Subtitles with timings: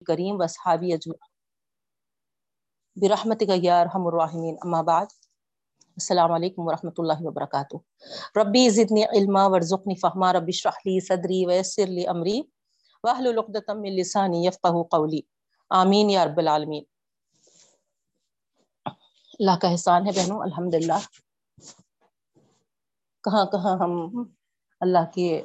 [0.00, 1.36] الكريم واصحابي اجمعين
[2.96, 5.06] برحمتك يا ارحم الراحمين اما بعد،
[5.96, 7.76] السلام علیکم ورحمۃ اللہ وبرکاتہ۔
[8.38, 12.42] ربی زدنی علما ورزقنی فہما۔ ربی اشرح لی صدری ویسر لی امری۔
[13.04, 15.20] واحلل عقدۃ من لسانی یفقهوا قولی۔
[15.70, 16.84] آمین یا رب العالمین۔
[19.38, 20.98] اللہ کا احسان ہے بہنوں، الحمدللہ۔
[23.24, 24.24] کہاں کہاں ہم
[24.80, 25.42] اللہ کے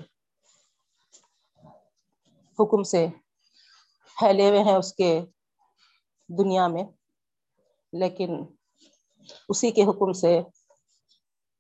[2.60, 3.08] حکم سے
[4.22, 5.10] پھیلے ہوئے ہیں اس کے
[6.30, 6.84] دنیا میں،
[7.94, 8.30] لیکن
[9.50, 10.42] اسی کے حکم سے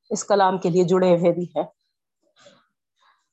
[0.09, 1.63] اس کلام کے لیے جڑے ہوئے بھی ہیں۔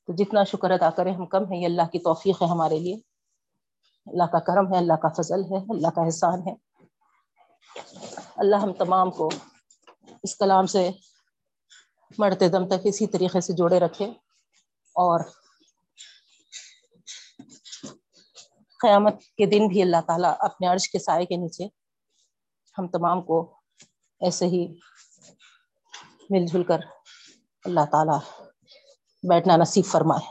[0.07, 2.95] تو جتنا شکر ادا کریں ہم کم ہیں، یہ اللہ کی توفیق ہے ہمارے لیے۔
[4.05, 6.53] اللہ کا کرم ہے، اللہ کا فضل ہے، اللہ کا احسان ہے۔
[8.35, 9.29] اللہ ہم تمام کو
[10.23, 10.89] اس کلام سے
[12.17, 14.05] مرتے دم تک اسی طریقے سے جوڑے رکھے
[14.95, 15.19] اور
[18.79, 21.67] قیامت کے دن بھی اللہ تعالیٰ اپنے عرش کے سائے کے نیچے
[22.77, 23.53] ہم تمام کو
[24.19, 24.79] ایسے ہی
[26.29, 26.79] مل جل کر
[27.65, 28.19] اللہ تعالیٰ
[29.29, 30.27] بیٹھنا نصیب فرمائے۔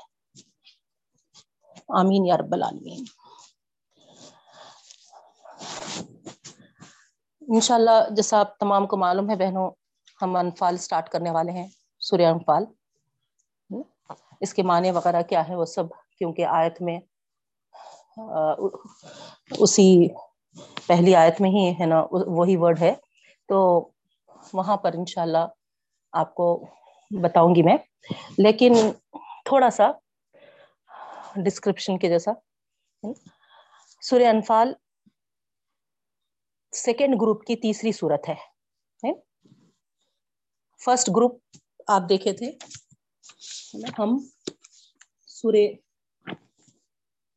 [1.89, 3.05] آمین یا رب العالمین۔
[7.41, 9.71] انشاءاللہ جیسا آپ تمام کو معلوم ہے بہنوں،
[10.23, 11.69] ہم انفال سٹارٹ کرنے والے ہیں
[12.01, 12.65] سوریہ انفال۔
[14.41, 15.85] اس کے معنی وغیرہ کیا ہے وہ سب،
[16.19, 17.01] کیونکہ آیت میں
[19.59, 20.09] اسی
[20.87, 22.95] پہلی آیت میں ہی ہے نا، وہی ورڈ ہے۔
[23.49, 23.89] تو
[24.53, 25.47] وہاں پر انشاءاللہ
[26.13, 26.65] آپ کو
[27.23, 27.77] بتاؤں گی میں۔
[28.39, 28.73] لیکن
[29.45, 29.91] تھوڑا سا
[31.37, 32.31] ڈسکرپشن کے جیسا۔
[34.03, 34.73] سورہ انفال
[36.73, 38.35] سیکنڈ گروپ کی تیسری صورت ہے۔
[40.85, 41.39] فرسٹ گروپ
[41.89, 42.51] آپ دیکھے تھے۔
[43.99, 44.19] ہم
[45.27, 45.88] سورہ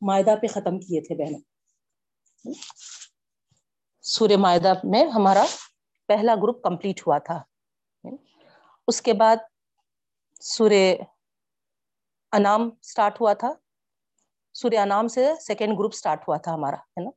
[0.02, 1.40] معدہ پہ ختم کیے تھے بہنوں۔
[4.02, 5.46] سورہ معدہ میں ہمارا
[6.08, 7.44] پہلا گروپ کمپلیٹ ہوا تھا۔
[8.88, 9.36] اس کے بعد
[10.42, 10.96] سورہ
[12.32, 13.54] انام سٹارٹ ہوا تھا۔
[14.54, 17.10] سورہ انام سے سیکنڈ گروپ سٹارٹ ہوا تھا ہمارا، ہے نا؟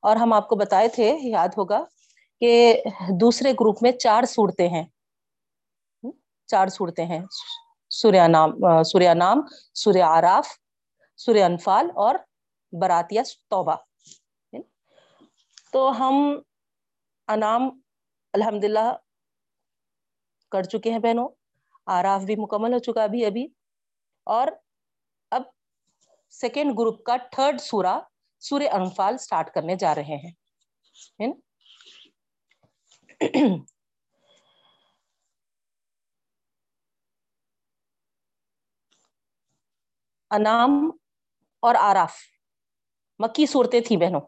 [0.00, 1.84] اور ہم آپ کو بتائے تھے، یاد ہوگا
[2.40, 2.82] کہ
[3.20, 4.84] دوسرے گروپ میں چار صورتیں ہیں۔
[6.46, 7.20] چار صورتیں ہیں۔
[7.90, 9.40] سورہ نام سورہ نام
[9.74, 10.48] سورہ آراف
[11.16, 12.14] سورہ انفال اور
[12.80, 13.76] براتیہ توبہ۔
[15.72, 16.14] تو ہم
[17.28, 17.62] انام
[18.32, 18.96] الحمد للہ
[20.50, 21.28] کر چکے ہیں بہنوں،
[21.86, 23.48] آراف بھی مکمل ہو چکا ابھی ابھی۔
[24.24, 24.48] اور
[25.30, 25.42] اب
[26.30, 28.00] سیکنڈ گروپ کا تھرڈ سورہ
[28.38, 30.32] سورہ انفال سٹارٹ کرنے جا رہے ہیں۔
[40.30, 40.90] انام
[41.62, 42.14] اور آراف۔
[43.20, 44.20] مکی صورتیں تھیں بہنوں۔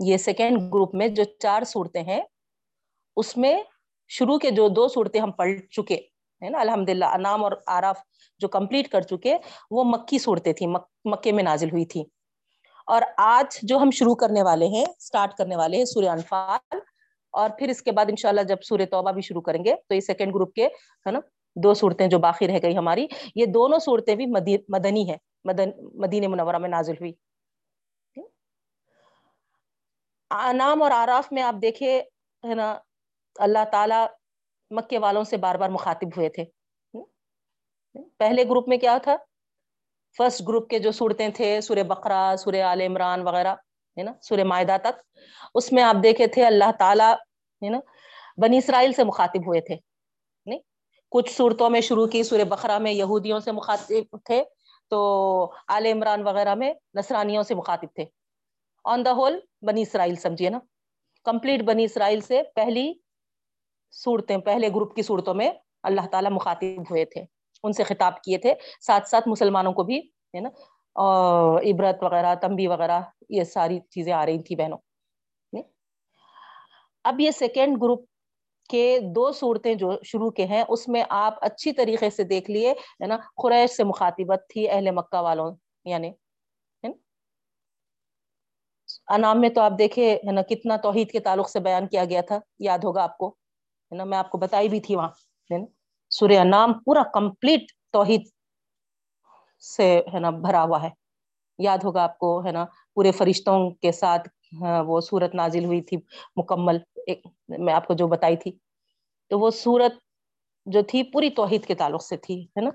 [0.00, 2.20] یہ سیکنڈ گروپ میں جو چار صورتیں ہیں،
[3.16, 3.54] اس میں
[4.10, 5.94] شروع کے جو دو صورتیں ہم پڑھ چکے،
[6.42, 7.98] ہے نا؟ الحمد للہ انام اور آراف
[8.40, 9.36] جو کمپلیٹ کر چکے،
[9.70, 10.68] وہ مکی صورتیں تھیں
[11.04, 12.04] مکے میں نازل ہوئی تھی
[12.86, 16.78] اور آج جو ہم شروع کرنے والے ہیں سٹارٹ کرنے والے ہیں سورہ انفال،
[17.34, 20.00] اور پھر اس کے بعد انشاءاللہ جب سورہ توبہ بھی شروع کریں گے، تو یہ
[20.00, 21.20] سیکنڈ گروپ کے، ہے نا؟
[21.56, 24.26] دو صورتیں جو باقی رہ گئی ہماری، یہ دونوں صورتیں بھی
[24.68, 27.12] مدنی ہے مدن، مدینہ منورہ میں نازل ہوئی۔
[30.30, 32.02] انام اور آراف میں آپ دیکھے
[32.48, 32.78] ہے نا،
[33.36, 34.00] اللہ تعالی
[34.70, 36.44] مکے والوں سے بار بار مخاطب ہوئے تھے۔
[38.18, 39.16] پہلے گروپ میں کیا تھا؟
[40.18, 43.54] فرسٹ گروپ کے جو صورتیں تھے، سورہ بقرہ، سورہ آل عمران وغیرہ،
[43.96, 45.18] ہے نا، سورہ معدہ تک،
[45.54, 47.14] اس میں آپ دیکھے تھے اللہ تعالیٰ،
[47.62, 47.80] ہے نا،
[48.36, 49.91] بنی اسرائیل سے مخاطب ہوئے تھے۔
[51.12, 54.42] کچھ صورتوں میں شروع کی، سورہ بقرہ میں یہودیوں سے مخاطب تھے،
[54.90, 54.98] تو
[55.68, 58.04] آل عمران وغیرہ میں نصرانیوں سے مخاطب تھے۔
[58.84, 60.58] آن دا ہول بنی اسرائیل سمجھیے نا۔
[61.24, 62.92] کمپلیٹ بنی اسرائیل سے پہلی
[63.92, 65.50] صورتیں، پہلے گروپ کی صورتوں میں
[65.82, 67.24] اللہ تعالیٰ مخاطب ہوئے تھے،
[67.64, 69.98] ان سے خطاب کیے تھے۔ ساتھ ساتھ مسلمانوں کو بھی،
[70.34, 70.48] ہے نا
[71.70, 74.78] عبرت وغیرہ تمبی وغیرہ، یہ ساری چیزیں آ رہی تھی بہنوں
[77.04, 78.04] اب یہ سیکنڈ گروپ
[78.72, 78.84] کے
[79.14, 83.06] دو صورتیں جو شروع کے ہیں، اس میں آپ اچھی طریقے سے دیکھ لیے، ہے
[83.06, 85.54] نا؟ قریش سے مخاطبت تھی، اہل مکہ والوں
[85.84, 86.10] یعنی
[89.08, 92.20] انام میں تو آپ دیکھے ہے نا، کتنا توحید کے تعلق سے بیان کیا گیا
[92.20, 95.08] تھا، یاد ہوگا آپ کو، ہے نا؟ میں آپ کو بتائی بھی تھی وہاں
[96.10, 98.22] سورہ انام پورا کمپلیٹ توحید
[99.62, 100.88] سے، ہے نا، بھرا ہوا ہے۔
[101.58, 102.64] یاد ہوگا آپ کو، ہے نا،
[102.94, 104.28] پورے فرشتوں کے ساتھ
[104.60, 105.96] ہاں، وہ صورت نازل ہوئی تھی،
[106.36, 108.58] مکمل، ایک میں آپ کو جو بتائی تھی۔
[109.28, 109.92] تو وہ صورت
[110.66, 112.70] جو تھی، پوری توحید کے تعلق سے تھی، ہے نا؟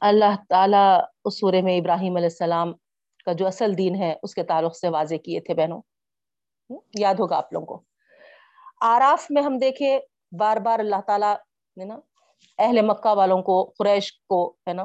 [0.00, 2.72] اللہ تعالیٰ اس سورے میں ابراہیم علیہ السلام
[3.24, 5.82] کا جو اصل دین ہے، اس کے تعلق سے واضح کیے تھے بہنوں۔
[6.98, 7.82] یاد ہوگا آپ لوگوں کو۔
[8.80, 10.00] آراف میں ہم دیکھے
[10.38, 11.34] بار بار اللہ تعالیٰ
[11.76, 11.96] نا،
[12.58, 14.84] اہل مکہ والوں کو، قریش کو، ہے نا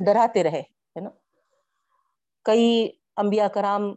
[0.00, 0.73] ڈراتے رہے۔
[2.46, 3.92] کئی انبیاء کرام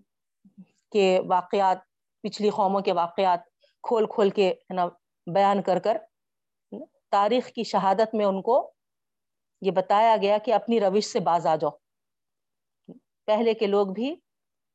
[0.92, 1.78] کے واقعات،
[2.24, 3.40] پچھلی قوموں کے واقعات
[3.84, 4.86] کھول کھول کے ہے نا
[5.28, 5.98] بیان کر کر
[7.12, 8.56] تاریخ کی شہادت میں ان کو
[9.62, 11.72] یہ بتایا گیا کہ اپنی روش سے باز آ جاؤ۔
[13.28, 14.16] پہلے کے لوگ بھی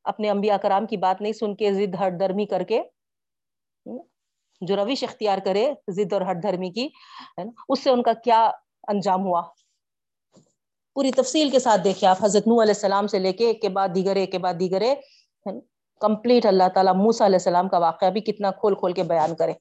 [0.05, 2.81] اپنے انبیاء کرام کی بات نہیں سن کے ضد ہٹ درمی کر کے
[4.61, 6.87] جو روش اختیار کرے ضد اور ہٹ دھرمی کی
[7.37, 8.43] اس سے ان کا کیا
[8.87, 9.41] انجام ہوا؟
[10.95, 13.69] پوری تفصیل کے ساتھ دیکھیں آپ حضرت نو علیہ السلام سے لے کے ایک کے
[13.69, 14.83] بعد دیگر ایک کے بعد دیگر
[16.01, 19.53] کمپلیٹ اللہ تعالیٰ موسا علیہ السلام کا واقعہ بھی کتنا کھول کھول کے بیان کرے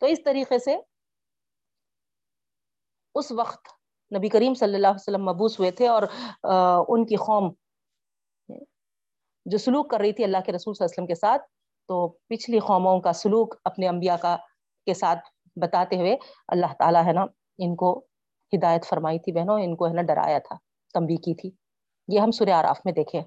[0.00, 0.76] تو اس طریقے سے
[3.14, 3.68] اس وقت
[4.12, 6.02] نبی کریم صلی اللہ علیہ وسلم مبوس ہوئے تھے اور
[6.88, 7.48] ان کی قوم
[9.46, 11.42] جو سلوک کر رہی تھی اللہ کے رسول صلی اللہ علیہ وسلم کے ساتھ،
[11.88, 14.36] تو پچھلی قوموں کا سلوک اپنے انبیاء کا
[14.86, 16.16] کے ساتھ بتاتے ہوئے
[16.48, 17.24] اللہ تعالیٰ ہے نا
[17.58, 17.92] ان کو
[18.52, 20.56] ہدایت فرمائی تھی بہنوں، ان کو ہے نا ڈرایا تھا
[20.94, 21.50] تمبی کی تھی۔
[22.08, 23.20] یہ ہم سورہ آراف میں دیکھے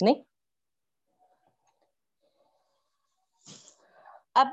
[0.00, 0.22] نہیں؟
[4.34, 4.46] اب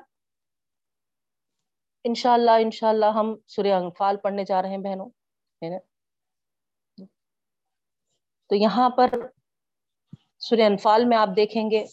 [2.04, 5.10] انشاءاللہ انشاءاللہ ہم سورہ انفال پڑھنے جا رہے ہیں بہنوں،
[5.62, 5.78] ہے نا؟
[8.50, 9.10] تو یہاں پر
[10.40, 11.86] سورہ انفال میں آپ دیکھیں گے۔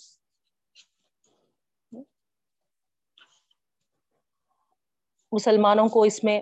[5.33, 6.41] مسلمانوں کو اس میں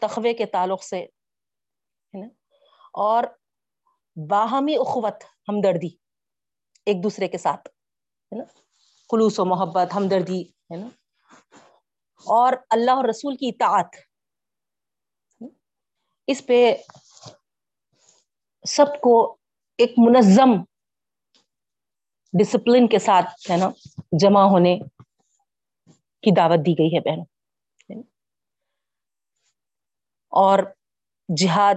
[0.00, 1.00] تخوے کے تعلق سے
[3.00, 3.24] اور
[4.16, 5.88] باہمی اخوت ہمدردی
[6.86, 7.68] ایک دوسرے کے ساتھ،
[8.32, 8.44] ہے نا؟
[9.10, 10.86] خلوص و محبت، ہمدردی، ہے نا؟
[12.26, 13.96] اور اللہ اور رسول کی اطاعت
[16.28, 16.76] اس پہ
[18.64, 19.14] سب کو
[19.78, 20.56] ایک منظم
[22.32, 23.68] ڈسپلن کے ساتھ، ہے نا،
[24.20, 24.78] جمع ہونے
[26.24, 27.22] کی دعوت دی گئی ہے بہن
[30.32, 30.58] اور
[31.28, 31.74] جہاد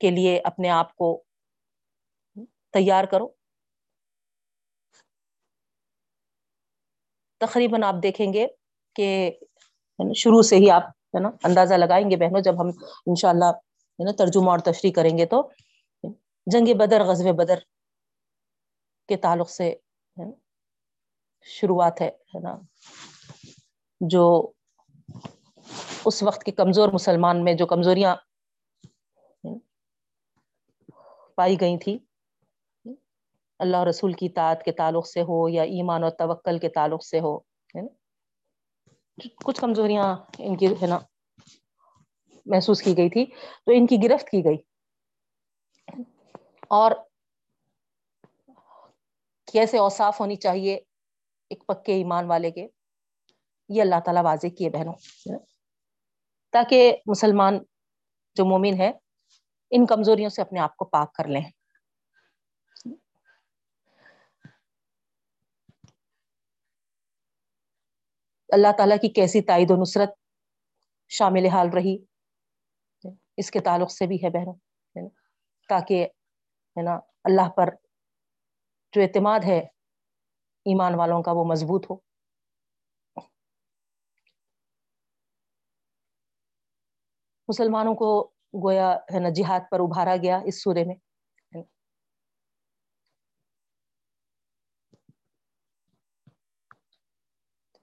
[0.00, 1.08] کے لیے اپنے آپ کو
[2.74, 3.28] تیار کرو۔
[7.40, 8.46] تقریباً آپ دیکھیں گے
[8.96, 9.08] کہ
[10.16, 10.82] شروع سے ہی آپ
[11.14, 12.68] ہے نا اندازہ لگائیں گے بہنوں، جب ہم
[13.06, 13.50] انشاءاللہ
[13.98, 15.42] ہے نا ترجمہ اور تشریح کریں گے تو
[16.46, 17.58] جنگ بدر غزب بدر
[19.08, 19.72] کے تعلق سے
[21.46, 22.56] شروعات ہے نا،
[24.00, 24.24] جو
[26.04, 28.16] اس وقت کے کمزور مسلمان میں جو کمزوریاں
[31.36, 31.98] پائی گئی تھی
[33.58, 37.20] اللہ رسول کی تعداد کے تعلق سے ہو یا ایمان اور توکل کے تعلق سے
[37.20, 37.38] ہو،
[39.44, 40.98] کچھ کمزوریاں ان کی ہے نا
[42.46, 43.26] محسوس کی گئی تھی،
[43.64, 44.56] تو ان کی گرفت کی گئی۔
[46.68, 46.92] اور
[49.52, 50.74] کیسے اوصاف ہونی چاہیے
[51.50, 52.68] ایک پکے ایمان والے کے؟
[53.68, 54.94] یہ اللہ تعالیٰ واضح کیے بہنوں۔
[56.52, 57.58] تاکہ مسلمان
[58.34, 58.92] جو مومن ہے
[59.70, 61.44] ان کمزوریوں سے اپنے آپ کو پاک کر لیں۔
[68.48, 70.10] اللہ تعالیٰ کی کیسی تائید و نصرت
[71.08, 71.96] شامل حال رہی،
[73.36, 75.08] اس کے تعلق سے بھی ہے بہنوں
[75.68, 76.06] تاکہ،
[76.76, 77.68] ہے نا، اللہ پر
[78.92, 79.58] جو اعتماد ہے
[80.66, 82.11] ایمان والوں کا وہ مضبوط ہو۔
[87.52, 88.10] مسلمانوں کو
[88.64, 90.94] گویا ہے نا جہاد پر ابھارا گیا اس سورے میں۔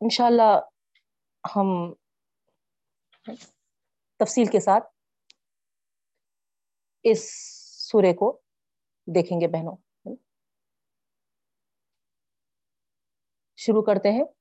[0.02, 0.52] انشاءاللہ
[1.56, 1.94] ہم
[4.20, 4.84] تفصیل کے ساتھ
[7.04, 7.22] اس
[7.92, 8.40] سورے کو
[9.16, 9.78] دیکھیں گے بہنوں۔
[13.58, 14.39] شروع کرتے ہیں۔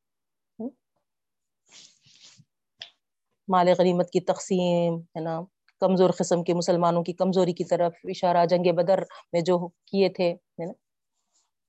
[3.48, 5.40] مال غنیمت کی تقسیم، ہے نا؟
[5.80, 9.02] کمزور قسم کے مسلمانوں کی کمزوری کی طرف اشارہ جنگ بدر
[9.32, 10.34] میں جو کیے تھے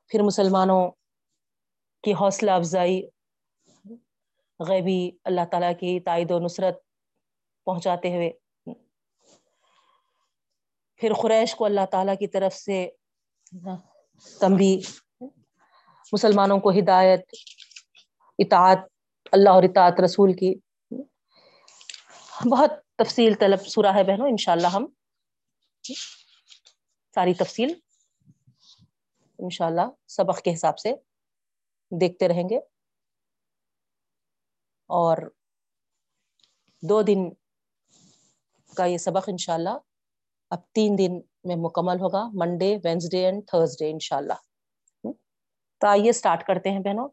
[0.08, 0.92] پھر مسلمانوں
[2.04, 3.02] کی حوصلہ افزائی،
[4.60, 6.78] غیبی اللہ تعالیٰ کی تائید و نصرت
[7.66, 8.32] پہنچاتے ہوئے۔
[11.00, 12.90] پھر قریش کو اللہ تعالیٰ کی طرف سے
[14.40, 14.80] تمبی
[16.12, 17.22] مسلمانوں کو ہدایت،
[18.40, 18.80] اطاعت،
[19.32, 20.54] اللہ اور اطاعت رسول کی
[22.46, 24.86] بہت تفصیل طلب سورہ ہے بہنوں، انشاءاللہ ہم۔
[27.16, 27.80] ساری تفصیل
[29.40, 30.94] انشاءاللہ سبق کے حساب سے
[31.92, 32.58] دیکھتے رہیں گے۔
[34.86, 35.18] اور
[36.82, 37.30] دو دن
[38.76, 39.78] کا یہ سبق انشاءاللہ
[40.50, 44.34] اب تین دن میں مکمل ہوگا منڈے وینسڈے اینڈ تھرسڈے انشاءاللہ۔
[45.78, 47.10] تو آئیے سٹارٹ کرتے ہیں بہنوں۔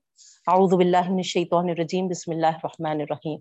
[0.47, 3.39] اعوذ باللہ من الشیطان الرجیم، بسم اللہ الرحمن الرحیم۔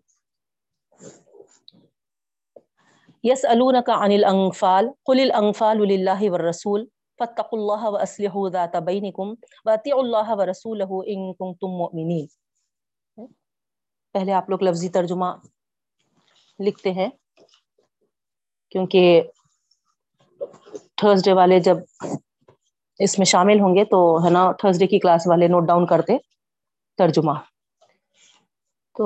[3.26, 6.86] یس یسألونک عن الانفال قل الانفال للہ والرسول،
[7.20, 9.34] فاتقوا اللہ واسلحوا ذات بینکم
[9.66, 12.26] واتعوا اللہ ورسولہ ان کنتم مؤمنین
[14.16, 15.32] پہلے آپ لوگ لفظی ترجمہ
[16.60, 17.10] لکھتے ہیں،
[18.72, 19.22] کیونکہ
[20.98, 21.78] تھرسڈے والے جب
[23.00, 26.18] اس میں شامل ہوں گے تو ہے نا تھرسڈے کی کلاس والے نوٹ ڈاؤن کرتے
[26.98, 27.34] ترجمہ۔
[28.96, 29.06] تو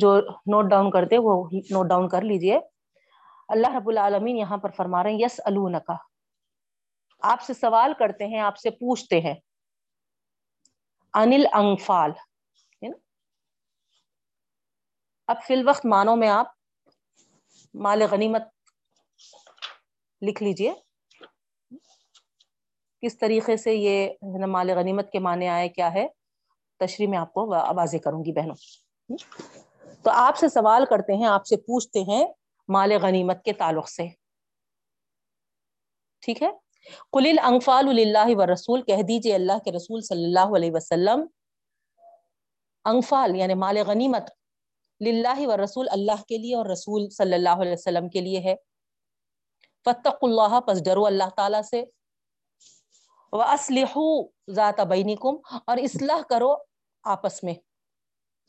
[0.00, 0.18] جو
[0.52, 2.58] نوٹ ڈاؤن کرتے وہ نوٹ ڈاؤن کر لیجیے۔
[3.50, 5.96] اللہ رب العالمین یہاں پر فرما رہے ہیں یس الونکا
[7.22, 9.34] آپ سے سوال کرتے ہیں، آپ سے پوچھتے ہیں۔
[11.14, 12.10] انل انفال
[15.28, 16.46] اب فی الوقت مانو میں آپ
[17.74, 18.42] مال غنیمت
[20.22, 20.72] لکھ لیجیے۔
[23.02, 24.08] کس طریقے سے یہ
[24.46, 26.06] مال غنیمت کے معنی آئے، کیا ہے؟
[26.78, 28.56] تشریح میں آپ کو واضح کروں گی بہنوں۔
[30.02, 32.26] تو آپ سے سوال کرتے ہیں، آپ سے پوچھتے ہیں
[32.72, 34.08] مال غنیمت کے تعلق سے۔
[36.20, 36.50] ٹھیک ہے؟
[37.12, 41.26] کل انفال اللہ و رسول کہہ دیجیے اللہ کے رسول صلی اللہ علیہ وسلم،
[42.84, 44.30] انفال یعنی مال غنیمت
[45.06, 48.54] للہ و رسول اللہ کے لیے اور رسول صلی اللہ علیہ وسلم کے لیے ہے۔
[49.84, 51.84] فتق اللہ پس ڈرو اللہ تعالی سے۔
[53.32, 56.54] وَأَصْلِحُوا ذَاتَ بَيْنِكُمْ، اور اصلاح کرو
[57.02, 57.54] آپس میں۔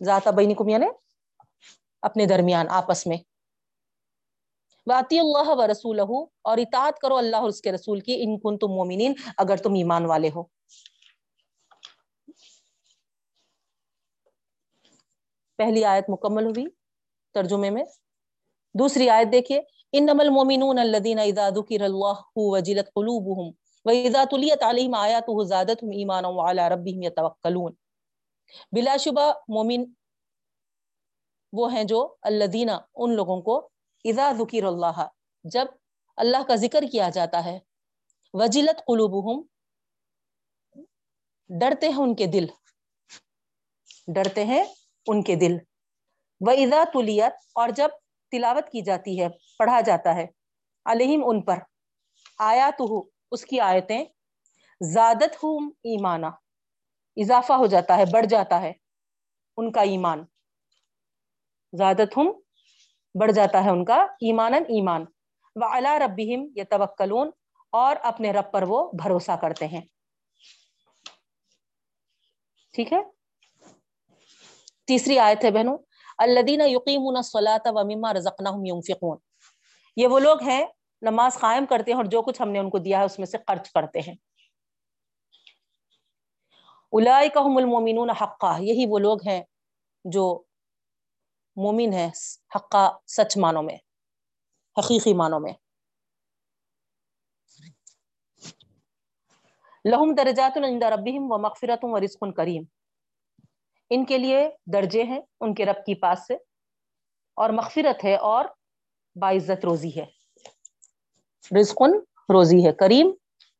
[0.04, 0.86] ذات بینکم یعنی
[2.02, 3.31] اپنے درمیان، آپس میں۔
[4.86, 6.00] واطی اللہ و رسول
[6.42, 9.74] اور اطاعت کرو اللہ اور اس کے رسول کی ان کن تم مومنین اگر تم
[9.74, 10.44] ایمان والے ہو۔
[15.58, 16.66] پہلی آیت مکمل ہوئی
[17.34, 17.84] ترجمے میں۔
[18.74, 19.62] دوسری آیت دیکھیے۔
[19.94, 23.52] انما المؤمنون الذين اذا ذكر الله وجلت قلوبهم
[23.86, 27.74] واذا تليت عليهم اياته زادتهم ايمانا وعلى ربهم يتوكلون۔
[28.72, 29.84] بلا شبہ مومن
[31.54, 33.70] وہ ہیں جو الذين ان لوگوں کو
[34.04, 35.08] اذا ذکر اللہ،
[35.44, 35.66] جب
[36.18, 37.60] اللہ کا ذکر کیا جاتا ہے،
[38.34, 39.48] وجلت قلوبهم
[41.50, 42.46] ڈرتے ہیں ان کے دل۔
[44.08, 44.64] ڈرتے ہیں
[45.08, 45.54] ان کے دل۔
[46.42, 47.88] و ادا تلیت اور جب
[48.32, 49.28] تلاوت کی جاتی ہے،
[49.58, 50.28] پڑھا جاتا ہے،
[50.86, 51.58] علیہم ان پر۔
[52.38, 54.06] آیا تو اس کی آیتیں۔
[54.94, 56.26] زیادت ہوں ایمانہ
[57.16, 58.74] اضافہ ہو جاتا ہے، بڑھ جاتا ہے
[59.58, 60.26] ان کا ایمان۔
[61.78, 62.32] زیادت ہم
[63.20, 65.06] بڑھ جاتا ہے ان کا ایمان ایمان۔
[65.56, 66.64] و الا ربیم یا
[67.70, 69.82] اور اپنے رب پر وہ بھروسہ کرتے ہیں۔
[72.74, 72.98] ٹھیک ہے؟
[74.86, 75.78] تیسری آیت ہے بہنوں
[76.18, 77.02] الدین یقین
[77.66, 79.18] و مما رزقنا ينفقون۔
[79.96, 80.66] یہ وہ لوگ ہیں،
[81.02, 83.28] نماز قائم کرتے ہیں اور جو کچھ ہم نے ان کو دیا ہے اس میں
[83.28, 84.16] سے خرچ کرتے ہیں۔
[86.92, 89.44] اولئکہم المؤمنون حقا، یہی وہ لوگ ہیں
[90.06, 90.44] جو
[91.56, 92.10] مومن ہے
[92.56, 93.76] حقا سچ مانوں میں،
[94.78, 95.54] حقیقی مانوں میں۔
[99.86, 102.64] لہم درجات عند ربهم ومغفرت ورزق کریم۔
[103.90, 106.34] ان کے لیے درجے ہیں، ان کے رب کی پاس سے۔
[107.36, 108.46] اور مغفرت ہے اور
[109.16, 110.06] باعزت روزی ہے۔
[111.60, 111.92] رزقن
[112.30, 113.12] روزی ہے، کریم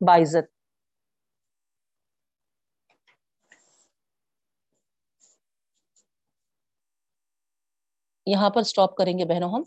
[0.08, 0.61] باعزت
[8.32, 9.64] یہاں پر سٹاپ کریں گے بہنوں ہم۔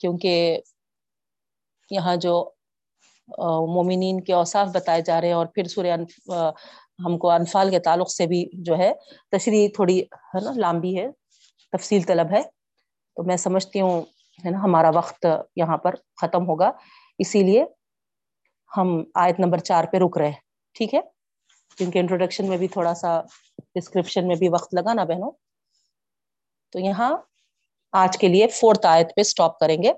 [0.00, 0.60] کیونکہ
[1.90, 2.34] یہاں جو
[3.74, 5.96] مومنین کے اوصاف بتائے جا رہے ہیں اور پھر سورہ
[7.04, 8.92] ہم کو انفال کے تعلق سے بھی جو ہے،
[9.32, 11.06] تشریح تھوڑی، ہے نا لامبی ہے،
[11.72, 12.42] تفصیل طلب ہے۔
[13.16, 14.02] تو میں سمجھتی ہوں،
[14.38, 16.70] ہے نا، ہمارا وقت یہاں پر ختم ہوگا۔
[17.18, 17.64] اسی لیے
[18.70, 20.32] ہم آیت نمبر چار پہ رک رہے
[20.74, 21.00] ٹھیک ہے؟
[21.78, 23.20] کیونکہ انٹروڈکشن میں بھی تھوڑا سا
[23.74, 25.30] ڈسکرپشن میں بھی وقت لگا نا بہنوں؟
[26.70, 27.16] تو یہاں
[27.92, 29.92] آج کے لیے فورتھ آیت پہ اسٹاپ کریں گے۔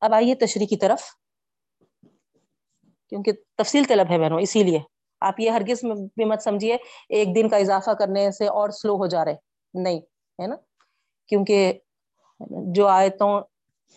[0.00, 1.02] اب آئیے تشریح کی طرف۔
[3.08, 4.78] کیونکہ تفصیل طلب ہے بہنوں، اسی لیے۔
[5.20, 6.76] آپ یہ ہرگز بھی مت سمجھیے،
[7.08, 9.34] ایک دن کا اضافہ کرنے سے اور سلو ہو جا رہے۔
[9.74, 9.98] نہیں،
[10.42, 10.56] ہے نا؟
[11.26, 11.72] کیونکہ
[12.50, 13.40] جو آیتوں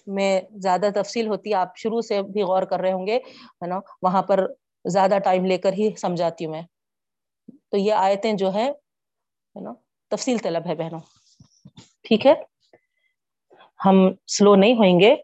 [0.07, 3.67] میں زیادہ تفصیل ہوتی ہے، آپ شروع سے بھی غور کر رہے ہوں گے، ہے
[3.67, 4.47] نا؟ وہاں پر
[4.85, 6.61] زیادہ ٹائم لے کر ہی سمجھاتی ہوں میں۔
[7.71, 8.71] تو یہ آیتیں جو ہے
[9.61, 9.73] نا
[10.09, 10.99] تفصیل طلب ہے بہنوں۔
[12.03, 12.33] ٹھیک ہے؟
[13.85, 13.95] ہم
[14.27, 15.15] سلو نہیں ہوئیں گے۔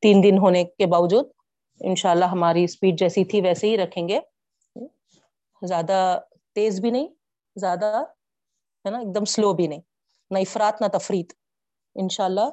[0.00, 1.28] تین دن ہونے کے باوجود
[1.80, 4.20] انشاءاللہ ہماری اسپیڈ جیسی تھی ویسے ہی رکھیں گے۔
[5.62, 6.20] زیادہ
[6.54, 7.08] تیز بھی نہیں،
[7.56, 8.04] زیادہ،
[8.84, 9.80] ہے نا، ایک دم سلو بھی نہیں۔
[10.30, 11.22] نہ افراد نہ تفریح
[11.94, 12.48] انشاءاللہ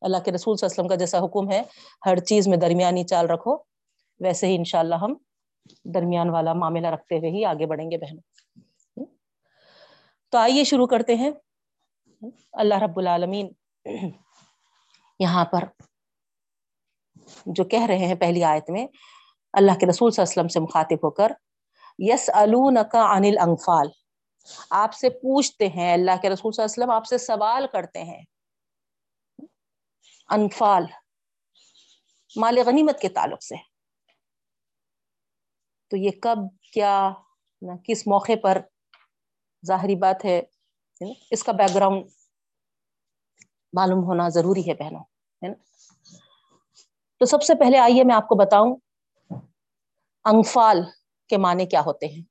[0.00, 1.62] اللہ کے رسول صلی اللہ علیہ وسلم کا جیسا حکم ہے،
[2.06, 3.56] ہر چیز میں درمیانی چال رکھو۔
[4.20, 5.14] ویسے ہی انشاءاللہ ہم
[5.84, 8.22] درمیان والا معاملہ رکھتے ہوئے ہی آگے بڑھیں گے بہنوں۔
[10.30, 11.30] تو آئیے شروع کرتے ہیں۔
[12.52, 13.52] اللہ رب العالمین
[15.18, 15.64] یہاں پر
[17.46, 18.86] جو کہہ رہے ہیں پہلی آیت میں،
[19.52, 21.32] اللہ کے رسول صلی اللہ علیہ وسلم سے مخاطب ہو کر
[21.98, 23.88] یس انل انفال
[24.70, 28.02] آپ سے پوچھتے ہیں، اللہ کے رسول صلی اللہ علیہ وسلم آپ سے سوال کرتے
[28.02, 28.22] ہیں۔
[30.28, 30.84] انفال،
[32.36, 33.54] مال غنیمت کے تعلق سے۔
[35.90, 36.38] تو یہ کب،
[36.72, 37.10] کیا
[37.84, 38.60] کس موقع پر
[39.68, 40.42] ظاہری بات ہے
[41.30, 42.06] اس کا بیک گراؤنڈ
[43.72, 45.04] معلوم ہونا ضروری ہے بہنوں،
[45.42, 45.54] ہے نا؟
[47.18, 48.76] تو سب سے پہلے آئیے میں آپ کو بتاؤں
[50.24, 50.78] انفال
[51.28, 52.22] کے معنی کیا ہوتے ہیں۔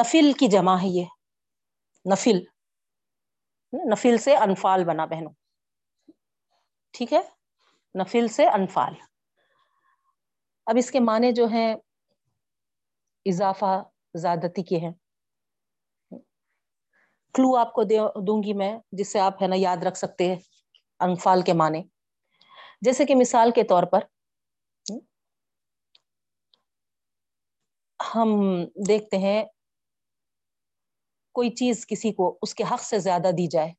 [0.00, 1.04] نفل کی جمع ہے یہ
[2.12, 2.38] نفل
[3.92, 5.32] نفل سے انفال بنا بہنوں۔
[6.90, 7.20] ٹھیک ہے؟
[8.00, 8.94] نفل سے انفال۔
[10.66, 11.74] اب اس کے معنی جو ہیں،
[13.26, 13.82] اضافہ
[14.14, 14.92] زیادتی کے ہیں۔
[17.34, 17.82] کلو آپ کو
[18.26, 20.40] دوں گی میں، جس سے آپ ہے نا یاد رکھ سکتے ہیں،
[21.00, 21.82] انفال کے معنی۔
[22.80, 23.98] جیسے کہ مثال کے طور پر،
[28.14, 28.30] ہم
[28.88, 29.44] دیکھتے ہیں،
[31.32, 33.72] کوئی چیز کسی کو اس کے حق سے زیادہ دی جائے۔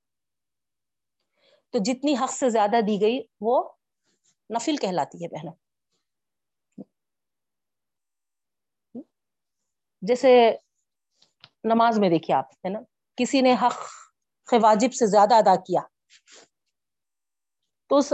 [1.69, 3.69] تو جتنی حق سے زیادہ دی گئی، وہ
[4.55, 5.64] نفل کہلاتی ہے بہنوں۔
[10.07, 10.51] جیسے
[11.63, 12.79] نماز میں دیکھیے آپ، ہے نا؟
[13.17, 15.81] کسی نے حق واجب سے زیادہ ادا کیا،
[17.89, 18.13] تو اس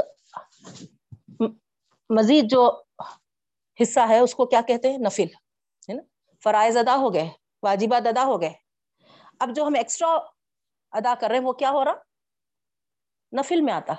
[2.09, 2.81] مزید جو
[3.81, 5.27] حصہ ہے، اس کو کیا کہتے ہیں؟ نفل،
[5.89, 6.01] ہے نا؟
[6.43, 7.29] فرائض ادا ہو گئے،
[7.63, 8.53] واجبات ادا ہو گئے۔
[9.39, 10.13] اب جو ہم ایکسٹرا
[10.91, 11.93] ادا کر رہے ہیں، وہ کیا ہو رہا؟
[13.39, 13.93] نفل میں آتا۔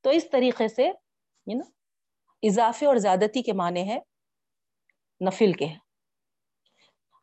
[0.00, 0.90] تو اس طریقے سے
[1.54, 1.64] نا؟
[2.42, 3.98] اضافے اور زیادتی کے معنی ہے
[5.26, 5.87] نفل کے۔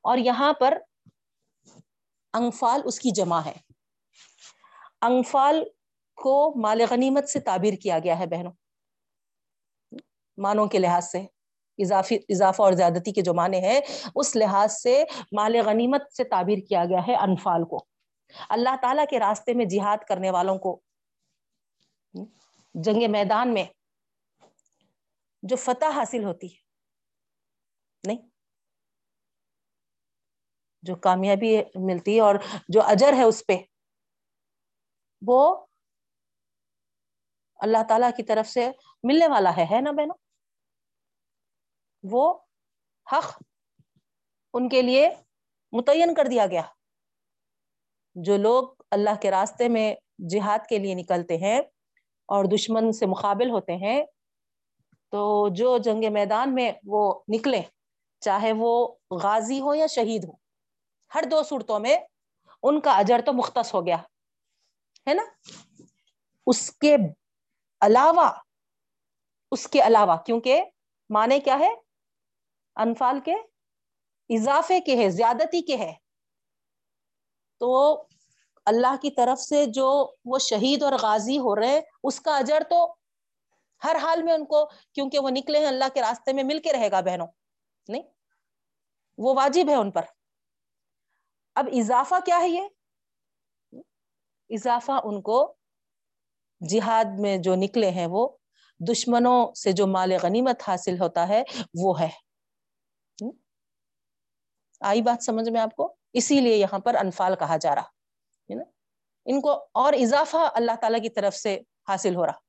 [0.05, 0.77] اور یہاں پر
[2.33, 3.53] انگفال اس کی جمع ہے۔
[5.01, 5.63] انگفال
[6.15, 8.51] کو مال غنیمت سے تعبیر کیا گیا ہے بہنوں۔
[10.37, 11.21] مانوں کے لحاظ سے
[11.77, 13.79] اضافی اضافہ اور زیادتی کے جو معنی ہے
[14.15, 17.85] اس لحاظ سے مال غنیمت سے تعبیر کیا گیا ہے انفال کو۔
[18.49, 20.81] اللہ تعالیٰ کے راستے میں جہاد کرنے والوں کو،
[22.73, 23.65] جنگ میدان میں
[25.43, 26.59] جو فتح حاصل ہوتی ہے۔
[28.03, 28.34] نہیں
[30.85, 32.35] جو کامیابی ملتی ہے اور
[32.69, 33.57] جو اجر ہے اس پہ،
[35.21, 35.65] وہ
[37.59, 38.69] اللہ تعالی کی طرف سے
[39.03, 40.15] ملنے والا ہے نا بہنوں؟
[42.03, 42.23] وہ
[43.07, 43.43] حق
[44.53, 45.09] ان کے لیے
[45.73, 46.61] متعین کر دیا گیا۔
[48.15, 49.95] جو لوگ اللہ کے راستے میں
[50.29, 51.59] جہاد کے لیے نکلتے ہیں
[52.29, 54.03] اور دشمن سے مقابل ہوتے ہیں،
[55.13, 57.61] تو جو جنگ میدان میں وہ نکلے
[58.21, 58.71] چاہے وہ
[59.23, 60.44] غازی ہو یا شہید ہو
[61.15, 61.97] ہر دو صورتوں میں
[62.63, 63.97] ان کا اجر تو مختص ہو گیا،
[65.08, 65.23] ہے نا؟
[66.47, 66.95] اس کے
[67.82, 68.32] علاوہ،
[69.51, 70.63] اس کے علاوہ، کیونکہ
[71.10, 71.69] مانے کیا ہے؟
[72.75, 73.34] انفال کے
[74.30, 75.93] اضافے کے ہے، زیادتی کے ہے۔
[77.60, 78.04] تو
[78.65, 82.63] اللہ کی طرف سے جو وہ شہید اور غازی ہو رہے ہیں، اس کا اجر
[82.69, 82.95] تو
[83.84, 86.73] ہر حال میں ان کو، کیونکہ وہ نکلے ہیں اللہ کے راستے میں، مل کے
[86.73, 87.28] رہے گا بہنوں،
[87.88, 88.04] نہیں؟
[89.17, 90.01] وہ واجب ہے ان پر۔
[91.55, 92.67] اب اضافہ کیا ہے یہ؟
[94.49, 95.37] اضافہ ان کو
[96.61, 98.27] جہاد میں جو نکلے ہیں وہ
[98.79, 101.41] دشمنوں سے جو مال غنیمت حاصل ہوتا ہے
[101.81, 102.09] وہ ہے۔
[104.81, 107.87] آئی بات سمجھ میں آپ کو؟ اسی لیے یہاں پر انفال کہا جا رہا،
[108.49, 108.63] ہے نا؟
[109.27, 112.39] ان کو اور اضافہ اللہ تعالی کی طرف سے حاصل ہو رہا،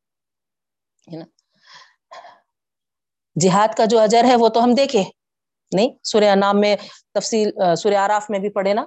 [1.07, 1.25] ہے نا؟
[3.37, 5.03] جہاد کا جو اجر ہے وہ تو ہم دیکھے،
[5.73, 6.77] نہیں؟ سورہ نام میں
[7.15, 8.85] تفصیل، سورہ آراف میں بھی پڑھے نا؟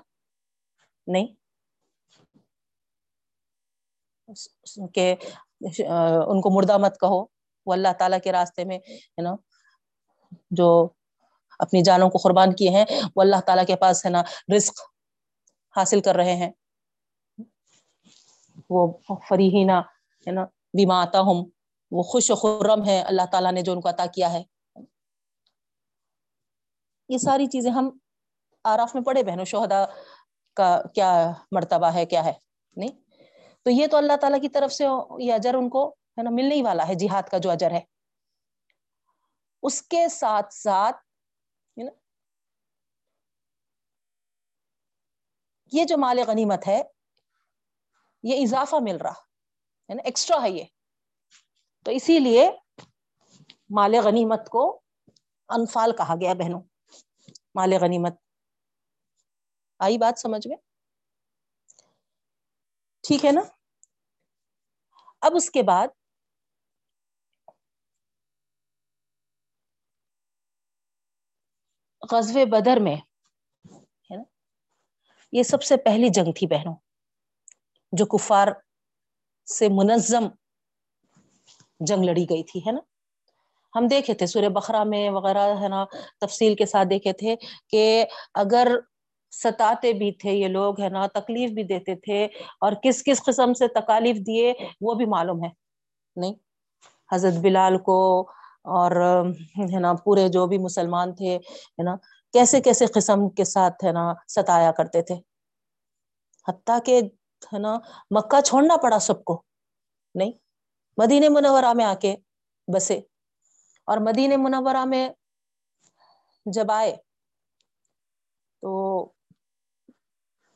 [1.09, 1.27] نہیں
[4.93, 5.15] کہ
[5.91, 7.25] ان کو مردہ مت کہو
[7.67, 9.35] وہ اللہ تعالیٰ کے راستے میں ہے نا
[10.51, 10.69] جو
[11.59, 14.23] اپنی جانوں کو قربان کیے ہیں وہ اللہ تعالیٰ کے پاس ہے نا
[14.55, 14.81] رزق
[15.75, 16.51] حاصل کر رہے ہیں
[18.69, 18.87] وہ
[19.29, 19.79] فریحینہ
[20.27, 21.45] ہے نا بیما آتا ہوں
[21.91, 24.43] وہ خوش و خرم ہے اللہ تعالیٰ نے جو ان کو عطا کیا ہے
[27.09, 27.89] یہ ساری چیزیں ہم
[28.65, 29.83] آراف میں پڑھے بہنوں شہدا
[30.53, 32.33] کا کیا مرتبہ ہے، کیا ہے؟
[32.75, 33.01] نہیں؟
[33.63, 34.85] تو یہ تو اللہ تعالیٰ کی طرف سے
[35.19, 37.81] یہ اجر ان کو، ہے نا، ملنے ہی والا ہے، جہاد کا جو اجر ہے۔
[39.63, 40.97] اس کے ساتھ ساتھ
[45.71, 46.81] یہ جو مال غنیمت ہے،
[48.23, 49.11] یہ اضافہ مل رہا،
[49.89, 50.63] ہے نا ایکسٹرا ہے یہ۔
[51.85, 52.51] تو اسی لیے
[53.69, 54.81] مال غنیمت کو
[55.49, 56.61] انفال کہا گیا بہنوں۔
[57.55, 58.13] مال غنیمت
[59.79, 60.57] آئی بات سمجھ میں
[63.03, 63.41] ٹھیک ہے نا؟
[65.21, 65.87] اب اس کے بعد
[72.11, 72.95] غزب بدر میں
[75.33, 76.73] یہ سب سے پہلی جنگ تھی بہنوں،
[77.93, 78.47] جو کفار
[79.47, 80.27] سے منظم
[81.79, 82.79] جنگ لڑی گئی تھی، ہے نا؟
[83.73, 85.83] ہم دیکھے تھے سورہ بخرا میں وغیرہ، ہے نا؟
[86.21, 87.35] تفصیل کے ساتھ دیکھے تھے
[87.67, 88.67] کہ اگر
[89.31, 92.25] ستاتے بھی تھے، یہ لوگ ہے نا، تکلیف بھی دیتے تھے
[92.59, 95.49] اور کس کس قسم سے تکالیف دیے وہ بھی معلوم ہے۔
[96.15, 96.33] نہیں،
[97.11, 98.29] حضرت بلال کو
[98.63, 99.25] اور
[99.57, 101.95] ہے نا، پورے جو بھی مسلمان تھے ہے نا،
[102.33, 105.15] کیسے کیسے قسم کے ساتھ ہے نا ستایا کرتے تھے۔
[106.47, 107.01] حتیٰ کہ
[107.53, 107.79] ہے نا،
[108.11, 109.43] مکہ چھوڑنا پڑا سب کو۔
[110.15, 110.31] نہیں،
[110.97, 112.15] مدینہ منورہ میں آ کے
[112.75, 112.99] بسے۔
[113.85, 115.09] اور مدینہ منورہ میں
[116.45, 116.95] جب آئے
[118.61, 119.11] تو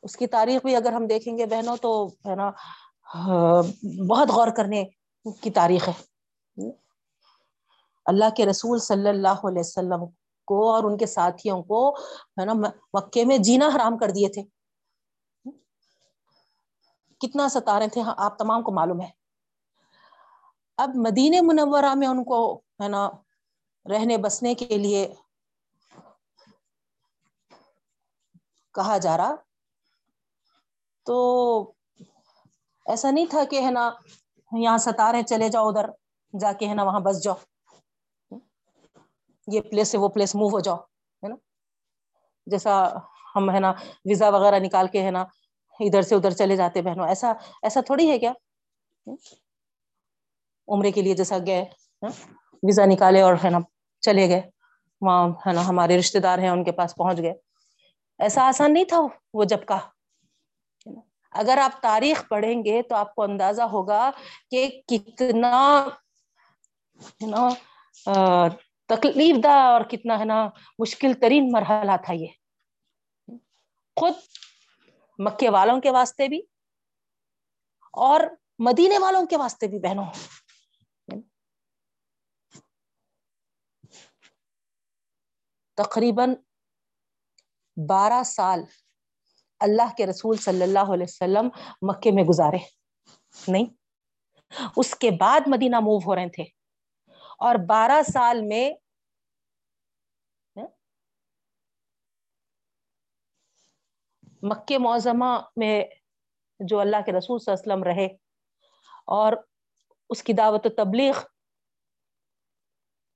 [0.03, 2.51] اس کی تاریخ بھی اگر ہم دیکھیں گے بہنوں تو ہے نا
[3.15, 3.61] ہاں،
[4.09, 4.83] بہت غور کرنے
[5.41, 5.93] کی تاریخ ہے۔
[8.05, 10.05] اللہ کے رسول صلی اللہ علیہ وسلم
[10.47, 11.95] کو اور ان کے ساتھیوں کو
[12.39, 12.53] ہے نا،
[12.93, 14.43] مکے میں جینا حرام کر دیے تھے۔
[17.19, 19.09] کتنا ستارے تھے ہاں، آپ تمام کو معلوم ہے۔
[20.77, 23.09] اب مدینہ منورہ میں ان کو ہے نا،
[23.85, 25.13] رہنے بسنے کے لیے
[28.73, 29.35] کہا جا رہا
[31.05, 31.15] تو
[32.85, 33.91] ایسا نہیں تھا کہ ہے نا
[34.51, 35.85] یہاں ستارے چلے جاؤ ادھر،
[36.39, 37.35] جا کے ہے نا وہاں بس جاؤ۔
[39.47, 40.77] یہ پلیس سے وہ پلیس موو ہو جاؤ،
[41.23, 41.35] ہے نا۔
[42.45, 42.73] جیسا
[43.35, 43.71] ہم ہے نا
[44.05, 45.21] ویزا وغیرہ نکال کے ہے نا
[45.79, 48.33] ادھر سے ادھر چلے جاتے بہنوں، ایسا ایسا تھوڑی ہے کیا؟
[50.67, 51.65] عمرے کے لیے جیسا گئے
[52.63, 53.59] ویزا نکالے اور ہے نا
[54.01, 54.41] چلے گئے۔
[55.01, 57.33] وہاں ہے نا ہمارے رشتے دار ہیں، ان کے پاس پہنچ گئے۔
[58.19, 58.99] ایسا آسان نہیں تھا
[59.33, 59.79] وہ جب کا۔
[61.33, 64.11] اگر آپ تاریخ پڑھیں گے تو آپ کو اندازہ ہوگا
[64.51, 65.87] کہ کتنا
[67.27, 67.49] نا
[68.85, 72.27] تکلیف دہ اور کتنا ہے نا مشکل ترین مرحلہ تھا یہ۔
[73.95, 74.13] خود
[75.19, 76.41] مکے والوں کے واسطے بھی
[77.93, 78.21] اور
[78.59, 80.05] مدینے والوں کے واسطے بھی بہنوں۔
[85.77, 86.35] تقریباً
[87.89, 88.63] بارہ سال
[89.63, 91.49] اللہ کے رسول صلی اللہ علیہ وسلم
[91.81, 92.57] مکے میں گزارے۔
[93.47, 93.65] نہیں،
[94.77, 96.43] اس کے بعد مدینہ موو ہو رہے تھے۔
[97.39, 98.73] اور بارہ سال میں
[104.43, 105.85] مکے معظمہ میں
[106.59, 108.07] جو اللہ کے رسول صلی اللہ علیہ وسلم رہے
[109.05, 109.33] اور
[110.09, 111.13] اس کی دعوت و تبلیغ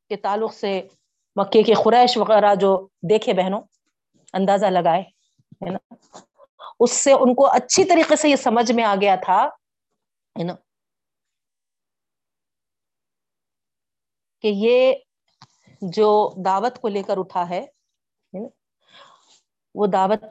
[0.10, 0.88] کے تعلق سے
[1.36, 3.62] مکے کے خریش وغیرہ جو دیکھے بہنوں،
[4.34, 5.02] اندازہ لگائے،
[5.66, 5.96] ہے نا؟
[6.80, 9.46] اس سے ان کو اچھی طریقے سے یہ سمجھ میں آ گیا تھا،
[10.40, 10.54] ہے نا؟
[14.42, 14.94] کہ یہ
[15.82, 17.66] جو دعوت کو لے کر اٹھا ہے
[19.76, 20.24] وہ دعوت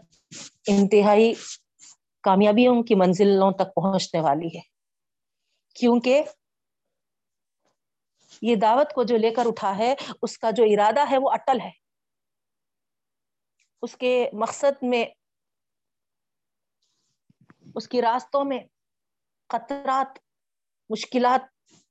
[0.66, 1.34] انتہائی
[2.22, 4.60] کامیابیوں کی منزلوں تک پہنچنے والی ہے۔
[5.74, 6.22] کیونکہ
[8.42, 11.60] یہ دعوت کو جو لے کر اٹھا ہے، اس کا جو ارادہ ہے وہ اٹل
[11.60, 11.70] ہے۔
[13.82, 15.04] اس کے مقصد میں
[17.76, 18.58] اس کی راستوں میں
[19.50, 20.18] خطرات،
[20.90, 21.42] مشکلات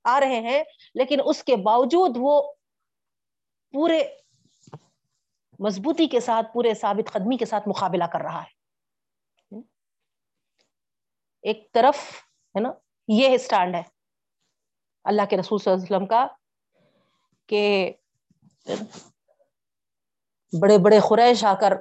[0.04, 0.62] آ رہے ہیں،
[0.94, 2.40] لیکن اس کے باوجود وہ
[3.74, 4.02] پورے
[5.58, 8.54] مضبوطی کے ساتھ، پورے ثابت قدمی کے ساتھ مقابلہ کر رہا ہے۔
[11.44, 11.98] ایک طرف
[12.54, 12.70] ہے نا،
[13.08, 13.82] یہ اسٹینڈ ہے
[15.04, 16.26] اللہ کے رسول صلی اللہ علیہ وسلم کا
[17.48, 17.92] کہ
[20.52, 21.72] بڑے بڑے خریش آ کر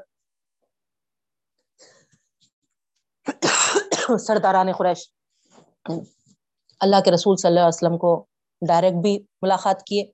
[4.28, 5.12] سرداران قریش.
[6.80, 8.26] اللہ کے رسول صلی اللہ علیہ وسلم کو
[8.68, 10.12] ڈائریکٹ بھی ملاقات کیے.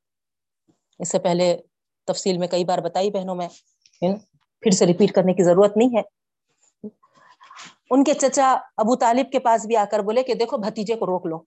[1.00, 1.58] اس سے پہلے
[2.08, 3.48] تفصیل میں کئی بار بتائی بہنوں میں
[4.62, 6.02] پھر سے ریپیٹ کرنے کی ضرورت نہیں ہے۔
[7.90, 11.06] ان کے چچا ابو طالب کے پاس بھی آ کر بولے کہ دیکھو بھتیجے کو
[11.06, 11.44] روک لو۔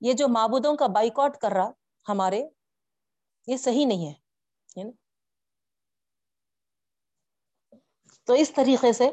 [0.00, 1.70] یہ جو معبودوں کا بائک آؤٹ کر رہا
[2.08, 2.42] ہمارے،
[3.46, 4.28] یہ صحیح نہیں ہے
[8.28, 9.10] تو اس طریقے سے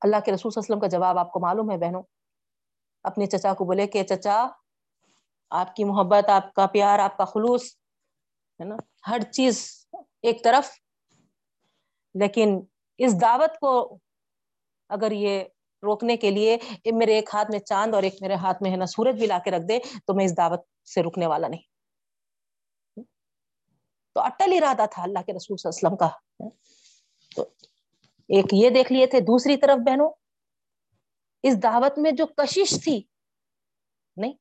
[0.00, 2.02] اللہ کے رسول صلی اللہ علیہ وسلم کا جواب آپ کو معلوم ہے بہنوں۔
[3.02, 4.46] اپنے چچا کو بولے کہ چچا،
[5.50, 7.62] آپ کی محبت، آپ کا پیار، آپ کا خلوص،
[8.60, 8.76] ہے نا؟
[9.08, 9.86] ہر چیز
[10.22, 10.70] ایک طرف۔
[12.14, 12.60] لیکن
[12.98, 13.98] اس دعوت کو
[14.88, 15.44] اگر یہ
[15.82, 16.58] روکنے کے لیے
[16.92, 19.38] میرے ایک ہاتھ میں چاند اور ایک میرے ہاتھ میں ہے نا سورج بھی لا
[19.44, 20.60] کے رکھ دے، تو میں اس دعوت
[20.94, 21.67] سے رکنے والا نہیں۔
[24.18, 26.18] تو اٹل ارادہ تھا اللہ کے رسول صلی اللہ علیہ وسلم کا۔
[27.36, 27.42] تو
[28.28, 30.10] ایک یہ دیکھ لیے تھے۔ دوسری طرف بہنوں،
[31.42, 33.02] اس دعوت میں جو کشش تھی،
[34.16, 34.32] نہیں،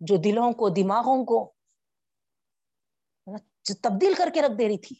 [0.00, 1.54] جو دلوں کو، دماغوں کو
[3.82, 4.96] تبدیل کر کے رکھ دے رہی تھی۔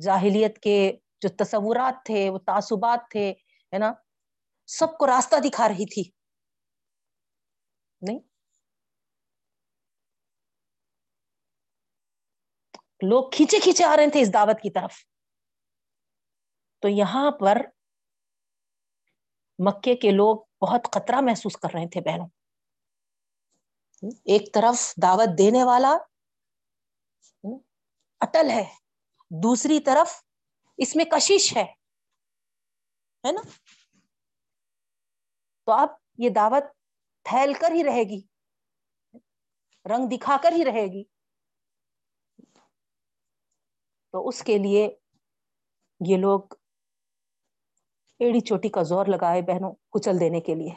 [0.00, 3.30] جاہلیت کے جو تصورات تھے، وہ تعصبات تھے،
[3.72, 3.92] ہے نا،
[4.66, 6.10] سب کو راستہ دکھا رہی تھی۔
[8.00, 8.33] نہیں
[13.08, 14.94] لوگ کھینچے کھینچے آ رہے تھے اس دعوت کی طرف۔
[16.78, 17.56] تو یہاں پر
[19.58, 22.28] مکے کے لوگ بہت خطرہ محسوس کر رہے تھے بہنوں۔
[24.24, 25.96] ایک طرف دعوت دینے والا
[28.20, 28.64] اٹل ہے،
[29.30, 30.12] دوسری طرف
[30.76, 33.40] اس میں کشش ہے نا؟
[35.64, 35.88] تو اب
[36.18, 36.64] یہ دعوت
[37.22, 38.20] پھیل کر ہی رہے گی،
[39.84, 41.13] رنگ دکھا کر ہی رہے گی۔
[44.14, 44.96] تو اس کے لیے
[46.06, 46.40] یہ لوگ
[48.18, 50.70] ایڑی چوٹی کا زور لگائے بہنوں کچل دینے کے لیے۔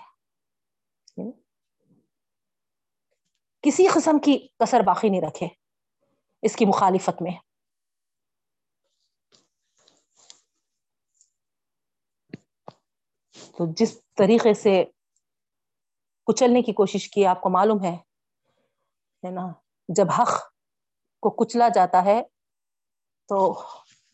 [3.62, 5.48] کسی قسم کی کسر باقی نہیں رکھے
[6.42, 7.32] اس کی مخالفت میں۔
[13.58, 14.84] تو جس طریقے سے
[16.26, 17.98] کچلنے کی کوشش کی آپ کو معلوم ہے
[19.32, 19.54] نا؟
[19.90, 20.52] جب حق
[21.20, 22.24] کو کچلا جاتا ہے
[23.28, 23.64] تو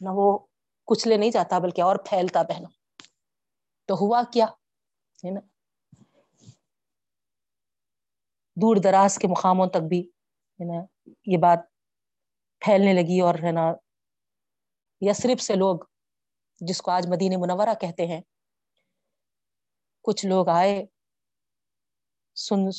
[0.02, 0.40] نہ وہ
[0.86, 2.68] کچلے نہیں جاتا بلکہ اور پھیلتا بہنا۔
[3.86, 4.46] تو ہوا کیا؟
[5.26, 5.40] ہے نا؟
[8.56, 10.02] دور دراز کے مقاموں تک بھی،
[10.60, 10.86] ہے نا،
[11.26, 11.60] یہ بات
[12.60, 13.74] پھیلنے لگی اور، ہے نا
[15.02, 15.80] یسرف سے لوگ
[16.60, 18.22] جس کو آج مدینہ منورہ کہتے ہیں،
[20.02, 20.86] کچھ لوگ آئے
[22.36, 22.72] سن،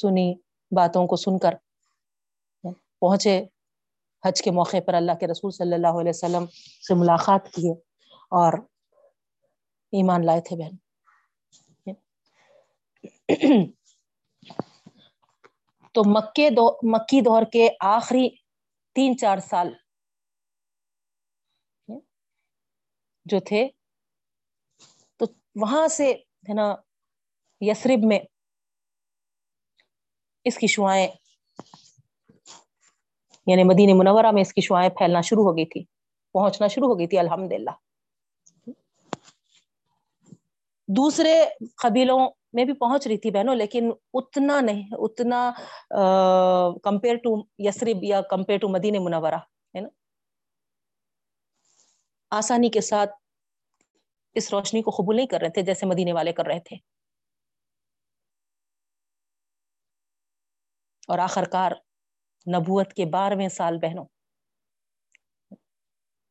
[0.00, 0.34] سنی
[0.70, 1.54] باتوں کو سن کر،
[2.98, 3.44] پہنچے۔
[4.24, 6.46] حج کے موقع پر اللہ کے رسول صلی اللہ علیہ وسلم
[6.88, 7.72] سے ملاقات کیے
[8.30, 8.52] اور
[9.92, 10.76] ایمان لائے تھے بہن۔
[15.94, 18.28] تو مکے دو، مکی دور کے آخری
[18.96, 19.72] تین چار سال
[23.24, 23.68] جو تھے،
[25.16, 26.12] تو وہاں سے
[26.48, 26.74] ہے نا
[27.60, 28.18] یسرب میں
[30.44, 31.08] اس کی شعائیں
[33.48, 35.84] یعنی مدینہ منورہ میں اس کی شعائیں پھیلنا شروع ہو گئی تھی،
[36.34, 37.70] پہنچنا شروع ہو گئی تھی الحمد للہ
[40.88, 41.32] دوسرے
[41.76, 42.18] قبیلوں
[42.52, 45.40] میں بھی پہنچ رہی تھی بہنوں، لیکن اتنا نہیں، اتنا
[46.84, 49.38] کمپیئر ٹو یسرب یا کمپیئر ٹو مدینہ منورہ،
[49.74, 49.88] ہے نا؟
[52.32, 53.10] آسانی کے ساتھ
[54.36, 56.76] اس روشنی کو قبول نہیں کر رہے تھے جیسے مدینے والے کر رہے تھے۔
[61.08, 61.72] اور آخر کار
[62.56, 64.04] نبوت کے بارہویں سال بہنوں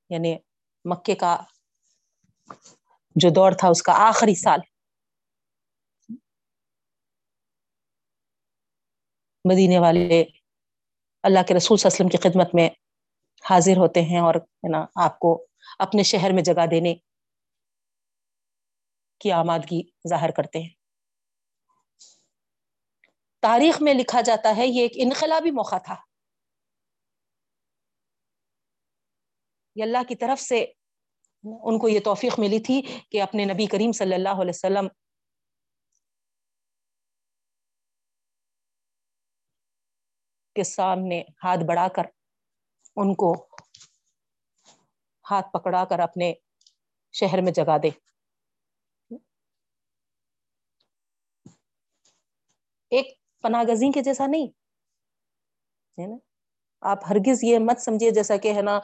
[0.09, 0.37] یعنی
[0.85, 1.43] مکے کا
[3.15, 4.59] جو دور تھا، اس کا آخری سال۔
[9.45, 10.23] مدینے والے
[11.23, 12.69] اللہ کے رسول صلی اللہ علیہ وسلم کی خدمت میں
[13.49, 14.35] حاضر ہوتے ہیں اور
[14.71, 15.45] نا، آپ کو
[15.79, 16.95] اپنے شہر میں جگہ دینے
[19.19, 20.69] کی آمادگی ظاہر کرتے ہیں۔
[23.39, 26.06] تاریخ میں لکھا جاتا ہے، یہ ایک انقلابی موقع تھا۔
[29.77, 30.65] یہ اللہ کی طرف سے
[31.43, 34.87] ان کو یہ توفیق ملی تھی کہ اپنے نبی کریم صلی اللہ علیہ وسلم
[40.55, 42.03] کے سامنے ہاتھ بڑھا کر
[42.95, 43.47] ان کو
[45.31, 46.33] ہاتھ پکڑا کر اپنے
[47.13, 47.89] شہر میں جگا دے۔
[52.89, 54.47] ایک پناہ گزین کے جیسا نہیں۔
[56.01, 56.26] ہے نا؟
[56.83, 58.79] آپ ہرگز یہ مت سمجھیے جیسا کہ ہے نا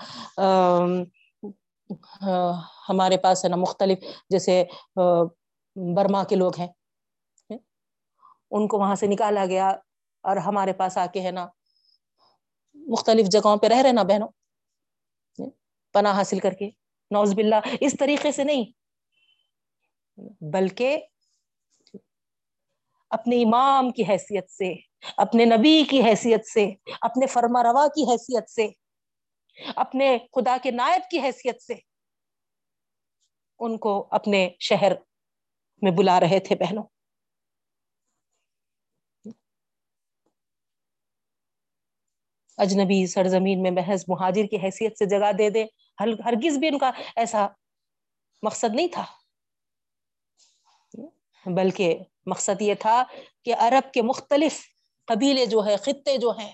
[2.89, 4.63] ہمارے پاس ہے نا مختلف جیسے
[5.75, 6.67] برما کے لوگ ہیں
[8.51, 9.69] ان کو وہاں سے نکالا گیا
[10.23, 11.47] اور ہمارے پاس آ کے ہے نا
[12.75, 14.27] مختلف جگہوں پہ رہ رہے نا بہنوں
[15.95, 16.69] پناہ حاصل کر کے
[17.11, 18.63] نوز باللہ، اس طریقے سے نہیں،
[20.53, 20.97] بلکہ
[23.11, 24.73] اپنے امام کی حیثیت سے
[25.17, 28.67] اپنے نبی کی حیثیت سے، اپنے فرما روا کی حیثیت سے،
[29.75, 31.73] اپنے خدا کے نائب کی حیثیت سے
[33.59, 34.91] ان کو اپنے شہر
[35.81, 36.83] میں بلا رہے تھے بہنوں۔
[42.57, 45.65] اجنبی سرزمین میں محض مہاجر کی حیثیت سے جگہ دے دے
[45.99, 47.47] ہرگز بھی ان کا ایسا
[48.43, 49.05] مقصد نہیں تھا۔
[51.45, 53.03] بلکہ مقصد یہ تھا
[53.45, 54.72] کہ عرب کے مختلف
[55.07, 56.53] قبیلے جو ہے خطے جو ہیں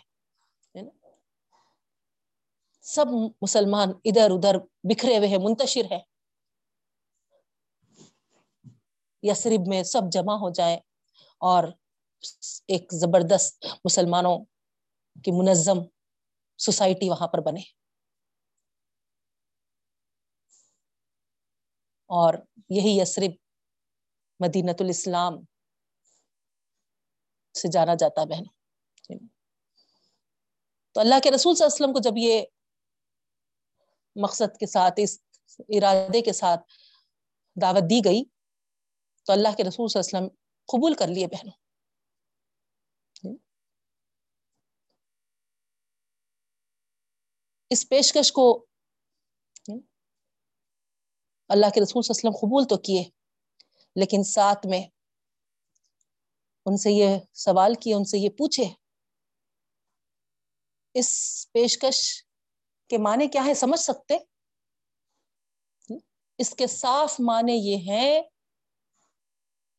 [2.83, 3.05] سب
[3.41, 5.99] مسلمان ادھر ادھر بکھرے ہوئے ہیں، منتشر ہے
[9.23, 10.75] یسرب میں سب جمع ہو جائے
[11.41, 11.63] اور
[12.67, 14.37] ایک زبردست مسلمانوں
[15.15, 15.77] کی منظم
[16.59, 17.61] سوسائٹی وہاں پر بنے۔
[22.09, 22.33] اور
[22.69, 23.31] یہی یسرب
[24.39, 25.33] مدینت الاسلام
[27.53, 28.43] سے جانا جاتا بہن۔
[29.03, 29.27] جی۔
[30.91, 32.45] تو اللہ کے رسول صلی اللہ علیہ وسلم کو جب یہ
[34.15, 35.21] مقصد کے ساتھ، اس
[35.69, 36.61] ارادے کے ساتھ
[37.61, 38.23] دعوت دی گئی،
[39.25, 40.35] تو اللہ کے رسول صلی اللہ علیہ وسلم
[40.65, 41.53] قبول کر لیے بہنوں۔
[43.23, 43.37] جی۔
[47.69, 48.65] اس پیشکش کو
[49.67, 49.73] جی۔
[51.49, 53.03] اللہ کے رسول صلی اللہ علیہ وسلم قبول تو کیے،
[53.95, 54.98] لیکن ساتھ میں
[56.69, 58.63] ان سے یہ سوال کیے، ان سے یہ پوچھے،
[60.95, 61.09] اس
[61.53, 62.01] پیشکش
[62.89, 64.17] کے معنی کیا ہے؟ سمجھ سکتے؟
[66.39, 68.21] اس کے صاف معنی یہ ہے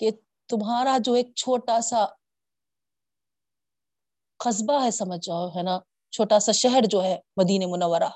[0.00, 0.10] کہ
[0.50, 2.04] تمہارا جو ایک چھوٹا سا
[4.40, 5.78] قصبہ ہے، سمجھ جاؤ، ہے نا؟
[6.12, 8.10] چھوٹا سا شہر جو ہے مدینہ منورہ،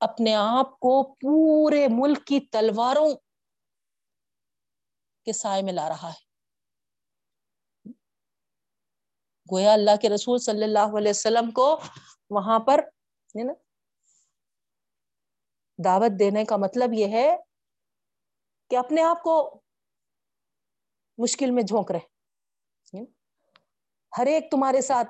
[0.00, 3.08] اپنے آپ کو پورے ملک کی تلواروں
[5.26, 6.27] کے سائے میں لا رہا ہے۔
[9.52, 11.66] گویا اللہ کے رسول صلی اللہ علیہ وسلم کو
[12.30, 12.80] وہاں پر
[13.34, 13.52] نا،
[15.78, 17.28] دعوت دینے کا مطلب یہ ہے
[18.70, 19.34] کہ اپنے آپ کو
[21.18, 23.04] مشکل میں جھونک رہے
[24.12, 25.08] ہر ایک تمہارے ساتھ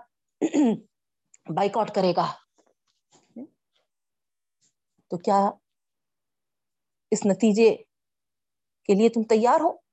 [1.57, 2.27] بائک آؤٹ کرے گا۔
[5.11, 5.38] تو کیا
[7.12, 7.70] اس نتیجے
[8.88, 9.88] کے لیے تم تیار ہو؟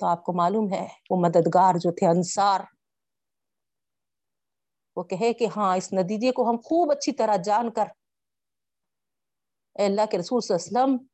[0.00, 2.60] تو آپ کو معلوم ہے، وہ مددگار جو تھے انصار،
[4.96, 7.88] وہ کہے کہ ہاں اس نتیجے کو ہم خوب اچھی طرح جان کر،
[9.76, 11.06] اے اللہ کے رسول صلی اللہ علیہ وسلم،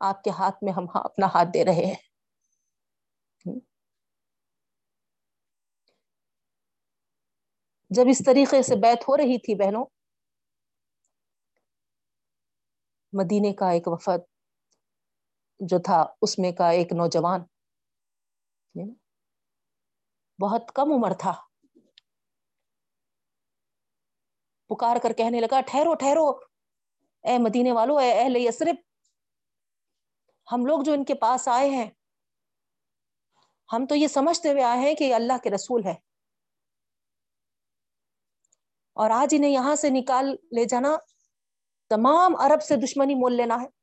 [0.00, 1.94] آپ کے ہاتھ میں ہم ہاں اپنا ہاتھ دے رہے ہیں۔
[7.90, 9.84] جب اس طریقے سے بیت ہو رہی تھی بہنوں،
[13.12, 14.20] مدینے کا ایک وفد
[15.60, 17.40] جو تھا، اس میں کا ایک نوجوان
[20.42, 21.34] بہت کم عمر تھا۔
[24.68, 26.30] پکار کر کہنے لگا، ٹھہرو ٹھہرو۔
[27.24, 28.76] اے مدینے والو، اے اہل یسرف
[30.52, 31.90] ہم لوگ جو ان کے پاس آئے ہیں،
[33.72, 35.94] ہم تو یہ سمجھتے ہوئے آئے ہیں کہ یہ اللہ کے رسول ہے
[38.92, 40.96] اور آج انہیں یہاں سے نکال لے جانا،
[41.88, 43.77] تمام عرب سے دشمنی مول لینا ہے۔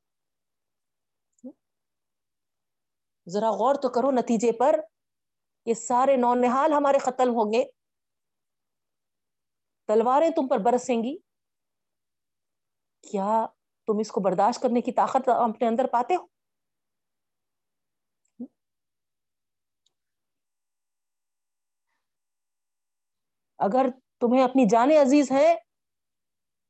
[3.27, 4.75] ذرا غور تو کرو نتیجے پر
[5.65, 7.63] یہ سارے نو نحال ہمارے قتل ہوں گے۔
[9.89, 11.17] تلواریں تم پر برسیں گی۔
[13.03, 13.45] کیا
[13.87, 16.25] تم اس کو برداشت کرنے کی طاقت اپنے اندر پاتے ہو؟
[23.59, 23.85] اگر
[24.19, 25.55] تمہیں اپنی جانیں عزیز ہے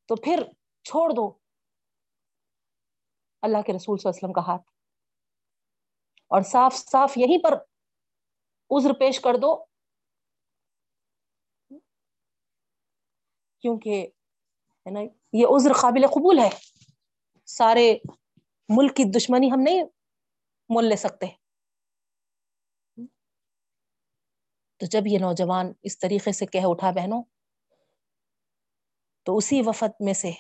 [0.10, 0.44] تو پھر
[0.86, 1.38] چھوڑ دو۔
[3.44, 4.75] اللہ کے رسول صلی اللہ علیہ وسلم کا ہاتھ۔
[6.36, 7.54] اور صاف صاف یہیں پر
[8.70, 9.66] عذر پیش کر دو۔
[13.62, 14.08] کیونکہ
[14.86, 15.00] ہے نا،
[15.34, 16.50] یہ عذر قابل قبول ہے۔
[17.46, 17.98] سارے
[18.70, 19.84] ملک کی دشمنی ہم نہیں
[20.70, 21.26] مول لے سکتے۔
[24.78, 27.24] تو جب یہ نوجوان اس طریقے سے کہہ اٹھا بہنوں،
[29.24, 30.32] تو اسی وفد میں سے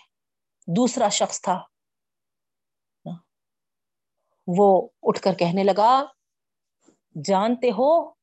[0.68, 1.75] دوسرا شخص تھا۔
[4.48, 6.06] وہ اٹھ کر کہنے لگا،
[7.26, 8.16] جانتے ہو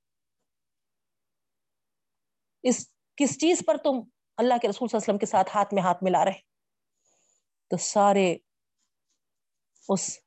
[2.64, 4.00] اس کس چیز پر تم
[4.36, 6.40] اللہ کے رسول صلی اللہ علیہ وسلم کے ساتھ ہاتھ میں ہاتھ ملا رہے؟
[7.70, 8.36] تو سارے
[9.88, 10.18] اس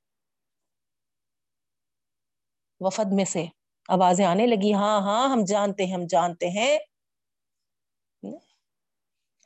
[2.81, 3.45] وفد میں سے
[3.89, 6.77] آوازیں آنے لگی ہاں ہاں ہم جانتے ہیں، ہم جانتے ہیں۔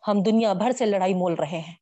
[0.04, 1.74] ہم دنیا بھر سے لڑائی مول رہے ہیں۔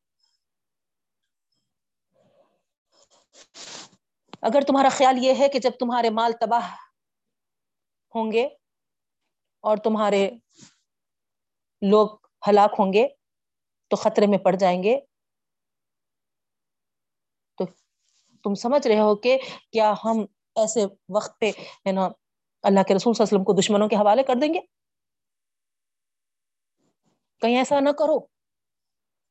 [4.47, 6.75] اگر تمہارا خیال یہ ہے کہ جب تمہارے مال تباہ
[8.15, 8.47] ہوں گے
[9.59, 10.29] اور تمہارے
[11.81, 12.09] لوگ
[12.49, 13.07] ہلاک ہوں گے
[13.87, 14.99] تو خطرے میں پڑ جائیں گے،
[17.57, 17.65] تو
[18.43, 19.37] تم سمجھ رہے ہو کہ
[19.71, 20.25] کیا ہم
[20.55, 22.09] ایسے وقت پہ، ہے نا،
[22.63, 24.59] اللہ کے رسول صلی اللہ علیہ وسلم کو دشمنوں کے حوالے کر دیں گے؟
[27.39, 28.19] کہیں ایسا نہ کرو۔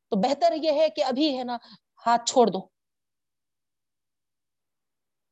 [0.09, 1.57] تو بہتر یہ ہے کہ ابھی، ہے نا،
[2.07, 2.76] ہاتھ چھوڑ دو۔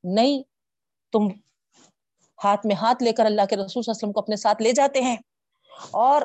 [0.05, 0.43] نہیں،
[1.13, 1.29] تم
[2.45, 4.63] ہاتھ میں ہاتھ لے کر اللہ کے رسول صلی اللہ علیہ وسلم کو اپنے ساتھ
[4.63, 5.17] لے جاتے ہیں۔
[5.91, 6.23] اور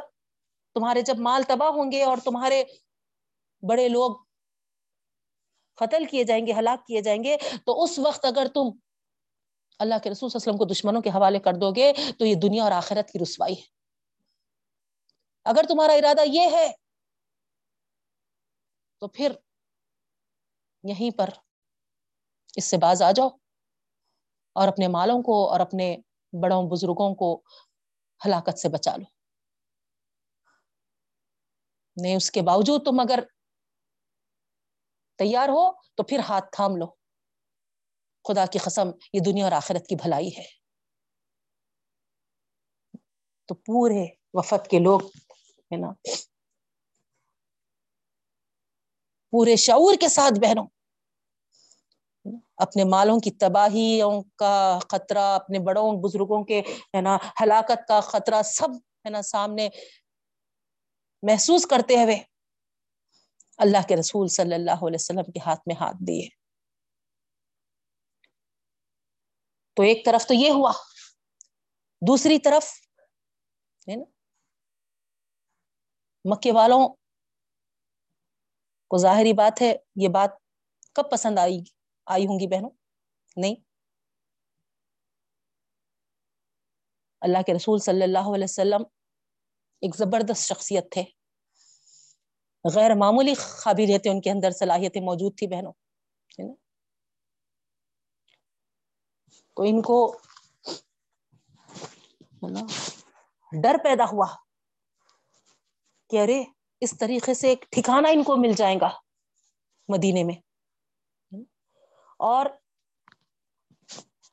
[0.73, 2.63] تمہارے جب مال تباہ ہوں گے اور تمہارے
[3.69, 4.15] بڑے لوگ
[5.75, 8.61] قتل کیے جائیں گے، ہلاک کیے جائیں گے، تو اس وقت اگر تم
[9.79, 12.25] اللہ کے رسول صلی اللہ علیہ وسلم کو دشمنوں کے حوالے کر دو گے، تو
[12.25, 13.67] یہ دنیا اور آخرت کی رسوائی ہے۔
[15.45, 16.71] اگر تمہارا ارادہ یہ ہے،
[18.99, 19.31] تو پھر
[20.83, 21.29] یہیں پر
[22.55, 23.29] اس سے باز آ جاؤ۔
[24.53, 25.97] اور اپنے مالوں کو اور اپنے
[26.43, 27.43] بڑوں بزرگوں کو
[28.25, 29.19] ہلاکت سے بچا لو۔
[32.01, 33.19] نہیں، اس کے باوجود تم اگر
[35.17, 36.85] تیار ہو تو پھر ہاتھ تھام لو۔
[38.27, 40.59] خدا کی قسم، یہ دنیا اور آخرت کی بھلائی ہے۔
[43.45, 45.01] تو پورے وفد کے لوگ
[45.71, 45.93] ہے نا،
[49.31, 50.67] پورے شعور کے ساتھ بہنوں
[52.59, 56.59] اپنے مالوں کی تباہیوں کا خطرہ، اپنے بڑوں، بزرگوں کے،
[56.95, 59.69] ہے نا، ہلاکت کا خطرہ سب، ہے نا، سامنے
[61.23, 62.17] محسوس کرتے ہوئے
[63.57, 66.27] اللہ کے رسول صلی اللہ علیہ وسلم کے ہاتھ میں ہاتھ دیے۔
[69.77, 70.71] تو ایک طرف تو یہ ہوا،
[72.01, 72.71] دوسری طرف،
[73.87, 74.03] ہے نا،
[76.25, 76.87] مکے والوں
[78.91, 80.29] کو ظاہری بات ہے، یہ بات
[80.95, 81.59] کب پسند آئی
[82.09, 82.69] آئی ہوں گی بہنوں؟
[83.35, 83.55] نہیں۔
[87.21, 88.83] اللہ کے رسول صلی اللہ علیہ وسلم
[89.81, 91.03] ایک زبردست شخصیت تھے۔
[92.73, 95.73] غیر معمولی قابلیتیں ان کے اندر، صلاحیتیں موجود تھی بہنوں
[99.53, 100.19] تو ان کو
[103.63, 104.35] ڈر پیدا ہوا
[106.09, 106.43] کہ ارے،
[106.81, 108.89] اس طریقے سے ایک ٹھکانہ ان کو مل جائے گا
[109.87, 110.48] مدینے میں۔
[112.19, 112.45] اور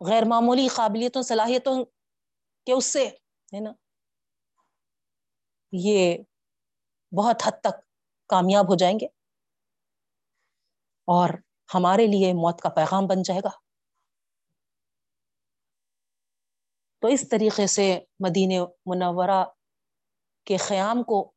[0.00, 1.84] غیر معمولی قابلیتوں، صلاحیتوں
[2.66, 3.06] کے اس سے،
[3.52, 3.72] ہے نا؟
[5.72, 6.18] یہ
[7.18, 7.76] بہت حد تک
[8.28, 9.06] کامیاب ہو جائیں گے
[11.08, 11.30] اور
[11.74, 13.66] ہمارے لیے موت کا پیغام بن جائے گا۔
[16.98, 19.44] تو اس طریقے سے مدین منورہ
[20.44, 21.32] کے قیام کو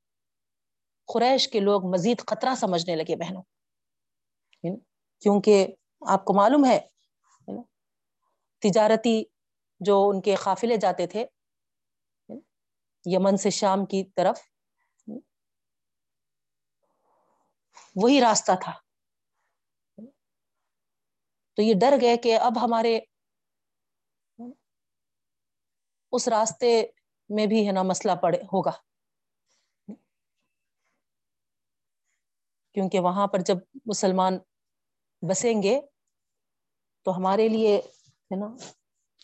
[1.14, 3.41] قریش کے لوگ مزید خطرہ سمجھنے لگے بہنوں
[5.20, 5.68] کیونکہ
[6.02, 6.80] آپ کو معلوم ہے
[8.60, 9.24] تجارتی
[9.80, 11.26] جو ان کے قافلے جاتے تھے
[13.06, 14.39] یمن سے شام کی طرف
[17.95, 18.72] وہی راستہ تھا۔
[21.58, 23.00] تو یہ ڈر گئے کہ اب ہمارے
[26.12, 26.86] اس راستے
[27.30, 28.72] میں بھی، ہے نا، مسئلہ پڑے، ہوگا۔
[32.74, 34.38] کیونکہ وہاں پر جب مسلمان
[35.22, 35.80] بسیں گے
[37.05, 38.47] تو ہمارے لیے ہے نا،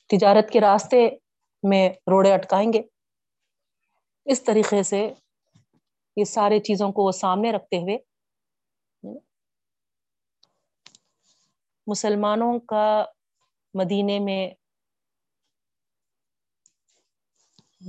[0.09, 1.07] تجارت کے راستے
[1.63, 2.81] میں روڑے اٹکائیں گے۔
[4.25, 5.01] اس طریقے سے
[6.17, 7.97] یہ سارے چیزوں کو وہ سامنے رکھتے ہوئے
[11.87, 12.85] مسلمانوں کا
[13.73, 14.49] مدینے میں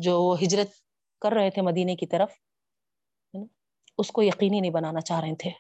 [0.05, 0.71] جو ہجرت
[1.23, 2.31] کر رہے تھے مدینے کی طرف
[3.99, 5.51] اس کو یقینی نہیں بنانا چاہ رہے تھے۔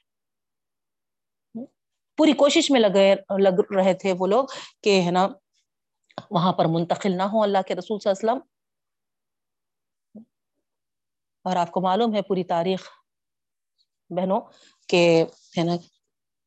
[2.18, 2.96] پوری کوشش میں لگ
[3.38, 4.44] لگ رہے تھے وہ لوگ
[4.82, 5.28] کہ ہے نا،
[6.30, 8.46] وہاں پر منتقل نہ ہو اللہ کے رسول صلی اللہ علیہ وسلم۔
[11.44, 12.88] اور آپ کو معلوم ہے پوری تاریخ،
[14.10, 14.40] بہنوں،
[14.88, 15.24] کہ
[15.58, 15.72] ہے نا،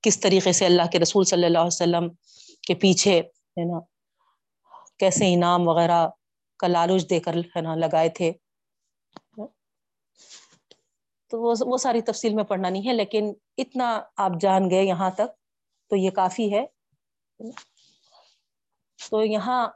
[0.01, 2.09] کس طریقے سے اللہ کے رسول صلی اللہ علیہ وسلم
[2.67, 3.19] کے پیچھے
[3.57, 3.79] ہے نا،
[4.99, 6.07] کیسے انعام وغیرہ
[6.59, 8.31] کا لالوچ دے کر ہے نا لگائے تھے۔
[11.29, 15.38] تو وہ ساری تفصیل میں پڑھنا نہیں ہے، لیکن اتنا آپ جان گئے یہاں تک۔
[15.89, 16.65] تو یہ کافی ہے۔
[19.11, 19.67] تو یہاں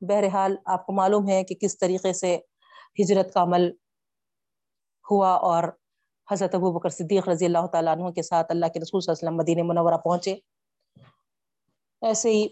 [0.00, 2.38] بہرحال آپ کو معلوم ہے کہ کس طریقے سے
[2.98, 3.70] ہجرت کا عمل
[5.10, 5.64] ہوا اور
[6.30, 9.28] حضرت ابو بکر صدیق رضی اللہ تعالیٰ عنہ کے ساتھ اللہ کے رسول صلی اللہ
[9.28, 10.34] علیہ وسلم مدینہ منورہ پہنچے۔
[12.02, 12.46] ایسے ہی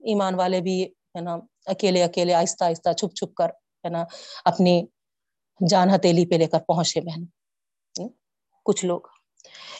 [0.00, 1.36] ایمان والے بھی ہے نا
[1.66, 3.48] اکیلے اکیلے آہستہ آہستہ چھپ چھپ کر
[3.84, 4.04] ہے نا
[4.44, 4.86] اپنی
[5.68, 7.24] جان ہتیلی پہ لے کر پہنچے بہن۔
[8.66, 9.00] کچھ لوگ۔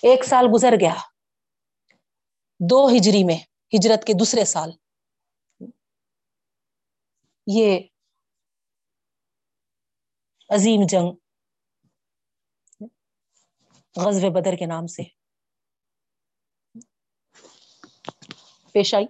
[0.05, 0.94] ایک سال گزر گیا۔
[2.61, 3.38] دو ہجری میں،
[3.76, 4.72] ہجرت کے دوسرے سال۔
[7.46, 7.80] یہ
[10.48, 11.12] عظیم جنگ
[13.96, 15.02] غزب بدر کے نام سے
[18.72, 19.07] پیش آئی۔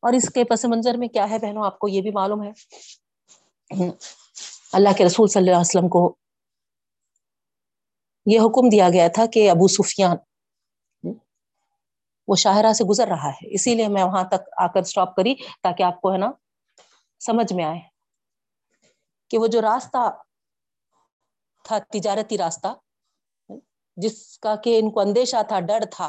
[0.00, 2.50] اور اس کے پس منظر میں کیا ہے بہنوں، آپ کو یہ بھی معلوم ہے۔
[4.72, 6.16] اللہ کے رسول صلی اللہ علیہ وسلم کو
[8.26, 10.16] یہ حکم دیا گیا تھا کہ ابو سفیان
[12.28, 15.34] وہ شاہراہ سے گزر رہا ہے۔ اسی لیے میں وہاں تک آ کر اسٹاپ کری
[15.62, 16.30] تاکہ آپ کو ہے نا
[17.20, 17.80] سمجھ میں آئے
[19.30, 20.10] کہ وہ جو راستہ
[21.64, 22.74] تھا، تجارتی راستہ،
[23.96, 26.08] جس کا کہ ان کو اندیشہ تھا، ڈر تھا،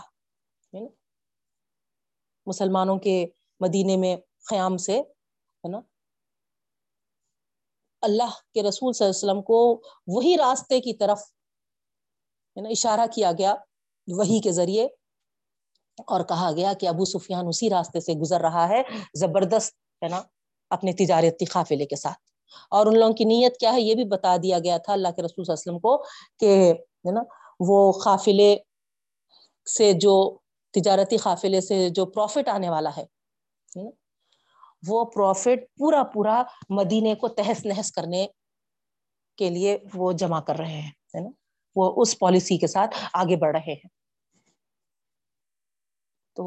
[2.48, 3.26] مسلمانوں کے
[3.60, 4.16] مدینے میں
[4.50, 5.80] قیام سے، ہے نا،
[8.04, 9.60] اللہ کے رسول صلی اللہ علیہ وسلم کو
[10.08, 11.20] وہی راستے کی طرف
[12.58, 13.56] ہے نا، اشارہ کیا گیا
[14.08, 14.86] وہی کے ذریعے
[16.08, 18.82] اور کہا گیا کہ ابو سفیان اسی راستے سے گزر رہا ہے،
[19.14, 20.22] زبردست ہے نا
[20.70, 22.18] اپنے تجارتی قافلے کے ساتھ۔
[22.72, 25.22] اور ان لوگوں کی نیت کیا ہے؟ یہ بھی بتا دیا گیا تھا اللہ کے
[25.22, 25.98] رسول صلی اللہ علیہ وسلم کو
[26.40, 26.74] کہ
[27.08, 27.22] ہے نا،
[27.60, 28.58] وہ قافلے
[29.78, 30.38] سے جو
[30.74, 33.06] تجارتی قافلے سے جو پروفٹ آنے والا ہے
[34.88, 38.28] وہ پروفٹ پورا پورا مدینے کو تہس نہس کرنے
[39.38, 41.30] کے لیے وہ جمع کر رہے ہیں نا۔
[41.78, 43.90] وہ اس پالیسی کے ساتھ آگے بڑھ رہے ہیں۔
[46.38, 46.46] تو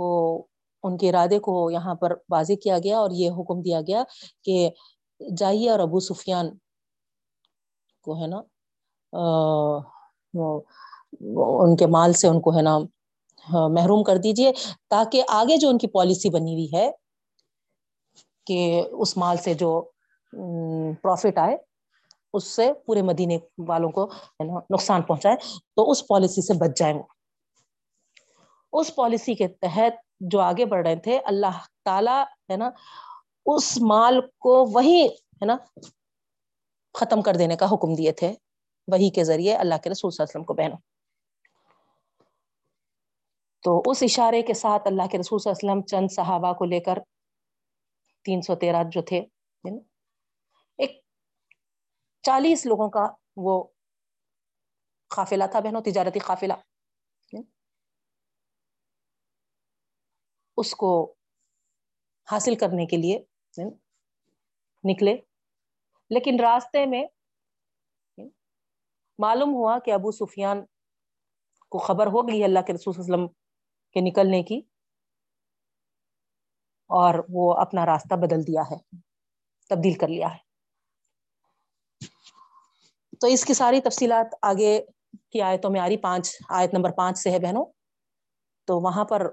[0.85, 4.03] ان کے ارادے کو یہاں پر واضح کیا گیا اور یہ حکم دیا گیا
[4.43, 4.68] کہ
[5.37, 6.47] جائیے اور ابو سفیان
[8.07, 8.41] کو ہے نا
[11.53, 12.78] ان کے مال سے ان کو ہے نا
[13.68, 14.53] محروم کر دیجیے
[14.89, 16.91] تاکہ آگے جو ان کی پالیسی بنی ہوئی ہے
[18.47, 18.59] کہ
[18.93, 19.70] اس مال سے جو
[21.03, 21.57] پروفٹ آئے
[22.33, 24.11] اس سے پورے مدینے والوں کو
[24.70, 25.37] نقصان پہنچائے
[25.76, 26.99] تو اس پالیسی سے بچ جائیں
[28.72, 32.22] وہ اس پالیسی کے تحت جو آگے بڑھ رہے تھے، اللہ تعالی،
[32.53, 32.70] ہے نا،
[33.47, 35.57] اس مال کو وہی، ہے نا،
[36.95, 38.35] ختم کر دینے کا حکم دیے تھے۔
[38.89, 40.78] وہی کے ذریعے اللہ کے رسول صلی اللہ علیہ وسلم کو بہنوں۔
[43.62, 46.64] تو اس اشارے کے ساتھ اللہ کے رسول صلی اللہ علیہ وسلم چند صحابہ کو
[46.64, 46.99] لے کر
[48.24, 49.20] تین سو تیرہ جو تھے
[52.22, 53.06] چالیس لوگوں کا
[53.36, 53.64] وہ
[55.08, 56.52] قافلہ تھا بہنوں، تجارتی قافلہ۔
[60.56, 61.14] اس کو
[62.32, 63.24] حاصل کرنے کے لیے
[64.84, 65.12] نکلے۔
[66.10, 67.06] لیکن راستے میں
[69.18, 70.64] معلوم ہوا کہ ابو سفیان
[71.68, 73.34] کو خبر ہو گئی اللہ کے رسول صلی اللہ علیہ وسلم
[73.92, 74.58] کے نکلنے کی۔
[76.86, 78.96] اور وہ اپنا راستہ بدل دیا ہے،
[79.68, 80.49] تبدیل کر لیا ہے۔
[83.20, 84.80] تو اس کی ساری تفصیلات آگے
[85.32, 87.64] کی آیتوں میں آ رہی، پانچ، آیت نمبر پانچ سے ہے بہنوں۔
[88.68, 89.26] تو وہاں پر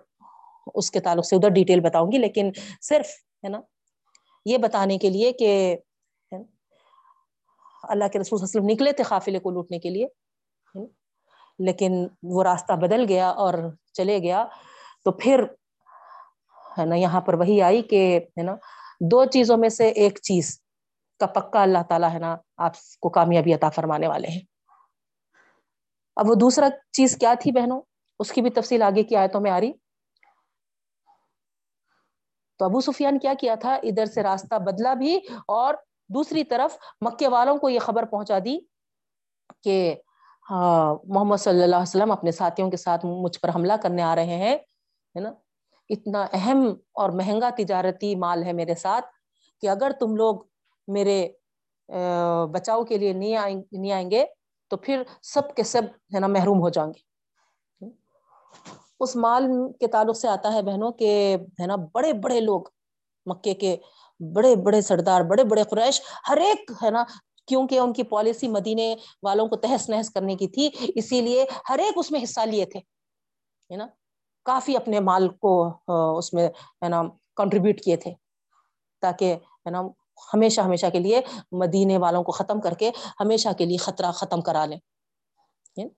[0.75, 3.09] اس کے تعلق سے ادھر ڈیٹیل بتاؤں گی، لیکن صرف
[3.43, 3.61] ہے نا،
[4.45, 5.77] یہ بتانے کے لیے کہ
[7.83, 10.07] اللہ کے رسول وسلم نکلے تھے قافلے کو لوٹنے کے لیے
[11.59, 13.53] لیکن وہ راستہ بدل گیا اور
[13.93, 14.45] چلے گیا۔
[15.05, 15.43] تو پھر
[16.77, 18.55] ہے نا، یہاں پر وہی آئی کہ ہے نا،
[19.11, 20.59] دو چیزوں میں سے ایک چیز
[21.19, 24.41] کا پکا اللہ تعالیٰ ہے نا، آپ کو کامیابی عطا فرمانے والے ہیں۔
[26.15, 27.81] اب وہ دوسرا چیز کیا تھی بہنوں؟
[28.19, 29.71] اس کی بھی تفصیل آگے کی آیتوں میں آ رہی۔
[32.59, 35.15] تو ابو سفیان کیا کیا تھا؟ ادھر سے راستہ بدلا بھی
[35.47, 35.73] اور
[36.09, 38.57] دوسری طرف مکے والوں کو یہ خبر پہنچا دی
[39.63, 39.95] کہ
[40.49, 44.15] ہاں محمد صلی اللہ علیہ وسلم اپنے ساتھیوں کے ساتھ مجھ پر حملہ کرنے آ
[44.15, 45.31] رہے ہیں، ہے نا؟
[45.89, 49.05] اتنا اہم اور مہنگا تجارتی مال ہے میرے ساتھ
[49.61, 50.39] کہ اگر تم لوگ
[50.87, 51.27] میرے
[52.53, 54.25] بچاؤ کے لیے نہیں آئیں نہیں آئیں گے،
[54.71, 55.81] تو پھر سب کے سب
[56.13, 57.05] ہے نا محروم ہو جائیں گے۔
[58.99, 59.45] اس مال
[59.79, 62.61] کے تعلق سے آتا ہے بہنوں کہ ہے نا بڑے بڑے لوگ
[63.25, 63.75] مکے کے
[64.19, 67.03] بڑے بڑے سردار، بڑے بڑے قریش، ہر ایک ہے نا،
[67.47, 71.79] کیونکہ ان کی پالیسی مدینے والوں کو تہس نہس کرنے کی تھی، اسی لیے ہر
[71.79, 73.87] ایک اس میں حصہ لیے تھے۔ ہے نا،
[74.45, 75.53] کافی اپنے مال کو
[76.17, 76.47] اس میں
[76.83, 77.01] ہے نا
[77.37, 78.13] کنٹریبیوٹ کیے تھے
[79.03, 79.81] تاکہ ہے نا
[80.33, 84.41] ہمیشہ ہمیشہ کے لیے مدینے والوں کو ختم کر کے ہمیشہ کے لیے خطرہ ختم
[84.41, 84.77] کرا لیں۔
[85.75, 85.89] یعنی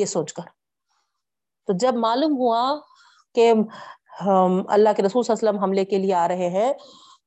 [0.00, 0.42] یہ سوچ کر۔
[1.66, 2.74] تو جب معلوم ہوا
[3.34, 3.52] کہ
[4.68, 6.72] اللہ کے رسول صلی اللہ علیہ وسلم حملے کے لیے آ رہے ہیں،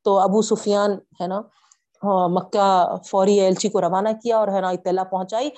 [0.03, 1.41] تو ابو سفیان ہے نا،
[2.27, 5.49] مکہ فوری ایلچی کو روانہ کیا اور ہے نا اطلاع پہنچائی۔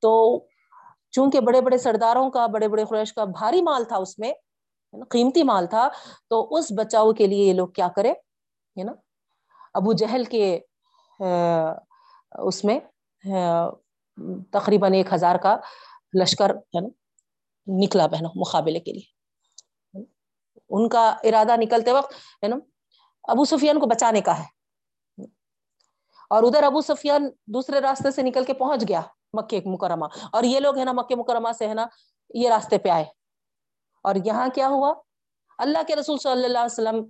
[0.00, 0.44] تو
[1.10, 4.32] چونکہ بڑے بڑے سرداروں کا، بڑے بڑے خریش کا بھاری مال تھا اس میں
[5.10, 5.88] قیمتی مال تھا،
[6.30, 8.92] تو اس بچاؤ کے لیے یہ لوگ کیا کرے، ہے نا
[9.74, 10.60] ابو جہل کے
[12.38, 12.80] اس میں
[14.50, 15.56] تقریباً ایک ہزار کا
[16.22, 16.88] لشکر ہے نا
[17.66, 19.14] نکلا بہنا مقابلے کے لیے۔
[20.68, 22.56] ان کا ارادہ نکلتے وقت ہے نا
[23.22, 24.44] ابو سفیان کو بچانے کا ہے۔
[26.30, 29.00] اور ادھر ابو سفیان دوسرے راستے سے نکل کے پہنچ گیا
[29.32, 31.86] مکے مکرمہ۔ اور یہ لوگ ہے نا مکے مکرمہ سے ہے نا،
[32.34, 33.04] یہ راستے پہ آئے۔
[34.02, 34.94] اور یہاں کیا ہوا؟
[35.58, 37.04] اللہ کے رسول صلی اللہ علیہ وسلم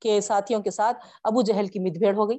[0.00, 2.38] کے ساتھیوں کے ساتھ ابو جہل کی مد بھیڑ ہو گئی۔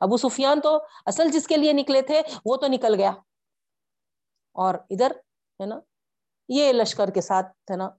[0.00, 3.10] ابو سفیان تو اصل جس کے لیے نکلے تھے وہ تو نکل گیا۔
[4.52, 5.10] اور ادھر،
[5.60, 5.80] ہے نا،
[6.48, 7.90] یہ لشکر کے ساتھ، ہے نا،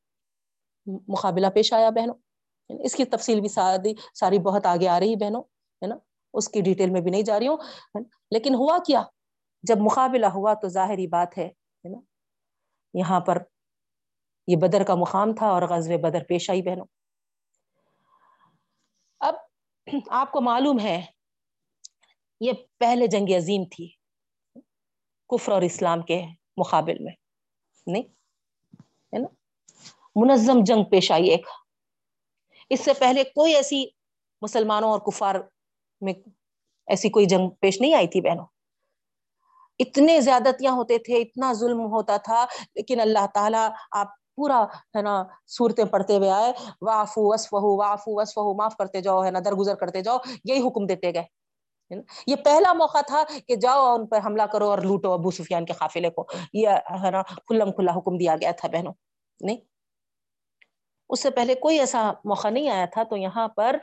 [1.08, 2.16] مقابلہ پیش آیا بہنوں۔
[2.70, 5.42] اس کی تفصیل بھی ساری ساری بہت آگے آ رہی بہنوں،
[5.82, 5.96] ہے نا،
[6.34, 7.58] اس کی ڈیٹیل میں بھی نہیں جا رہی ہوں۔
[8.32, 9.04] لیکن ہوا کیا؟
[9.64, 11.50] جب مقابلہ ہوا تو ظاہری بات ہے
[11.84, 11.98] نا،
[12.94, 13.38] یہاں پر
[14.48, 16.86] یہ بدر کا مقام تھا اور غزل بدر پیش آئی بہنوں۔
[20.10, 21.06] آپ کو معلوم ہے،
[22.40, 23.88] یہ پہلے جنگ عظیم تھی،
[25.30, 26.22] کفر اور اسلام کے
[26.58, 27.14] مقابل میں،
[27.88, 28.04] نہیں؟
[29.14, 29.28] ہے نا؟
[30.16, 31.48] منظم جنگ پیش آئی ایک۔
[32.70, 33.86] اس سے پہلے کوئی ایسی
[34.42, 35.36] مسلمانوں اور کفار
[36.02, 36.14] میں
[36.88, 38.46] ایسی کوئی جنگ پیش نہیں آئی تھی بہنوں۔
[39.80, 44.08] اتنے زیادتیاں ہوتے تھے، اتنا ظلم ہوتا تھا، لیکن اللہ تعالیٰ آپ
[44.38, 44.64] پورا،
[44.98, 49.40] ہے نا، صورتیں پڑھتے ہوئے آئے وافو وسفہ وافو وسفہ معاف کرتے جاؤ، ہے نا،
[49.46, 51.24] درگزر کرتے جاؤ، یہی حکم دیتے گئے
[52.28, 55.74] یہ پہلا موقع تھا کہ جاؤ ان پر حملہ کرو اور لوٹو ابو سفیان کے
[55.74, 56.70] قافلے کو۔ یہ،
[57.04, 58.94] ہے نا، کھلم کھلا حکم دیا گیا تھا، بہنوں،
[59.42, 59.58] نہیں؟
[61.10, 63.78] اس سے پہلے کوئی ایسا موقع نہیں آیا تھا، تو یہاں پر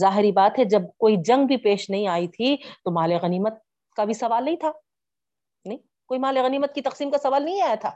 [0.00, 3.54] ظاہری بات ہے، جب کوئی جنگ بھی پیش نہیں آئی تھی، تو مال غنیمت
[3.96, 4.72] کا بھی سوال نہیں تھا،
[5.64, 7.90] نہیں؟ کوئی مال غنیمت کی تقسیم کا سوال نہیں آیا تھا۔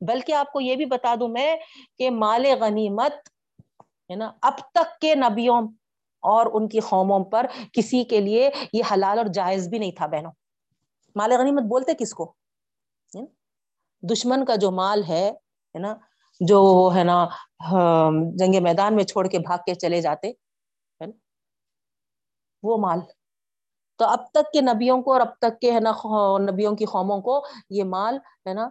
[0.00, 1.56] بلکہ آپ کو یہ بھی بتا دوں میں
[1.98, 3.12] کہ مال غنیمت،
[4.10, 5.60] ہے نا، اب تک کے نبیوں
[6.22, 10.06] اور ان کی قوموں پر کسی کے لیے یہ حلال اور جائز بھی نہیں تھا
[10.06, 10.32] بہنوں۔
[11.16, 12.32] مال غنیمت بولتے کس کو؟
[14.02, 15.30] دشمن کا جو مال ہے
[15.74, 15.94] ہے نا،
[16.40, 17.26] جو ہے نا
[18.34, 21.16] جنگ میدان میں چھوڑ کے بھاگ کے چلے جاتے، ہے نا،
[22.62, 23.00] وہ مال۔
[23.98, 25.92] تو اب تک کے نبیوں کو اور اب تک کے، ہے نا،
[26.50, 28.68] نبیوں کی قوموں کو یہ مال، ہے نا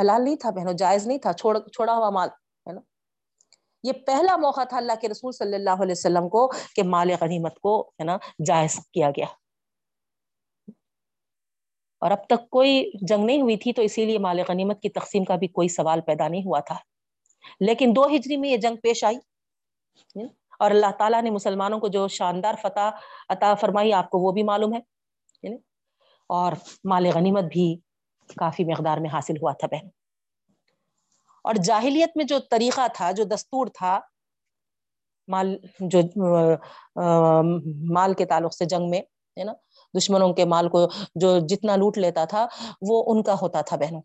[0.00, 2.28] حلال نہیں تھا بہنوں، جائز نہیں تھا، چھوڑ چھوڑا ہوا مال،
[2.68, 2.80] ہے نا؟
[3.82, 7.60] یہ پہلا موقع تھا اللہ کے رسول صلی اللہ علیہ وسلم کو کہ مال غنیمت
[7.60, 9.26] کو، ہے نا، جائز کیا گیا۔
[11.98, 15.24] اور اب تک کوئی جنگ نہیں ہوئی تھی، تو اسی لیے مال غنیمت کی تقسیم
[15.24, 16.76] کا بھی کوئی سوال پیدا نہیں ہوا تھا۔
[17.60, 19.18] لیکن دو ہجری میں یہ جنگ پیش آئی
[20.58, 22.90] اور اللہ تعالیٰ نے مسلمانوں کو جو شاندار فتح
[23.28, 24.80] عطا فرمائی، آپ کو وہ بھی معلوم ہے
[26.26, 26.52] اور
[26.84, 27.80] مال غنیمت بھی
[28.36, 29.88] کافی مقدار میں حاصل ہوا تھا بہن۔
[31.44, 34.00] اور جاہلیت میں جو طریقہ تھا، جو دستور تھا،
[35.28, 36.00] مال، جو
[37.92, 39.00] مال کے تعلق سے جنگ میں،
[39.38, 39.52] ہے نا،
[39.98, 42.46] دشمنوں کے مال کو جو جتنا لوٹ لیتا تھا،
[42.88, 44.02] وہ ان کا ہوتا تھا بہنوں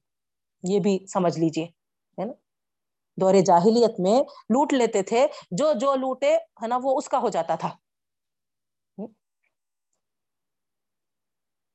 [0.64, 1.66] یہ بھی سمجھ لیجیے
[2.18, 2.34] ہے نا۔
[3.22, 7.30] دور جاہلیت میں لوٹ لیتے تھے، جو جو لوٹے، ہے نا، وہ اس کا ہو
[7.30, 7.70] جاتا تھا۔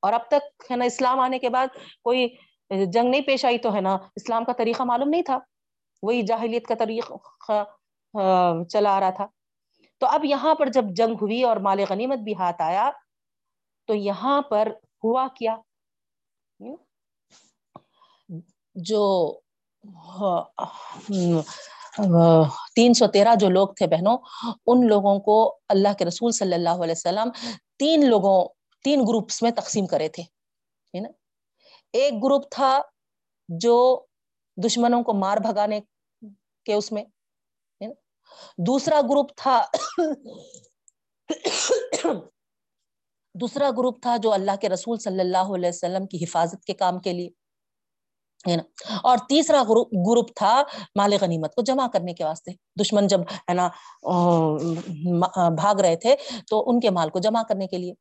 [0.03, 1.67] اور اب تک ہے نا اسلام آنے کے بعد
[2.03, 2.29] کوئی
[2.87, 5.39] جنگ نہیں پیش آئی تو ہے نا اسلام کا طریقہ معلوم نہیں تھا۔
[6.03, 7.63] وہی جاہلیت کا طریقہ
[8.65, 9.27] چلا آ رہا تھا۔
[9.99, 12.91] تو اب یہاں پر جب جنگ ہوئی اور مال غنیمت بھی ہاتھ آیا،
[13.87, 14.73] تو یہاں پر
[15.05, 15.57] ہوا کیا؟
[18.75, 19.03] جو
[22.75, 24.19] تین سو تیرہ جو لوگ تھے بہنوں،
[24.67, 27.31] ان لوگوں کو اللہ کے رسول صلی اللہ علیہ وسلم
[27.79, 28.37] تین لوگوں
[28.85, 30.23] تین گروپس میں تقسیم کرے تھے
[31.01, 31.09] نا؟
[31.93, 32.81] ایک گروپ تھا
[33.49, 33.77] جو
[34.57, 35.81] دشمنوں کو مار بھگانے
[36.67, 37.05] کے اس میں
[38.67, 39.63] دوسرا گروپ تھا،
[43.35, 46.99] دوسرا گروپ تھا جو اللہ کے رسول صلی اللہ علیہ وسلم کی حفاظت کے کام
[46.99, 47.29] کے لیے،
[48.49, 48.63] ہے نا؟
[49.03, 50.63] اور تیسرا گروپ تھا
[50.97, 52.53] مال غنیمت کو جمع کرنے کے واسطے۔
[52.83, 53.69] دشمن جب، ہے نا
[55.57, 56.15] بھاگ رہے تھے
[56.49, 57.93] تو ان کے مال کو جمع کرنے کے لیے۔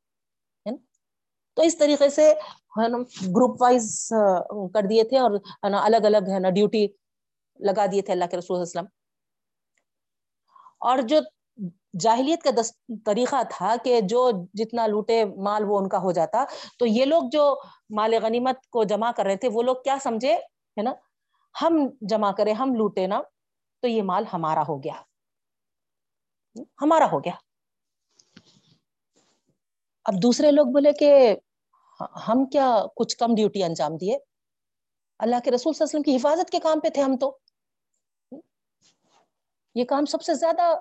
[1.53, 2.33] تو اس طریقے سے
[2.77, 2.97] ہے نا
[3.27, 4.13] گروپ وائز
[4.73, 6.87] کر دیے تھے اور ہے نا الگ الگ ہے نا ڈیوٹی
[7.59, 8.85] لگا دیے تھے اللہ کے رسول وسلم۔
[10.79, 11.19] اور جو
[11.99, 12.49] جاہلیت کا
[13.05, 16.43] طریقہ تھا کہ جو جتنا لوٹے مال وہ ان کا ہو جاتا،
[16.79, 20.33] تو یہ لوگ جو مال غنیمت کو جمع کر رہے تھے، وہ لوگ کیا سمجھے؟
[20.35, 20.93] ہے نا،
[21.61, 23.21] ہم جمع کرے ہم لوٹے نا،
[23.79, 24.93] تو یہ مال ہمارا ہو گیا۔
[26.81, 27.50] ہمارا ہو گیا۔
[30.05, 31.35] اب دوسرے لوگ بولے کہ
[32.27, 34.17] ہم کیا کچھ کم ڈیوٹی انجام دیے؟
[35.19, 37.37] اللہ کے رسول صلی اللہ علیہ وسلم کی حفاظت کے کام پہ تھے ہم تو۔
[39.75, 40.73] یہ کام سب سے زیادہ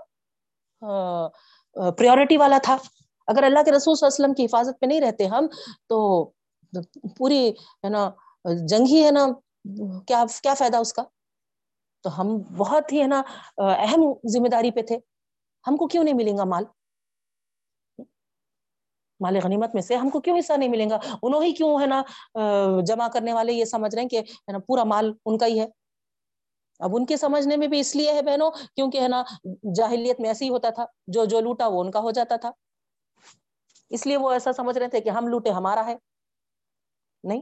[1.99, 2.77] پریورٹی والا تھا۔
[3.29, 5.47] اگر اللہ کے رسول صلی اللہ علیہ وسلم کی حفاظت پہ نہیں رہتے ہم،
[5.89, 5.99] تو
[7.17, 7.49] پوری،
[7.85, 8.09] ہے نا،
[8.69, 9.27] جنگ ہی، ہے نا،
[10.09, 11.03] کیا کیا فائدہ اس کا؟
[12.05, 13.23] تو ہم بہت ہی، ہے نا،
[13.57, 14.99] اہم ذمہ داری پہ تھے۔
[15.67, 16.65] ہم کو کیوں نہیں ملیں گا مال؟
[19.21, 21.87] مال غنیمت میں سے ہم کو کیوں حصہ نہیں ملیں گا؟ انہوں ہی کیوں ہے
[21.87, 22.03] نا
[22.87, 25.61] جمع کرنے والے یہ سمجھ رہے ہیں کہ ہے نا، پورا مال ان کا ہی
[25.61, 25.67] ہے۔
[26.79, 29.23] اب ان کے سمجھنے میں بھی اس لیے ہے بہنوں، کیونکہ ہے نا،
[29.75, 32.51] جاہلیت میں ایسے ہی ہوتا تھا، جو جو لوٹا وہ ان کا ہو جاتا تھا۔
[33.91, 35.97] اس لیے وہ ایسا سمجھ رہے تھے کہ ہم لوٹے، ہمارا ہے۔
[37.25, 37.41] نہیں۔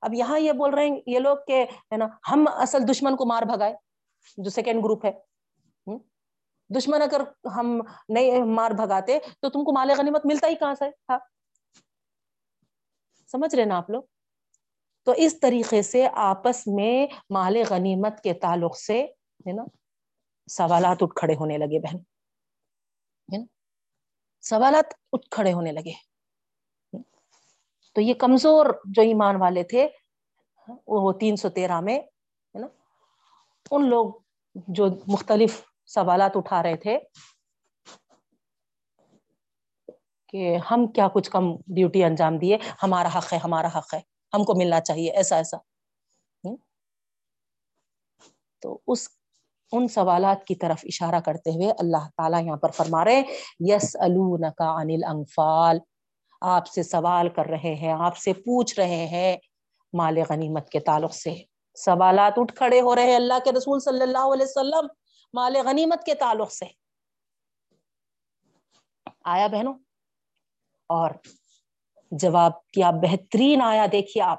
[0.00, 3.26] اب یہاں یہ بول رہے ہیں، یہ لوگ کہ ہے نا، ہم اصل دشمن کو
[3.26, 3.74] مار بھگائے،
[4.36, 5.12] جو سیکنڈ گروپ ہے۔
[6.68, 7.20] دشمن اگر
[7.56, 11.18] ہم نہیں مار بھگاتے تو تم کو مال غنیمت ملتا ہی کہاں سے؟ تھا
[13.32, 14.02] سمجھ رہے نا آپ لوگ؟
[15.04, 19.04] تو اس طریقے سے آپس میں مال غنیمت کے تعلق سے،
[19.46, 19.62] ہے نا،
[20.46, 21.98] سوالات اٹھ کھڑے ہونے لگے بہن۔
[24.40, 25.92] سوالات اٹھ کھڑے ہونے لگے۔
[27.94, 29.88] تو یہ کمزور جو ایمان والے تھے،
[30.86, 32.66] وہ تین سو تیرہ میں، ہے نا،
[33.70, 34.12] ان لوگ
[34.54, 36.98] جو مختلف سوالات اٹھا رہے تھے
[40.28, 44.00] کہ ہم کیا کچھ کم ڈیوٹی انجام دیے؟ ہمارا حق ہے، ہمارا حق ہے،
[44.34, 45.56] ہم کو ملنا چاہیے، ایسا ایسا۔
[48.62, 49.08] تو اس،
[49.72, 53.22] ان سوالات کی طرف اشارہ کرتے ہوئے اللہ تعالیٰ یہاں پر فرما رہے
[53.60, 55.78] یس الکا انل انفال
[56.40, 59.36] آپ سے سوال کر رہے ہیں، آپ سے پوچھ رہے ہیں
[59.92, 61.34] مال غنیمت کے تعلق سے۔
[61.74, 64.86] سوالات اٹھ کھڑے ہو رہے ہیں اللہ کے رسول صلی اللہ علیہ وسلم۔
[65.32, 66.64] مال غنیمت کے تعلق سے۔
[69.24, 69.74] آیا بہنوں؟
[70.86, 71.10] اور
[72.10, 74.38] جواب کیا بہترین آیا دیکھیے آپ۔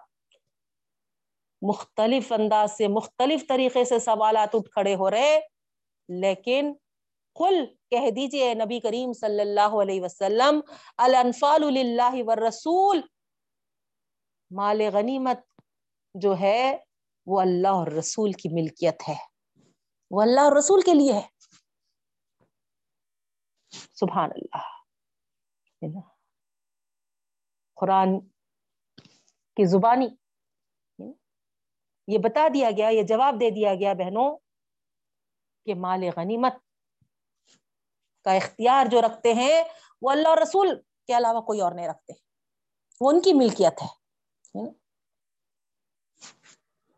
[1.62, 5.40] مختلف انداز سے مختلف طریقے سے سوالات اٹھ کھڑے ہو رہے،
[6.10, 6.74] لیکن
[7.36, 10.60] کل کہہ دیجیے نبی کریم صلی اللہ علیہ وسلم،
[10.98, 13.02] الانفال للہ والرسول،
[14.52, 15.40] مال غنیمت
[16.14, 16.78] جو ہے
[17.26, 19.29] وہ اللہ اور رسول کی ملکیت ہے۔
[20.12, 21.28] وہ اللہ اور رسول کے لیے ہے۔
[23.94, 26.00] سبحان اللہ۔
[27.76, 28.20] قرآن
[29.56, 30.08] کی زبانی
[32.08, 34.38] یہ بتا دیا گیا، یہ جواب دے دیا گیا بہنوں
[35.66, 36.54] کہ مال غنیمت
[38.24, 39.64] کا اختیار جو رکھتے ہیں
[40.02, 42.14] وہ اللہ اور رسول کے علاوہ کوئی اور نہیں رکھتے۔
[43.02, 44.00] وہ ان کی ملکیت ہے۔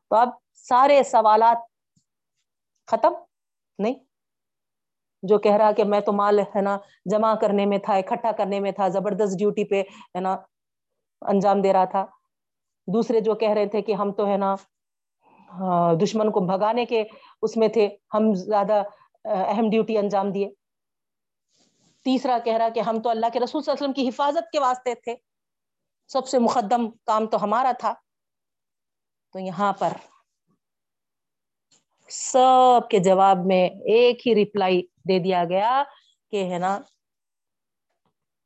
[0.09, 1.70] تو اب سارے سوالات
[2.87, 3.13] ختم؟
[3.79, 3.95] نہیں۔
[5.23, 8.59] جو کہہ رہا کہ میں تو مال ہے نا، جمع کرنے میں تھا، اکٹھا کرنے
[8.59, 9.81] میں تھا، زبردست ڈیوٹی پہ،
[10.15, 10.37] ہے نا،
[11.21, 12.05] انجام دے رہا تھا۔
[12.87, 14.55] دوسرے جو کہہ رہے تھے کہ ہم تو ہے نا
[16.03, 17.03] دشمن کو بھگانے کے
[17.41, 18.83] اس میں تھے، ہم زیادہ
[19.25, 20.49] اہم ڈیوٹی انجام دیے۔
[22.03, 24.51] تیسرا کہہ رہا کہ ہم تو اللہ کے رسول صلی اللہ علیہ وسلم کی حفاظت
[24.51, 25.15] کے واسطے تھے۔
[26.07, 27.93] سب سے مقدم کام تو ہمارا تھا۔
[29.33, 29.93] تو یہاں پر
[32.11, 35.83] سب کے جواب میں ایک ہی ریپلائی دے دیا گیا
[36.31, 36.79] کہ ہے نا،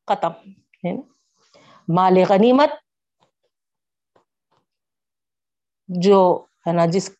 [0.07, 1.01] ختم، ہے نا؟
[1.87, 2.69] مال غنیمت
[5.87, 7.11] جو ہے نا، جس،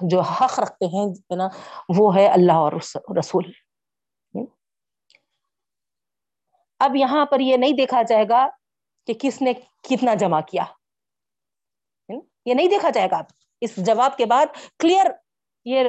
[0.00, 1.48] جو حق رکھتے ہیں، ہے نا،
[1.88, 2.72] وہ ہے اللہ اور
[3.18, 3.52] رسول۔
[6.78, 8.48] اب یہاں پر یہ نہیں دیکھا جائے گا
[9.06, 9.52] کہ کس نے
[9.82, 10.64] کتنا جمع کیا۔
[12.46, 13.20] یہ نہیں دیکھا جائے گا۔
[13.60, 14.46] اس جواب کے بعد
[14.78, 15.06] کلیئر
[15.64, 15.84] یہ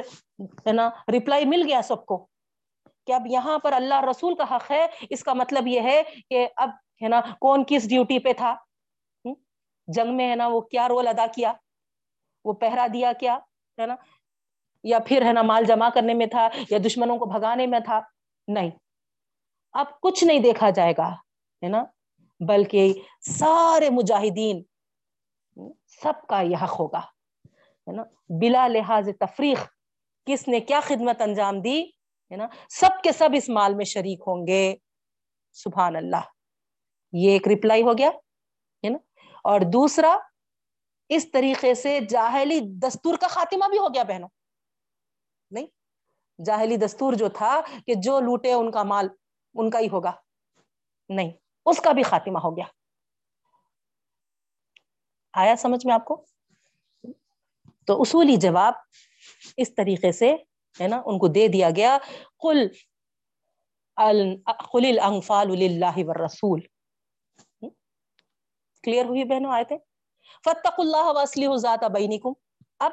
[0.66, 2.26] ہے نا ریپلائی مل گیا سب کو
[3.06, 6.48] کہ اب یہاں پر اللہ رسول کا حق ہے، اس کا مطلب یہ ہے کہ
[6.56, 6.70] اب
[7.02, 8.54] ہے نا کون کس ڈیوٹی پہ تھا؟
[9.86, 11.52] جنگ میں ہے نا وہ کیا رول ادا کیا؟
[12.44, 13.38] وہ پہرا دیا کیا؟
[13.80, 13.94] ہے نا؟
[14.84, 18.00] یا پھر ہے نا مال جمع کرنے میں تھا یا دشمنوں کو بھگانے میں تھا؟
[18.48, 18.70] نہیں۔
[19.72, 21.12] اب کچھ نہیں دیکھا جائے گا،
[21.62, 21.84] ہے نا؟
[22.40, 24.62] بلکہ سارے مجاہدین
[26.02, 27.00] سب کا یہ حق ہوگا۔
[27.86, 29.54] ہے نا؟ بلا لحاظ تفریح
[30.26, 31.82] کس نے کیا خدمت انجام دی؟
[32.30, 34.76] ہے نا؟ سب کے سب اس مال میں شریک ہوں گے۔
[35.52, 36.20] سبحان اللہ۔
[37.12, 38.08] یہ ایک رپلائی ہو گیا،
[38.84, 38.98] ہے نا؟
[39.44, 40.18] اور دوسرا،
[41.08, 44.28] اس طریقے سے جاہلی دستور کا خاتمہ بھی ہو گیا بہنوں۔
[45.50, 45.66] نہیں،
[46.44, 49.08] جاہلی دستور جو تھا کہ جو لوٹے ان کا مال،
[49.54, 50.12] ان کا ہی ہوگا۔
[51.08, 51.30] نہیں،
[51.66, 52.64] اس کا بھی خاتمہ ہو گیا۔
[55.32, 56.26] آیا سمجھ میں آپ کو؟
[57.86, 58.72] تو اصولی جواب
[59.56, 60.34] اس طریقے سے
[60.80, 61.98] ہے نا، ان کو دے دیا گیا
[62.40, 62.68] کل
[64.58, 66.60] خل الانفال اللہ رسول
[68.82, 69.76] کلیئر ہوئی بہنوں آئے تھے
[70.44, 72.32] فتق اللہ وسلی ذات بینکم
[72.78, 72.90] اب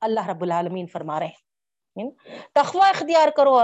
[0.00, 2.10] اللہ رب العالمین فرما رہے ہیں۔
[2.54, 3.60] تخوہ اختیار کرو،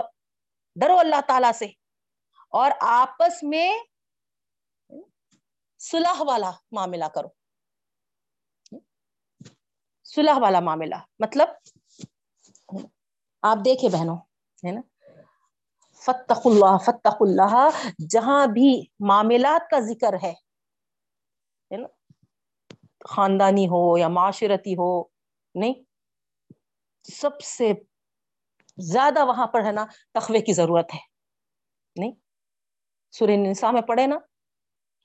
[0.76, 1.66] ڈرو اللہ تعالی سے۔
[2.51, 3.78] اور آپس میں
[5.78, 7.28] صلح والا معاملہ کرو۔
[10.14, 11.48] صلح والا معاملہ۔ مطلب
[13.42, 14.16] آپ دیکھیں بہنوں،
[14.62, 14.80] ہے نا؟
[16.02, 17.54] فتح اللہ فتح اللہ
[18.11, 18.70] جہاں بھی
[19.08, 20.32] معاملات کا ذکر ہے
[21.70, 21.88] نا؟
[23.08, 24.90] خاندانی ہو یا معاشرتی ہو،
[25.54, 25.74] نہیں،
[27.04, 27.72] سب سے
[28.78, 29.84] زیادہ وہاں پر ہے نا
[30.14, 31.00] تخوے کی ضرورت ہے،
[31.96, 32.12] نہیں؟
[33.14, 34.18] سورہ نساء میں پڑھے نا؟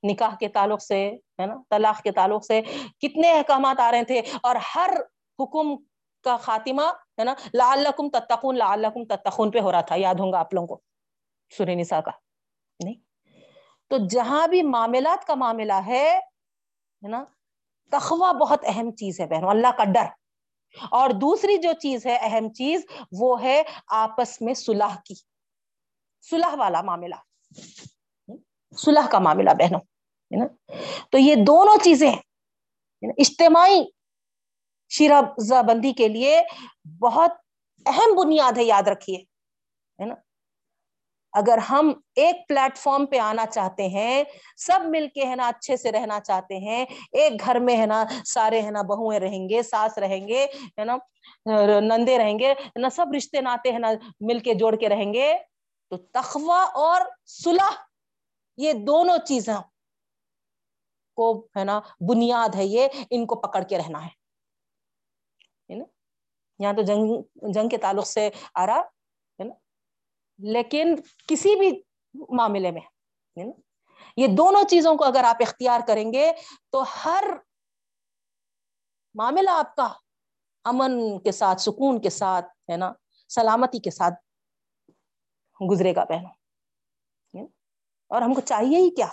[0.04, 2.62] نکاح کے تعلق سے، ہے نا، طلاق کے تعلق سے
[3.00, 4.90] کتنے احکامات آ رہے تھے اور ہر
[5.40, 5.76] حکم
[6.24, 6.82] کا خاتمہ،
[7.20, 10.68] ہے نا، لعلکم تتقون لعلکم تتقون پہ ہو رہا تھا، یاد ہوں گا آپ لوگوں
[10.68, 10.82] کو
[11.58, 12.12] سورہ نساء کا،
[12.84, 12.96] نہیں؟
[13.88, 16.20] تو جہاں بھی معاملات کا معاملہ ہے
[17.02, 17.24] نا
[17.92, 20.06] تخوہ بہت اہم چیز ہے بہنوں، اللہ کا ڈر۔
[20.92, 25.14] اور دوسری جو چیز ہے، اہم چیز، وہ ہے آپس میں صلح کی۔
[26.22, 27.16] صلح والا معاملہ۔
[28.78, 29.80] صلح کا معاملہ بہنوں،
[30.32, 30.46] ہے نا؟
[31.12, 32.12] تو یہ دونوں چیزیں
[33.04, 33.82] اجتماعی
[34.92, 35.22] شیرہ
[35.68, 36.42] بندی کے لیے
[37.02, 37.32] بہت
[37.86, 39.18] اہم بنیاد ہے، یاد رکھیے،
[40.00, 40.16] ہے نا؟
[41.34, 44.24] اگر ہم ایک پلیٹ فارم پہ آنا چاہتے ہیں،
[44.58, 48.04] سب مل کے، ہے نا، اچھے سے رہنا چاہتے ہیں، ایک گھر میں، ہے نا،
[48.26, 50.46] سارے، ہے نا بہویں رہیں گے، ساس رہیں گے،
[50.80, 50.98] ہے نا،
[51.82, 55.34] نندے رہیں گے نہ سب رشتے ناتے ہیں نا، مل کے جوڑ کے رہیں گے،
[55.92, 57.76] تو تخوا اور صلح
[58.58, 59.56] یہ دونوں چیزیں
[61.14, 61.80] کو ہے نا،
[62.10, 64.26] بنیاد ہے یہ، ان کو پکڑ کے رہنا ہے۔
[65.76, 65.84] نا؟
[66.60, 67.22] یہاں تو جنگ
[67.54, 68.80] جنگ کے تعلق سے آ رہا،
[69.40, 69.56] ہے نا؟
[70.38, 70.96] لیکن
[71.28, 71.82] کسی بھی
[72.30, 72.82] معاملے میں
[74.18, 76.32] یہ دونوں چیزوں کو اگر آپ اختیار کریں گے
[76.70, 77.24] تو ہر
[79.16, 79.94] معاملہ آپ کا
[80.64, 82.94] امن کے ساتھ، سکون کے ساتھ، ہے نا؟
[83.30, 84.14] سلامتی کے ساتھ
[85.72, 86.45] گزرے گا بہنوں
[88.08, 89.08] اور ہم کو چاہیے ہی کیا؟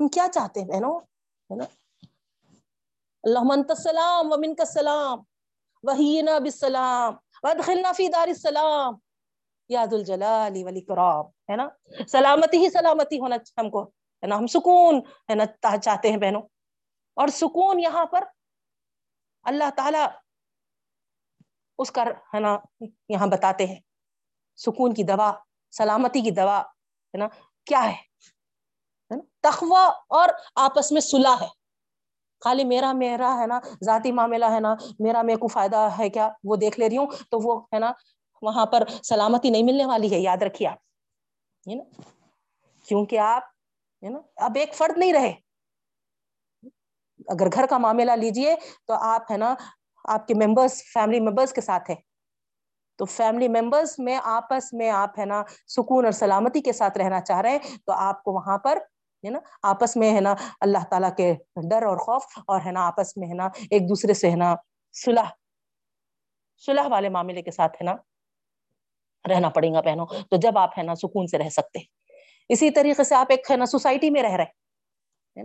[0.00, 1.00] ہم کیا چاہتے ہیں بہنوں؟
[1.50, 1.64] ہے نا؟
[3.22, 5.18] اللہ منت السلام و من کا سلام
[5.82, 8.94] وحین بسلام ودخلنا فی دار السلام
[9.68, 11.68] یاد الجلال والاکرام، ہے نا؟
[12.08, 16.42] سلامتی ہی سلامتی ہونا ہم کو، ہے نا؟ ہم سکون، ہے نا؟ چاہتے ہیں بہنوں۔
[17.14, 18.24] اور سکون یہاں پر
[19.42, 19.98] اللہ تعالی
[21.78, 22.58] اس کا، ہے نا؟
[23.08, 23.80] یہاں بتاتے ہیں۔
[24.56, 25.32] سکون کی دوا،
[25.70, 26.62] سلامتی کی دوا
[27.14, 27.28] ہے نا؟
[27.66, 28.12] کیا ہے؟
[29.40, 31.48] تخوا اور آپس میں صلح ہے۔
[32.44, 36.28] خالی میرا میرا ہے نا؟ ذاتی معاملہ ہے نا؟ میرا میرے کو فائدہ ہے کیا؟
[36.44, 37.92] وہ دیکھ لے رہی ہوں تو وہ ہے نا؟
[38.42, 40.78] وہاں پر سلامتی نہیں ملنے والی ہے، یاد رکھیے آپ۔
[41.70, 42.00] ہے نا؟
[42.88, 43.42] کیونکہ آپ،
[44.04, 45.34] ہے نا؟ اب ایک فرد نہیں رہے۔
[47.28, 48.56] اگر گھر کا معاملہ لیجیے
[48.86, 49.54] تو آپ ہے نا؟
[50.04, 52.11] آپ کے ممبرس فیملی ممبرس کے ساتھ ہے
[53.02, 57.20] تو فیملی ممبرس میں آپس میں آپ ہے نا سکون اور سلامتی کے ساتھ رہنا
[57.20, 58.78] چاہ رہے ہیں تو آپ کو وہاں پر
[59.24, 61.32] ہے نا آپس میں ہے نا اللہ تعالیٰ کے
[61.70, 64.54] ڈر اور خوف اور ہے نا آپس میں ہے نا ایک دوسرے سے ہے نا
[64.94, 65.30] صلح
[66.64, 67.94] صلح والے معاملے کے ساتھ ہے نا
[69.24, 71.78] رہنا پڑے گا بہنوں تو جب آپ ہے نا سکون سے رہ سکتے
[72.50, 75.42] اسی طریقے سے آپ ایک ہے نا سوسائٹی میں رہ رہے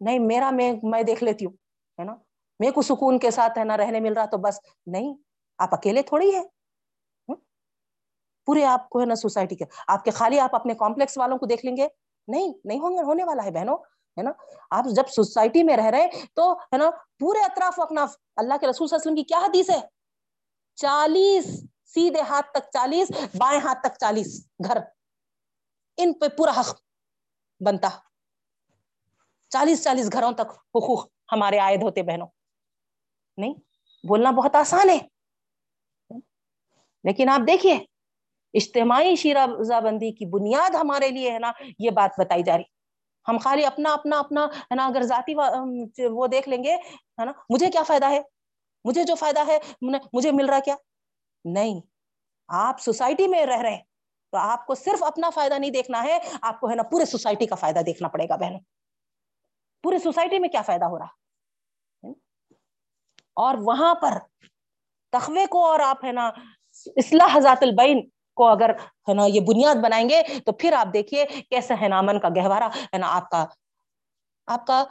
[0.00, 1.52] نہیں میرا میں میں دیکھ لیتی ہوں
[1.98, 2.14] ہے نا
[2.60, 5.14] میرے کو سکون کے ساتھ ہے نا رہنے مل رہا تو بس نہیں
[5.58, 6.42] آپ اکیلے تھوڑی ہے
[8.46, 11.46] پورے آپ کو ہے نا سوسائٹی کے آپ کے خالی آپ اپنے کمپلیکس والوں کو
[11.46, 11.88] دیکھ لیں گے؟
[12.28, 13.76] نہیں نہیں ہوں گے، ہونے والا ہے بہنوں،
[14.18, 14.30] ہے نا؟
[14.70, 18.88] آپ جب سوسائٹی میں رہ رہے تو ہے نا پورے اطراف اکناف اللہ کے رسول
[18.88, 19.88] صلی اللہ علیہ وسلم کی کیا حدیث ہے؟
[20.74, 24.78] چالیس، سیدھے ہاتھ تک چالیس، بائیں ہاتھ تک چالیس، گھر۔
[25.96, 26.80] ان پہ پورا حق
[27.66, 27.88] بنتا۔
[29.48, 32.26] چالیس چالیس گھروں تک حقوق ہمارے عائد ہوتے بہنوں۔
[33.36, 33.54] نہیں،
[34.08, 35.11] بولنا بہت آسان ہے۔
[37.04, 37.74] لیکن آپ دیکھیے،
[38.54, 39.46] اجتماعی شیرہ
[39.80, 42.70] بندی کی بنیاد ہمارے لیے ہے نا، یہ بات بتائی جا رہی۔
[43.28, 45.34] ہم خالی اپنا اپنا اپنا، ہے نا، اگر ذاتی
[46.08, 48.20] وہ دیکھ لیں گے، ہے نا، مجھے کیا فائدہ ہے؟
[48.84, 49.58] مجھے جو فائدہ ہے،
[50.12, 50.76] مجھے مل رہا کیا؟
[51.44, 51.80] نہیں۔
[52.48, 53.82] آپ سوسائٹی میں رہ رہے ہیں،
[54.32, 57.46] تو آپ کو صرف اپنا فائدہ نہیں دیکھنا ہے، آپ کو ہے نا پورے سوسائٹی
[57.46, 58.60] کا فائدہ دیکھنا پڑے گا بہنوں۔
[59.82, 62.10] پورے سوسائٹی میں کیا فائدہ ہو رہا؟
[63.36, 64.18] اور وہاں پر
[65.12, 66.30] تخوے کو اور آپ ہے نا
[66.96, 68.00] اصلاح ذات البین
[68.36, 68.70] کو اگر
[69.08, 72.28] ہے نا یہ بنیاد بنائیں گے تو پھر آپ دیکھیے کیسے ہے نا امن کا
[72.36, 73.44] گہوارہ، ہے نا آپ کا
[74.48, 74.84] آپ کا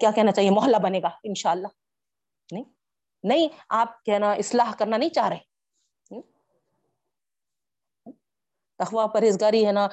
[0.00, 1.68] کیا کہنا چاہیے، محلہ بنے گا انشاءاللہ۔
[2.50, 2.64] نہیں
[3.24, 5.38] نہیں، آپ کیا نا اصلاح کرنا نہیں چاہ رہے۔
[8.78, 9.86] تخوا پرہیزگاری ہے نا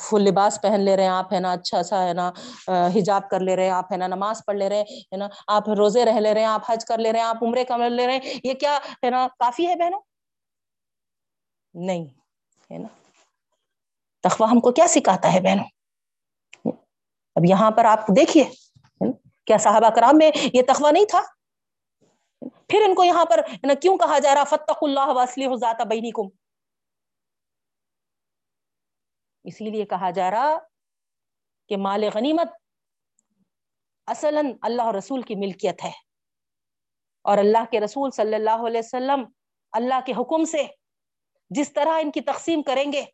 [0.00, 2.30] فل لباس پہن لے رہے ہیں، آپ ہے نا اچھا سا ہے نا
[2.94, 5.68] حجاب کر لے رہے ہیں، آپ ہے نا نماز پڑھ لے رہے ہیں نا، آپ
[5.78, 8.06] روزے رہ لے رہے ہیں، آپ حج کر لے رہے ہیں، آپ عمرے کر لے
[8.06, 10.00] رہے ہیں، یہ کیا ہے نا، کافی ہے بہنوں؟
[11.74, 12.04] نہیں،
[12.70, 12.88] ہے نا۔
[14.24, 16.72] تخوا ہم کو کیا سکھاتا ہے بہنوں؟
[17.36, 18.44] اب یہاں پر آپ دیکھیے
[19.46, 21.20] کیا صحابہ کرام میں یہ تخوا نہیں تھا؟
[22.68, 23.40] پھر ان کو یہاں پر
[23.82, 26.28] کیوں کہا جا رہا فتق اللہ وسلم ذات بینکم
[29.44, 30.58] اسی لیے کہا جا رہا
[31.68, 32.48] کہ مال غنیمت
[34.06, 35.92] اصلا اللہ رسول کی ملکیت ہے۔
[37.22, 39.24] اور اللہ کے رسول صلی اللہ علیہ وسلم
[39.72, 40.66] اللہ کے حکم سے
[41.50, 43.04] جس طرح ان کی تقسیم کریں گے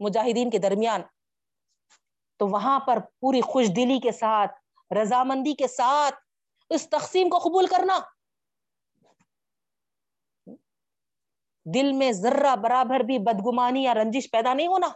[0.00, 1.00] مجاہدین کے درمیان،
[2.36, 4.52] تو وہاں پر پوری خوش دلی کے ساتھ،
[4.94, 6.14] رضامندی کے ساتھ
[6.70, 7.98] اس تقسیم کو قبول کرنا۔
[11.74, 14.88] دل میں ذرہ برابر بھی بدگمانی یا رنجش پیدا نہیں ہونا۔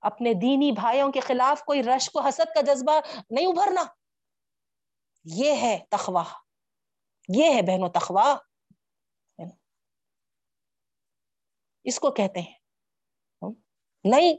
[0.00, 3.82] اپنے دینی بھائیوں کے خلاف کوئی رشک و حسد کا جذبہ نہیں ابھرنا۔
[5.24, 6.24] یہ ہے تخوا
[7.28, 8.34] یہ ہے بہنوں تخوا
[11.84, 12.54] اس کو کہتے ہیں۔
[14.04, 14.34] نہیں،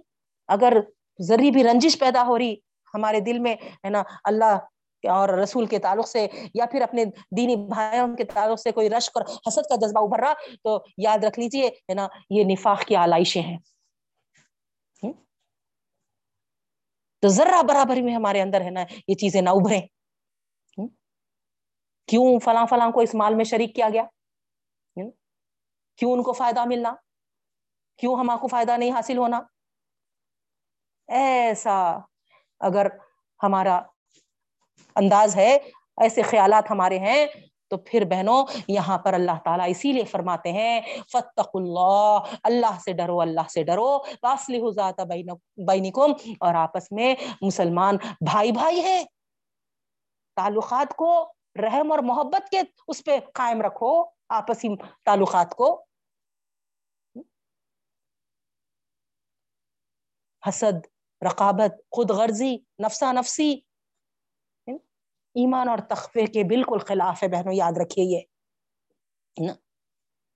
[0.48, 0.74] اگر
[1.22, 2.56] ذری بھی رنجش پیدا ہو رہی،
[2.94, 4.60] ہمارے دل میں، ہے نا، اللہ
[5.08, 9.12] اور رسول کے تعلق سے یا پھر اپنے دینی بھائیوں کے تعلق سے کوئی رشک
[9.16, 10.34] اور حسد کا جذبہ ابھر رہا
[10.64, 13.58] تو یاد رکھ لیجیے ہے نا، یہ نفاق کی آلائشیں ہیں۔
[17.22, 19.82] تو ذرہ برابر میں ہمارے اندر ہے نا، یہ چیزیں نہ ابھریں۔
[22.08, 24.04] کیوں فلاں فلاں کو اس مال میں شریک کیا گیا؟
[25.96, 26.94] کیوں ان کو فائدہ ملنا؟
[27.98, 29.42] کیوں ہم کو فائدہ نہیں حاصل ہونا؟
[31.08, 32.00] ایسا
[32.60, 32.88] اگر
[33.44, 33.82] ہمارا
[34.96, 35.58] انداز ہے،
[35.98, 37.28] ایسے خیالات ہمارے ہیں۔
[37.68, 40.82] تو پھر بہنوں، یہاں پر اللہ تعالیٰ اسی لیے فرماتے ہیں
[41.12, 45.00] فتق اللہ اللہ سے ڈرو، اللہ سے ڈرو۔ واسل ذات
[45.58, 49.04] بینکم اور آپس میں مسلمان بھائی بھائی ہیں۔
[50.36, 54.68] تعلقات کو رحم اور محبت کے اس پہ قائم رکھو۔ آپسی
[55.06, 55.86] تعلقات کو۔
[60.50, 60.88] حسد،
[61.26, 63.56] رقابت، خود غرضی نفسا نفسی
[65.36, 68.22] ایمان اور تخفے کے بالکل خلاف ہے، بہنوں، یاد رکھیے یہ۔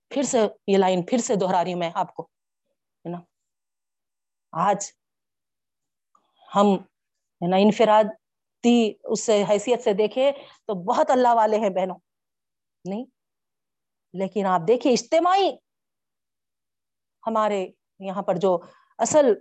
[0.08, 2.22] پھر سے یہ لائن پھر سے دوہرا رہی ہوں میں آپ کو۔
[3.04, 3.18] ہے نا؟
[4.52, 4.92] آج
[6.54, 10.32] ہم، ہے نا، انفرادی اس سے، حیثیت سے دیکھے
[10.66, 11.98] تو بہت اللہ والے ہیں بہنوں۔
[12.84, 13.04] نہیں؟
[14.12, 15.56] لیکن آپ دیکھیے اجتماعی
[17.26, 17.66] ہمارے
[17.98, 18.58] یہاں پر جو
[18.98, 19.34] اصل،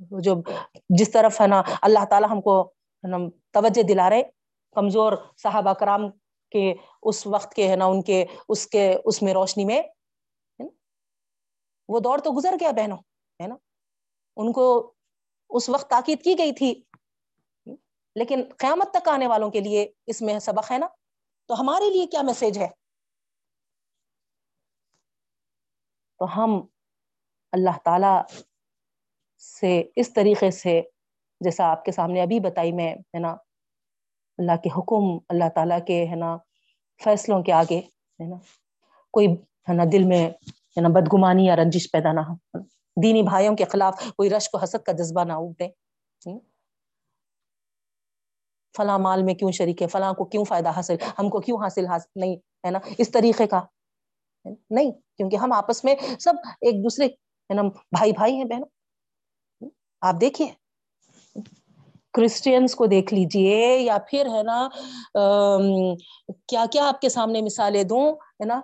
[0.00, 0.34] جو
[0.88, 2.72] جس طرف، ہے نا، اللہ تعالیٰ ہم کو
[3.50, 4.22] توجہ دلا رہے
[4.74, 6.10] کمزور صحابہ کرام
[6.50, 9.82] کے اس وقت کے ہے نا، ان کے، اس کے، اس میں روشنی میں
[11.88, 12.98] وہ دور تو گزر گیا بہنوں،
[13.42, 13.56] ہے نا؟
[14.36, 14.94] ان کو
[15.50, 16.82] اس وقت تاکید کی گئی تھی۔
[18.14, 20.86] لیکن قیامت تک آنے والوں کے لیے اس میں سبق ہے نا؟
[21.46, 22.68] تو ہمارے لیے کیا میسج ہے؟
[26.18, 26.66] تو ہم
[27.52, 28.44] اللہ تعالی
[29.38, 30.82] سے اس طریقے سے
[31.40, 33.32] جیسا آپ کے سامنے ابھی بتائی میں، ہے نا؟
[34.38, 36.36] اللہ کے حکم، اللہ تعالیٰ کے، ہے نا،
[37.04, 37.78] فیصلوں کے آگے،
[38.20, 38.36] ہے نا؟
[39.12, 39.26] کوئی،
[39.68, 42.58] ہے نا، دل میں، ہے نا، بدگمانی یا رنجش پیدا نہ ہو۔
[43.02, 45.68] دینی بھائیوں کے خلاف کوئی رشک و حسد کا جذبہ نہ اٹھے۔
[48.76, 51.86] فلاں مال میں کیوں شریک ہے؟ فلاں کو کیوں فائدہ حاصل؟ ہم کو کیوں حاصل
[51.86, 53.62] حاصل؟ نہیں، ہے نا؟ اس طریقے کا۔
[54.70, 58.66] نہیں، کیونکہ ہم آپس میں سب ایک دوسرے، ہے نا، بھائی بھائی ہیں، بہنوں۔
[60.00, 60.63] آپ دیکھیے۔
[62.14, 64.58] کرسچینس کو دیکھ لیجیے یا پھر ہے نا
[66.48, 68.06] کیا کیا آپ کے سامنے مثالیں دوں،
[68.40, 68.60] ہے نا؟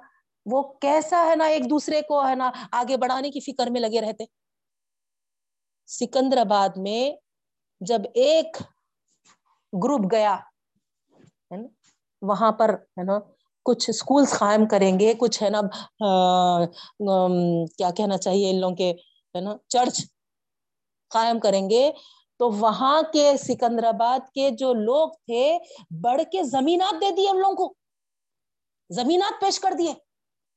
[0.46, 4.00] وہ کیسا ہے نا ایک دوسرے کو ہے نا آگے بڑھانے کی فکر میں لگے
[4.00, 4.24] رہتے؟
[5.88, 7.02] سکندر آباد میں
[7.80, 8.56] جب ایک
[9.72, 10.36] گروپ گیا
[12.22, 13.18] وہاں پر ہے نا
[13.66, 15.60] کچھ اسکولس قائم کریں گے، کچھ ہے نا
[17.78, 18.90] کیا کہنا چاہیے ان لوگوں کے،
[19.34, 20.00] ہے نا، چرچ
[21.10, 21.90] قائم کریں گے۔
[22.40, 25.58] تو وہاں کے سکندر آباد کے جو لوگ تھے،
[26.00, 27.74] بڑھ کے زمینات دے دیے ان لوگوں کو۔
[28.90, 29.92] زمینات پیش کر دیے،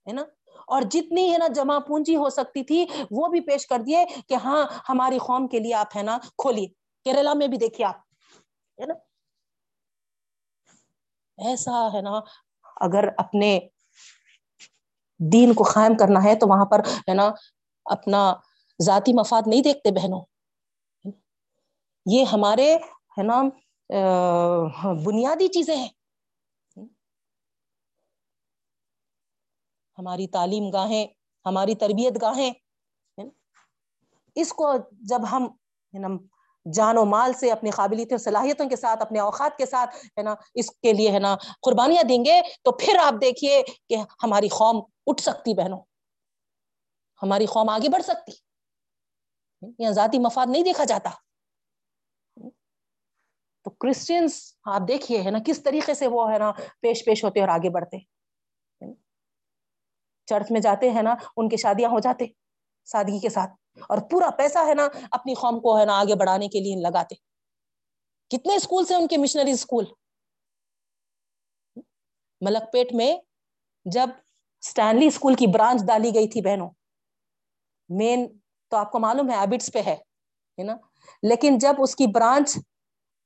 [0.07, 0.21] ہے نا؟
[0.67, 4.33] اور جتنی، ہے نا، جمع پونجی ہو سکتی تھی، وہ بھی پیش کر دیے کہ
[4.33, 6.67] ہاں ہماری قوم کے لیے آپ، ہے نا، کھولیے۔
[7.03, 7.95] کیرلا میں بھی دیکھیے آپ،
[8.81, 8.93] ہے نا؟
[11.37, 12.19] ایسا، ہے نا،
[12.75, 13.59] اگر اپنے
[15.19, 17.31] دین کو قائم کرنا ہے تو وہاں پر، ہے نا،
[17.85, 18.33] اپنا
[18.81, 20.21] ذاتی مفاد نہیں دیکھتے بہنوں۔
[22.05, 22.75] یہ ہمارے،
[23.17, 23.41] ہے نا
[25.05, 25.89] بنیادی چیزیں ہیں۔
[29.97, 31.07] ہماری تعلیم گاہیں،
[31.45, 32.53] ہماری تربیت گاہیں
[34.35, 35.47] اس کو جب ہم
[36.73, 40.35] جان و مال سے اپنی قابلیتوں صلاحیتوں کے ساتھ، اپنے اوقات کے ساتھ، ہے نا،
[40.53, 44.83] اس کے لیے، ہے نا، قربانیاں دیں گے، تو پھر آپ دیکھیے کہ ہماری قوم
[45.07, 45.79] اٹھ سکتی بہنوں۔
[47.23, 48.31] ہماری قوم آگے بڑھ سکتی۔
[49.79, 51.09] یا ذاتی مفاد نہیں دیکھا جاتا۔
[53.65, 54.33] تو کرسچنس
[54.65, 56.51] آپ دیکھیے ہے نا، کس طریقے سے وہ ہے نا
[56.81, 57.97] پیش پیش ہوتے اور آگے بڑھتے۔
[60.27, 62.25] چرچ میں جاتے ہیں نا، ان کی شادیاں ہو جاتے
[62.87, 63.51] سادگی کے ساتھ،
[63.89, 67.15] اور پورا پیسہ ہے نا اپنی قوم کو ہے نا آگے بڑھانے کے لیے لگاتے۔
[68.31, 69.85] کتنے اسکول سے ان کے مشنری اسکول
[72.41, 73.15] ملک پیٹ میں
[73.85, 74.09] جب
[74.63, 76.69] اسٹینلی اسکول کی برانچ ڈالی گئی تھی بہنوں
[77.89, 78.27] مین
[78.71, 80.75] تو آپ کو معلوم ہے ایبٹس پہ ہے نا۔
[81.23, 82.57] لیکن جب اس کی برانچ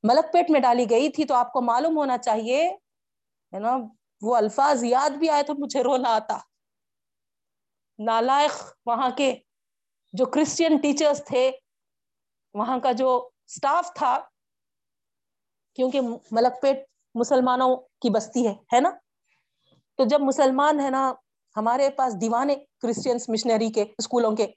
[0.04, 2.68] ملک پیٹ میں ڈالی گئی تھی تو آپ کو معلوم ہونا چاہیے،
[3.54, 3.78] ہے نا،
[4.22, 6.38] وہ الفاظ یاد بھی آئے تو مجھے رونا آتا۔
[8.00, 9.36] نالائق وہاں کے
[10.14, 11.52] جو کرسچین ٹیچرز تھے،
[12.54, 14.20] وہاں کا جو اسٹاف تھا،
[15.76, 16.78] کیونکہ ملک پیٹ
[17.16, 18.90] مسلمانوں کی بستی ہے ہے نا؟
[19.96, 21.14] تو جب مسلمان، ہے نا،
[21.56, 24.48] ہمارے پاس دیوانے کرسچینس مشنری کے اسکولوں کے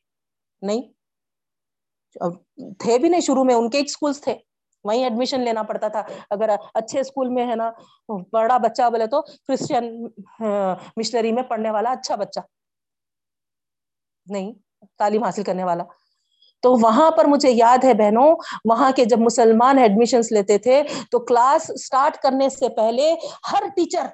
[0.62, 0.82] نہیں
[2.78, 4.34] تھے بھی نہیں شروع میں، ان کے اسکولس تھے۔
[4.84, 7.70] وہیں ایڈمیشن لینا پڑتا تھا۔ اگر اچھے اسکول میں ہے نا،
[8.32, 10.08] بڑا بچہ بولے تو کرسچین
[10.96, 12.40] مشنری میں پڑھنے والا اچھا بچہ۔
[14.26, 14.52] نہیں،
[14.98, 15.84] تعلیم حاصل کرنے والا۔
[16.62, 21.18] تو وہاں پر مجھے یاد ہے بہنوں، وہاں کے جب مسلمان ایڈمیشن لیتے تھے، تو
[21.18, 23.12] کلاس اسٹارٹ کرنے سے پہلے
[23.52, 24.06] ہر ٹیچر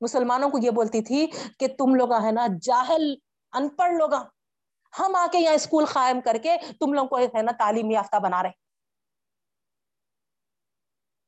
[0.00, 1.26] مسلمانوں کو یہ بولتی تھی
[1.58, 3.14] کہ تم لوگ ہے نا، جاہل
[3.52, 4.14] ان پڑھ لوگ
[4.98, 8.16] ہم آ کے یہاں اسکول قائم کر کے تم لوگ کو ہے نا تعلیم یافتہ
[8.16, 8.61] بنا رہے۔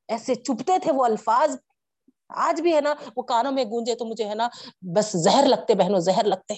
[0.09, 1.57] ایسے چپتے تھے وہ الفاظ۔
[2.29, 4.49] آج بھی ہے نا وہ کانوں میں گونجے تو مجھے ہے نا
[4.97, 6.55] بس زہر لگتے بہنوں، زہر لگتے۔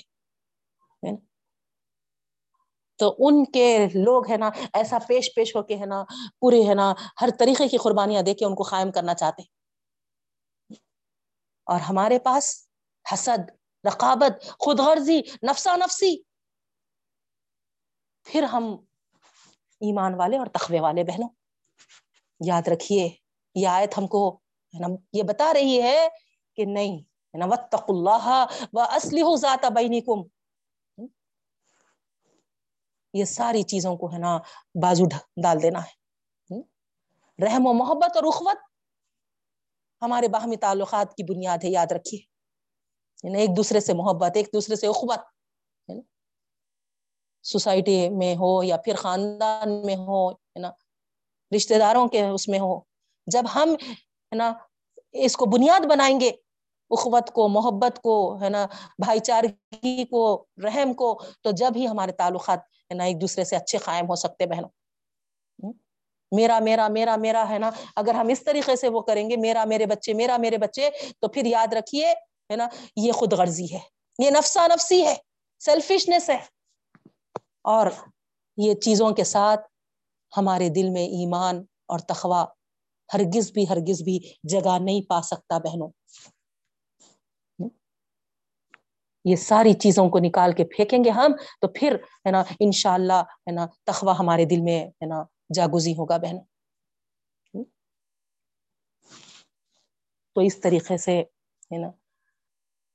[2.99, 6.05] تو ان کے لوگ ہے نا ایسا پیش پیش ہو کے ہے نا
[6.40, 9.42] پورے ہے نا ہر طریقے کی قربانیاں دے کے ان کو قائم کرنا چاہتے۔
[11.64, 12.68] اور ہمارے پاس
[13.12, 13.51] حسد،
[13.86, 16.22] رقابت خود غرضی نفسا نفسی
[18.24, 18.76] پھر ہم
[19.80, 21.28] ایمان والے اور تخوے والے بہنوں،
[22.47, 23.26] یاد رکھیے۔
[23.57, 24.40] یہ آیت ہم کو
[25.12, 26.09] یہ بتا رہی ہے
[26.57, 26.98] کہ نہیں
[27.34, 29.36] وطق اللہ و اصلی ہو
[29.74, 30.22] بینکم
[33.14, 34.38] یہ ساری چیزوں کو ہے نا
[34.82, 35.04] بازو
[35.42, 36.07] ڈال دینا ہے۔
[37.44, 38.57] رحم و محبت اور اخوت
[40.02, 42.20] ہمارے باہمی تعلقات کی بنیاد ہے، یاد رکھیے۔
[43.22, 45.18] یعنی ایک دوسرے سے محبت، ایک دوسرے سے اخوت۔
[47.42, 50.70] سوسائٹی میں ہو یا پھر خاندان میں ہو، ہے نا
[51.57, 52.95] رشتے داروں کے اس میں ہو۔
[53.27, 53.74] جب ہم،
[54.33, 54.53] ہے نا،
[55.12, 56.29] اس کو بنیاد بنائیں گے،
[56.91, 58.66] اخوت کو، محبت کو، ہے نا،
[58.99, 63.57] بھائی چارگی کو، رحم کو، تو جب ہی ہمارے تعلقات، ہے نا، ایک دوسرے سے
[63.57, 64.68] اچھے قائم ہو سکتے بہنوں۔
[66.33, 69.64] میرا میرا میرا میرا، ہے نا، اگر ہم اس طریقے سے وہ کریں گے، میرا،
[69.64, 72.07] میرے بچے، میرا، میرے بچے، تو پھر یاد رکھیے،
[72.51, 73.79] ہے نا، یہ خود غرضی ہے،
[74.18, 75.14] یہ نفسا نفسی ہے
[75.59, 76.39] سیلفشنس ہے۔
[77.64, 77.87] اور
[78.57, 79.61] یہ چیزوں کے ساتھ
[80.37, 82.47] ہمارے دل میں ایمان اور تخوا
[83.14, 85.88] ہرگز بھی ہرگز بھی جگہ نہیں پا سکتا بہنوں۔
[89.24, 91.94] یہ ساری چیزوں کو نکال کے پھینکیں گے ہم، تو پھر
[92.26, 95.22] ہے نا ان شاء اللہ ہے نا تخوا ہمارے دل میں ہے نا،
[95.54, 96.38] جاگوزی ہوگا بہن
[100.36, 101.18] تو اس طریقے سے
[101.72, 101.90] ہے نا،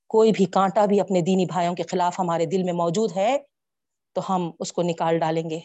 [0.10, 3.38] کوئی بھی کانٹا بھی اپنے دینی بھائیوں کے خلاف ہمارے دل میں موجود ہے،
[4.16, 5.60] تو ہم اس کو نکال ڈالیں گے۔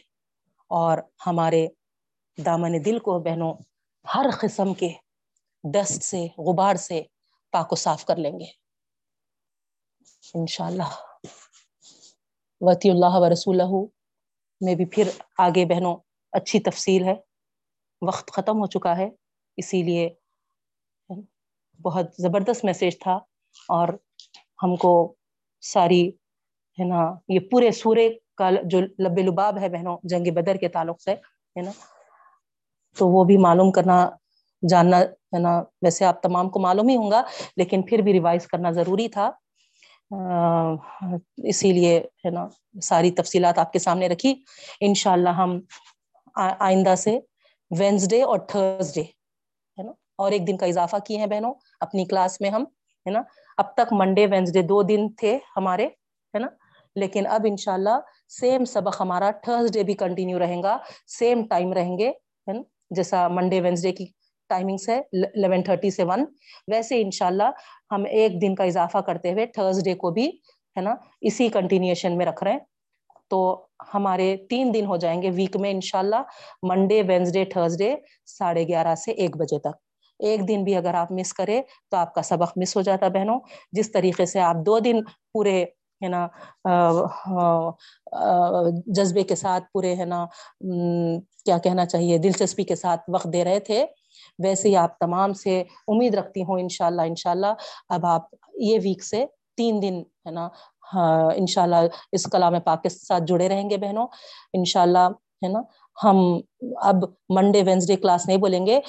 [0.70, 1.66] اور ہمارے
[2.38, 3.55] دامن دل کو بہنوں
[4.15, 4.93] ہر قسم کے
[5.73, 7.03] ڈسٹ سے، غبار سے
[7.53, 8.45] پاک و صاف کر لیں گے۔
[10.35, 10.95] انشاء اللہ
[12.61, 13.61] وطی اللہ و رسول
[14.61, 15.09] میں بھی پھر
[15.39, 15.97] آگے بہنوں،
[16.33, 17.15] اچھی تفصیل ہے۔
[18.03, 19.09] وقت ختم ہو چکا ہے،
[19.57, 20.15] اسی لیے
[21.83, 23.15] بہت زبردست میسج تھا۔
[23.69, 23.89] اور
[24.62, 25.15] ہم کو
[25.61, 26.09] ساری،
[26.81, 31.03] ہے نا، یہ پورے سورے کا جو لب لباب ہے بہنوں، جنگ بدر کے تعلق
[31.03, 31.70] سے، ہے نا
[32.98, 34.09] تو وہ بھی معلوم کرنا،
[34.62, 37.23] جاننا، ہے نا، ویسے آپ تمام کو معلوم ہی ہوں گا،
[37.56, 39.31] لیکن پھر بھی ریوائز کرنا ضروری تھا۔
[41.43, 42.47] اسی لیے، ہے نا،
[42.82, 44.35] ساری تفصیلات آپ کے سامنے رکھی۔
[44.81, 45.59] ان شاء اللہ ہم
[46.36, 47.18] آئندہ سے
[47.70, 52.40] وینسڈے اور تھرسڈے، ہے نا، اور ایک دن کا اضافہ کیے ہیں بہنوں، اپنی کلاس
[52.40, 52.62] میں ہم،
[53.06, 53.23] ہے نا۔
[53.59, 56.47] اب تک منڈے وینسڈے دو دن تھے ہمارے، ہے نا،
[56.97, 57.98] لیکن اب انشاءاللہ
[58.28, 60.77] سیم سبق ہمارا تھرسڈے بھی کنٹینیو رہیں گا،
[61.18, 62.12] سیم ٹائم رہیں گے۔
[62.91, 64.07] جیسا منڈے وینسڈے کی
[64.51, 66.25] ٹائمنگس ہے الیون تھرٹی سے ون
[66.73, 67.51] ویسے انشاءاللہ
[67.91, 70.27] ہم ایک دن کا اضافہ کرتے ہوئے تھرسڈے کو بھی،
[70.77, 72.59] ہے نا، اسی کنٹینیوشن میں رکھ رہے ہیں۔
[73.31, 76.23] تو ہمارے تین دن ہو جائیں گے ویک میں انشاءاللہ
[76.63, 77.95] منڈے وینسڈے تھرسڈے
[78.27, 79.77] ساڑھے گیارہ سے ایک بجے تک۔
[80.21, 81.61] ایک دن بھی اگر آپ مس کرے
[81.91, 83.39] تو آپ کا سبق مس ہو جاتا بہنوں۔
[83.73, 85.01] جس طریقے سے آپ دو دن
[85.33, 85.65] پورے
[86.02, 86.27] ہے نا
[86.64, 87.73] ہاں،
[88.97, 90.24] جذبے کے ساتھ پورے، ہے نا
[91.44, 93.85] کیا کہنا چاہیے، دلچسپی کے ساتھ وقت دے رہے تھے۔
[94.44, 97.52] ویسے ہی آپ تمام سے امید رکھتی ہوں ان شاء اللہ ان شاء اللہ
[97.89, 99.24] اب آپ یہ ویک سے
[99.56, 100.48] تین دن، ہے نا
[100.94, 104.06] ہاں، ان شاء اللہ اس کلام پاک کے ساتھ جڑے رہیں گے بہنوں۔
[104.52, 105.09] ان شاء اللہ
[105.44, 105.60] ہے نا،
[106.05, 106.18] ہم
[106.82, 107.05] اب
[107.35, 108.81] منڈے وینسڈے کلاس نہیں بولیں گے۔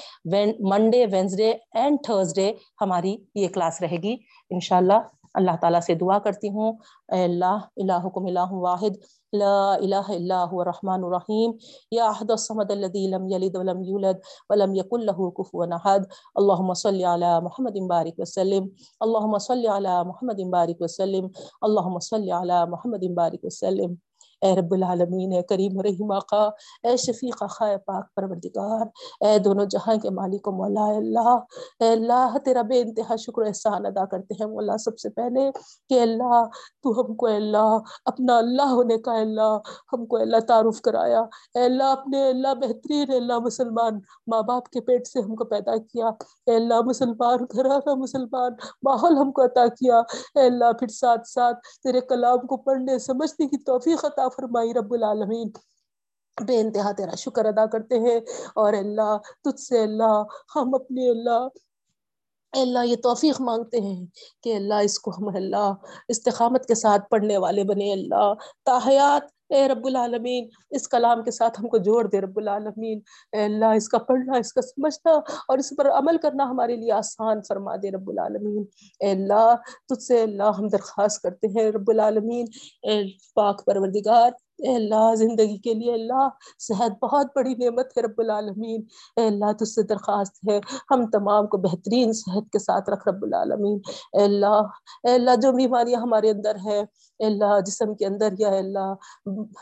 [0.69, 2.51] منڈے وینسڈے اینڈ تھرسڈے
[2.81, 4.15] ہماری یہ کلاس رہے گی،
[4.49, 4.99] انشاءاللہ۔
[5.33, 6.73] اللہ تعالیٰ سے دعا کرتی ہوں۔
[7.11, 8.97] اے اللہ، الہکم الہ واحد،
[9.33, 11.51] لا الہ الا هو الرحمن الرحیم۔
[11.91, 14.15] یا احد الصمد الذي لم يلد ولم يولد
[14.49, 15.99] ولم يكن له كفوا احد۔
[16.35, 18.67] اللهم صل على محمد بارك وسلم۔
[18.99, 21.27] اللهم صل على محمد بارك وسلم۔
[21.61, 24.06] اللهم صل على محمد بارك وسلم۔
[24.41, 26.43] اے رب العالمین، اے کریم و رحیم آقا،
[26.83, 28.85] اے شفیق آقا، اے پاک پروردگار،
[29.19, 31.29] اے دونوں جہاں کے مالک و مولا، اے اللہ
[31.79, 35.51] اے اللہ، تیرا بے انتہا شکر احسان ادا کرتے ہیں مولا سب سے پہلے
[35.89, 36.43] کہ اللہ،
[36.83, 39.57] تو ہم کو اے اللہ، اپنا اللہ ہونے کا اے اللہ،
[39.93, 41.19] ہم کو اے اللہ تعارف کرایا۔
[41.53, 45.45] اے اللہ، اپنے اللہ بہترین اے اللہ مسلمان ماں باپ کے پیٹ سے ہم کو
[45.45, 46.07] پیدا کیا۔
[46.45, 48.51] اے اللہ مسلمان گھرانہ مسلمان،
[48.83, 49.99] ماحول ہم کو عطا کیا۔
[50.35, 54.93] اے اللہ، پھر ساتھ ساتھ تیرے کلام کو پڑھنے، سمجھنے کی توفیق عطا فرمائی رب
[54.93, 55.51] العالمین۔
[56.47, 58.19] بے انتہا تیرا شکر ادا کرتے ہیں۔
[58.55, 60.23] اور اللہ، تجھ سے اللہ،
[60.55, 61.47] ہم اپنے اللہ
[62.51, 64.05] اللہ، یہ توفیق مانگتے ہیں
[64.43, 65.73] کہ اللہ، اس کو ہم اللہ،
[66.07, 68.33] استقامت کے ساتھ پڑھنے والے بنے۔ اللہ،
[68.65, 72.99] تاحیات اے رب العالمین، اس کلام کے ساتھ ہم کو جوڑ دے رب العالمین۔
[73.31, 75.11] اے اللہ، اس کا پڑھنا، اس کا سمجھنا
[75.47, 78.63] اور اس پر عمل کرنا ہمارے لیے آسان فرما دے رب العالمین۔
[78.99, 79.55] اے اللہ،
[79.89, 82.45] تجھ سے اللہ ہم درخواست کرتے ہیں رب العالمین۔
[82.81, 83.03] اے
[83.35, 86.29] پاک پروردگار، اے اللہ، زندگی کے لیے اللہ،
[86.59, 88.81] صحت بہت بڑی نعمت ہے رب العالمین۔
[89.15, 90.59] اے اللہ، تجھ سے درخواست ہے۔
[90.91, 93.79] ہم تمام کو بہترین صحت کے ساتھ رکھ رب العالمین۔
[94.13, 94.61] اے اللہ
[95.03, 96.83] اے اللہ، جو بیماریاں ہمارے اندر ہے
[97.19, 98.93] اے اللہ جسم کے اندر یا اللہ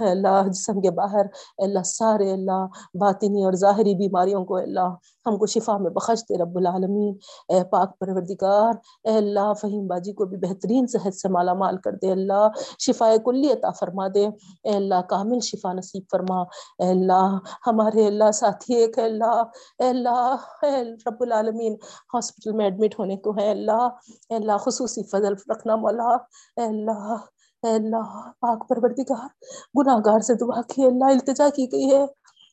[0.01, 2.65] اے اللہ جسم کے باہر اے اللہ سارے اللہ
[2.97, 4.95] باطنی اور ظاہری بیماریوں کو اللہ
[5.25, 7.13] ہم کو شفا میں بخش دے رب العالمین
[7.49, 8.73] اے پاک پروردگار
[9.03, 12.47] اے اللہ فہیم باجی کو بھی بہترین صحت سے مالا مال کر دے اللہ
[12.79, 17.37] شفا کلی عطا فرما دے اے اللہ کامل شفا نصیب فرما اے اللہ
[17.67, 19.41] ہمارے اللہ ساتھی ایک اللہ
[19.79, 21.75] اے اللہ اے رب العالمین
[22.13, 23.87] ہاسپٹل میں ایڈمٹ ہونے کو ہے اللہ
[24.29, 27.15] اے اللہ خصوصی فضل رکھنا مولا اے اللہ
[27.65, 29.27] اے اللہ پاک پروردگار
[29.77, 32.03] گناہ گار سے دعا کی، اللہ التجا کی گئی ہے۔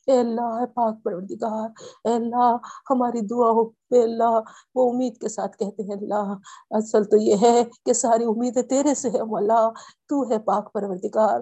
[0.07, 1.69] اے اللہ پاک پروردگار،
[2.03, 2.55] اے اللہ،
[2.89, 4.39] ہماری دعا ہو پہ اللہ
[4.75, 6.33] وہ امید کے ساتھ کہتے ہیں۔ اللہ،
[6.71, 9.69] اصل تو یہ ہے کہ ساری امیدیں تیرے سے ہے مولا،
[10.09, 11.39] تو ہے پاک پروردگار۔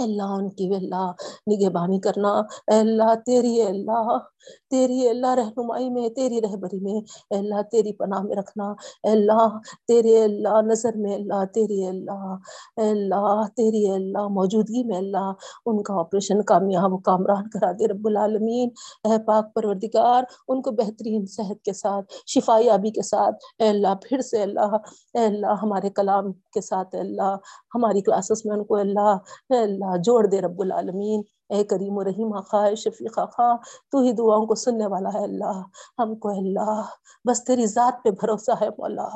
[0.00, 1.10] اللہ ان کی اللہ
[1.48, 2.32] نگہبانی کرنا
[2.72, 4.16] اے اللہ تیری اللہ
[4.70, 8.64] تیری اللہ رہنمائی میں تیری رہبری میں اے اللہ تیری پناہ میں رکھنا
[9.04, 9.58] اے اللہ
[9.88, 12.34] تیرے اللہ نظر میں اللہ تیری اللہ
[12.76, 15.32] اے اللہ تیری اللہ موجودگی میں اللہ
[15.66, 18.68] ان کا آپریشن کامیاب کامران کرا دے رب العالمین
[19.04, 23.94] اے پاک پروردگار ان کو بہترین صحت کے ساتھ شفائی آبی کے ساتھ اے اللہ
[24.02, 24.76] پھر سے اللہ
[25.14, 27.36] اے اللہ ہمارے کلام کے ساتھ اے اللہ
[27.74, 29.14] ہماری کلاسز میں ان کو اللہ
[29.50, 33.56] اے اللہ اللہ، جوڑ دے رب العالمین۔ اے کریم و رحیم، آقا، اے شفیق، آقا،
[33.90, 35.62] تو ہی دعاؤں کو سننے والا ہے اللہ۔
[35.98, 36.82] ہم کو اللہ،
[37.28, 39.08] بس تیری ذات پہ بھروسہ ہے مولا۔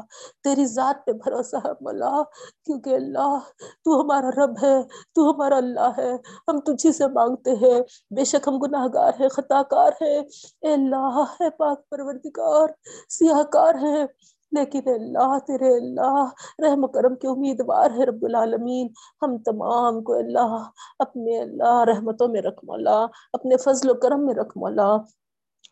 [0.45, 2.23] تیری ذات پہ بھروسہ ہے مولا،
[2.65, 3.39] کیونکہ اللہ،
[3.85, 4.83] تو ہمارا رب ہے،
[5.15, 6.13] تو ہمارا اللہ ہے۔
[6.49, 7.81] ہم تجھی سے مانگتے ہیں۔
[8.11, 10.19] بے شک ہم گناہ گار ہے خطا کار ہے
[10.61, 12.69] اے اللہ ہے پاک پروردگار،
[13.09, 14.07] سیاہ کار ہے
[14.53, 16.25] لیکن اللہ تیرے اللہ،
[16.59, 18.89] رحم کرم کے امیدوار ہے رب العالمین۔
[19.23, 20.63] ہم تمام کو اللہ،
[20.99, 24.97] اپنے اللہ رحمتوں میں رکھ مولا، اپنے فضل و کرم میں رکھ مولا۔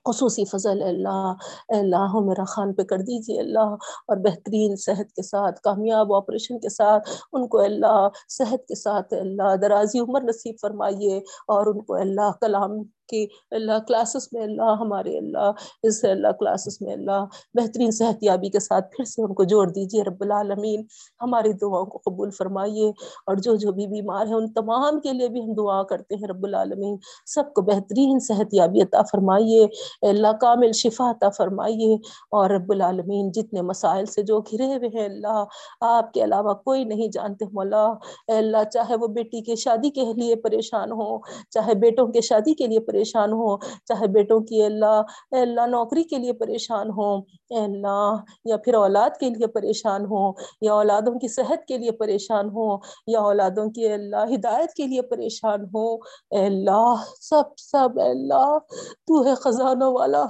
[0.09, 1.35] خصوصی فضل اللہ۔
[1.69, 3.77] اللہ میرا خان پہ کر دیجیے اللہ۔
[4.09, 9.15] اور بہترین صحت کے ساتھ، کامیاب آپریشن کے ساتھ، ان کو اللہ، صحت کے ساتھ
[9.15, 14.77] اللہ، درازی عمر نصیب فرمائیے۔ اور ان کو اللہ، کلام کی اللہ کلاسز میں اللہ،
[14.81, 15.51] ہمارے اللہ،
[15.83, 17.25] اس اللہ کلاسز میں اللہ،
[17.55, 20.83] بہترین صحت یابی کے ساتھ پھر سے ان کو جوڑ دیجیے رب العالمین۔
[21.21, 22.89] ہماری دعاؤں کو قبول فرمائیے
[23.27, 26.29] اور جو جو بھی بیمار ہیں، ان تمام کے لیے بھی ہم دعا کرتے ہیں
[26.29, 26.97] رب العالمین۔
[27.27, 29.67] سب کو بہترین صحت یابی عطا فرمائیے
[30.03, 31.97] اللہ کامل شفا عطا فرمائیے۔
[32.31, 35.45] اور رب العالمین، جتنے مسائل سے جو گھرے ہوئے ہیں اللہ،
[35.81, 37.87] آپ کے علاوہ کوئی نہیں جانتے مولا۔
[38.29, 41.19] اللہ، چاہے وہ بیٹی کے شادی کے لیے پریشان ہو
[41.51, 45.01] چاہے بیٹوں کے شادی کے لیے پریشان ہو چاہے بیٹوں کی اللہ،
[45.31, 47.17] اے اللہ نوکری کے لیے پریشان ہو
[47.51, 48.15] اللہ،
[48.45, 52.77] یا پھر اولاد کے لیے پریشان ہو یا اولادوں کی صحت کے لیے پریشان ہو
[53.07, 58.59] یا اولادوں کی اللہ، ہدایت کے لیے پریشان ہو اے اللہ، سب سب، اے اللہ،
[59.07, 60.23] تو ہے خزانوں والا،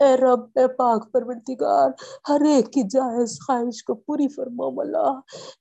[0.00, 1.90] اے رب، اے پاک پروردگار،
[2.28, 5.08] ہر ایک کی جائز خواہش کو پوری فرما مولا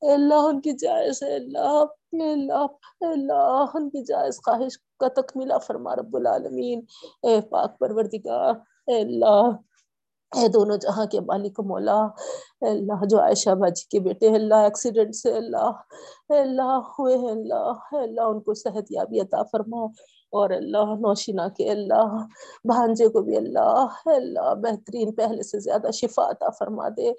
[0.02, 1.84] اے اللہ، ان کی جائز ہے اللہ
[2.14, 2.66] اللہ
[3.02, 6.82] اللہ ان کی جائز خواہش کا تکمیلہ فرما، رب العالمین۔
[7.24, 8.54] اے پاک پروردگار،
[8.88, 9.50] اے اللہ،
[10.32, 12.00] اے دونوں جہاں کے مالک مولا،
[12.62, 15.72] اے اللہ، جو عائشہ باجی کے بیٹے اللہ ایکسیڈنٹ سے، اللہ،
[16.30, 19.86] اے اللہ ہوئے اللہ، اے اللہ، ان کو صحت یابی عطا فرما
[20.32, 22.16] اور اللہ نوشینہ کے اللہ
[22.66, 27.10] بھانجے کو بھی اللہ اللہ، بہترین پہلے سے زیادہ شفا عطا فرما دے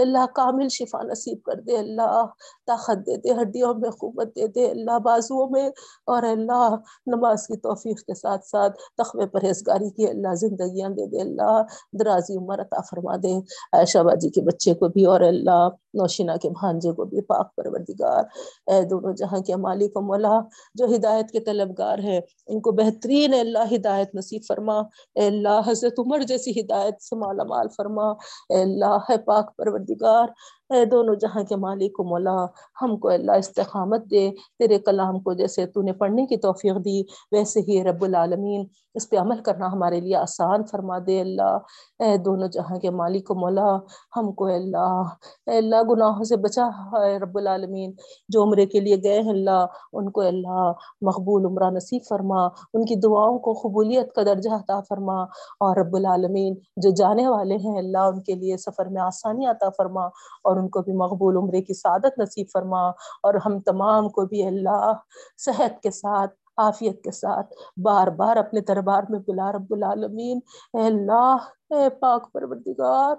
[0.00, 2.24] اللہ، کامل شفا نصیب کر دے اللہ،
[2.66, 5.68] طاقت دے دے، ہڈیوں میں قوت دے دے اللہ، بازوؤں میں،
[6.06, 6.76] اور اللہ،
[7.06, 11.62] نماز کی توفیق کے ساتھ ساتھ تخوے پرہیزگاری کی اللہ، زندگیاں دے دے اللہ،
[12.00, 13.36] درازی عمر عطا فرما دے۔
[13.72, 18.22] عائشہ باجی کے بچے کو بھی، اور اللہ نوشینہ کے بھانجے کو بھی، پاک پروردگار۔
[18.66, 20.38] اے دونوں جہاں کے مالک و مولا
[20.74, 22.20] جو ہدایت کے طلبگار ہیں
[22.52, 24.78] ان کو بہترین اللہ ہدایت نصیب فرما۔
[25.14, 28.10] اے اللہ حضرت عمر جیسی ہدایت سے مالا مال فرما۔
[28.52, 30.26] اے اللہ پاک پروردگار۔
[30.72, 32.46] اے دونوں جہاں کے مالک و مولا،
[32.82, 37.02] ہم کو اللہ استقامت دے، تیرے کلام کو جیسے تو نے پڑھنے کی توفیق دی،
[37.32, 41.58] ویسے ہی رب العالمین، اس پہ عمل کرنا ہمارے لیے آسان فرما دے اللہ۔
[41.98, 43.76] اے دونوں جہاں کے مالک و مولا،
[44.16, 45.02] ہم کو اللہ،
[45.46, 47.92] اے اللہ گناہوں سے بچا ہے رب العالمین۔
[48.28, 52.84] جو عمرے کے لیے گئے ہیں اللہ، ان کو اللہ مقبول عمرہ نصیب فرما۔ ان
[52.84, 55.22] کی دعاؤں کو قبولیت کا درجہ عطا فرما۔
[55.60, 59.68] اور رب العالمین، جو جانے والے ہیں اللہ، ان کے لیے سفر میں آسانی عطا
[59.76, 60.04] فرما۔
[60.42, 62.88] اور ان کو بھی مقبول عمرے کی سعادت نصیب فرما
[63.22, 64.92] اور ہم تمام کو بھی اللہ
[65.38, 70.40] صحت کے ساتھ، عافیت کے ساتھ بار بار اپنے دربار میں بلا رب العالمین۔
[70.74, 71.36] اے اللہ،
[71.70, 73.14] اے پاک پروردگار،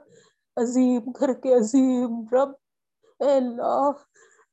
[0.57, 2.52] عظیم گھر کے عظیم رب،
[3.20, 3.90] اے اللہ،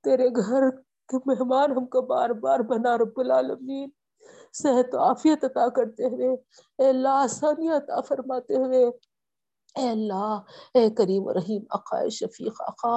[0.05, 0.71] تیرے گھر
[1.09, 3.89] کے مہمان ہم کو بار بار بنا رب العالمین۔
[4.53, 6.33] صحت و عافیت عطا کرتے ہوئے،
[6.79, 8.91] اے اللہ آسانی عطا فرماتے ہوئے
[9.77, 10.39] اے اللہ
[10.75, 12.97] اے کریم و رحیم، اقا شفیق، اقا،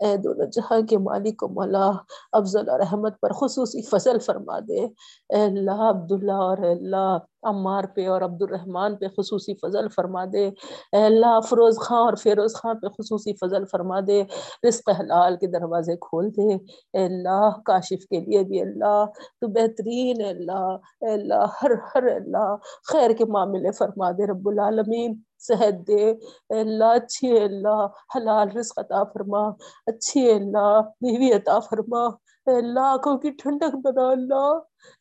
[0.00, 1.90] اے دونوں جہاں کے مالک و مولا،
[2.32, 4.84] افضل اور احمد پر خصوصی فضل فرما دے۔
[5.28, 10.24] اے اللہ، عبداللہ اور اے اللہ، عمار پہ اور عبد الرحمن پہ خصوصی فضل فرما
[10.32, 10.46] دے۔
[10.92, 14.22] اے اللہ، فروز خان اور فیروز خان پہ خصوصی فضل فرما دے۔
[14.68, 16.54] رزق حلال کے دروازے کھول دے۔
[16.92, 19.04] اے اللہ، کاشف کے لیے بھی اللہ،
[19.40, 22.56] تو بہترین اے اللہ اے اللہ، ہر ہر اللہ،
[22.92, 25.14] خیر کے معاملے فرما دے رب العالمین۔
[25.46, 29.46] صحت دے اے اللہ، اچھی اے اللہ، حلال رزق عطا فرما،
[29.86, 32.04] اچھی اے اللہ بیوی عطا فرما،
[32.46, 34.48] اے اللہ، آنکھوں کی ٹھنڈک بنا اللہ،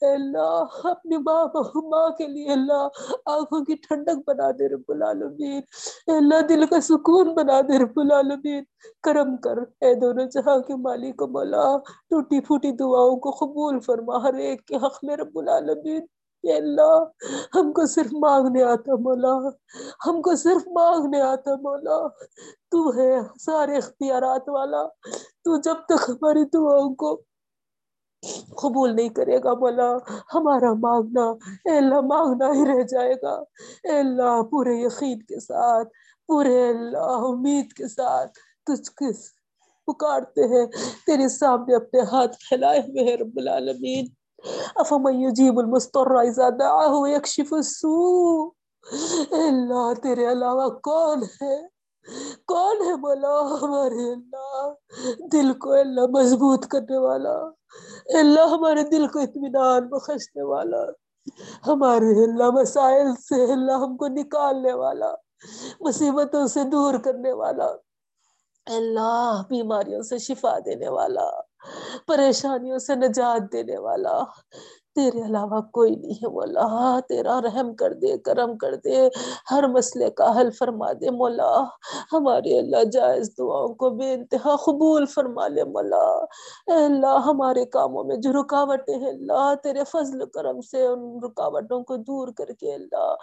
[0.02, 1.44] اے اللہ، اپنی ماں
[1.92, 2.88] ماں کے لیے اللہ،
[3.32, 5.62] آنکھوں کی ٹھنڈک بنا دے رب العالمین،
[6.08, 8.64] اے اللہ، دل کا سکون بنا دے رب العالمین،
[9.04, 11.66] کرم کر، اے دونوں جہاں کے مالک و مولا،
[12.10, 16.06] ٹوٹی پھوٹی دعاؤں کو قبول فرما، ہر ایک کے حق میں رب العالمین۔
[16.44, 17.04] اے اللہ،
[17.56, 19.50] ہم کو صرف مانگنے آتا مولا،
[20.06, 22.08] ہم کو صرف مانگنے آتا مولا۔
[22.72, 24.88] تو ہے سارے اختیارات والا،
[25.44, 27.22] تو جب تک ہماری دعاؤں کو
[28.62, 29.98] قبول نہیں کرے گا مولا،
[30.34, 31.24] ہمارا مانگنا،
[31.66, 33.34] اے اللہ، مانگنا ہی رہ جائے گا۔
[33.84, 35.88] اے اللہ، پورے یقین کے ساتھ،
[36.28, 38.32] پورے اللہ، امید کے ساتھ
[38.66, 39.20] تجھ کس
[39.88, 40.66] پکارتے ہیں۔
[41.06, 44.23] تیرے سامنے اپنے ہاتھ پھیلائے ہوئے ہیں رب العالمین۔
[44.76, 48.50] افمن یجیب المستر اذا دعاه ويكشف السوء؟
[49.32, 51.68] اللہ تیرے علاوہ کون ہے
[52.48, 54.74] کون ہے مولا ہمارے اللہ
[55.32, 57.36] دل کو اللہ مضبوط کرنے والا
[58.14, 60.84] اللہ ہمارے دل کو اطمینان بخشنے والا،
[61.68, 65.14] ہمارے اللہ مسائل سے اللہ ہم کو نکالنے والا،
[65.80, 67.68] مصیبتوں سے دور کرنے والا
[68.66, 71.53] اللہ بیماریوں سے شفا دینے والا۔
[72.08, 74.20] پریشانیوں سے نجات دینے والا۔
[74.96, 79.10] تیرے علاوہ کوئی نہیں ہے مولا۔ تیرا رحم کر دے، کرم کر دے۔
[79.52, 81.64] ہر مسئلے کا حل فرما دے مولا۔
[82.14, 86.06] ہمارے اللہ جائز دعاؤں کو بے انتہا قبول فرما لے مولا۔
[86.68, 91.84] اے اللہ، ہمارے کاموں میں جو رکاوٹیں ہیں، اللہ، تیرے فضل کرم سے ان رکاوٹوں
[91.84, 93.16] کو دور کر کے اللہ۔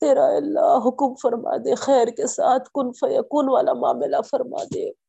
[0.00, 5.07] تیرا اللہ حکم فرما دے، خیر کے ساتھ کن فیکون والا معاملہ فرما دے۔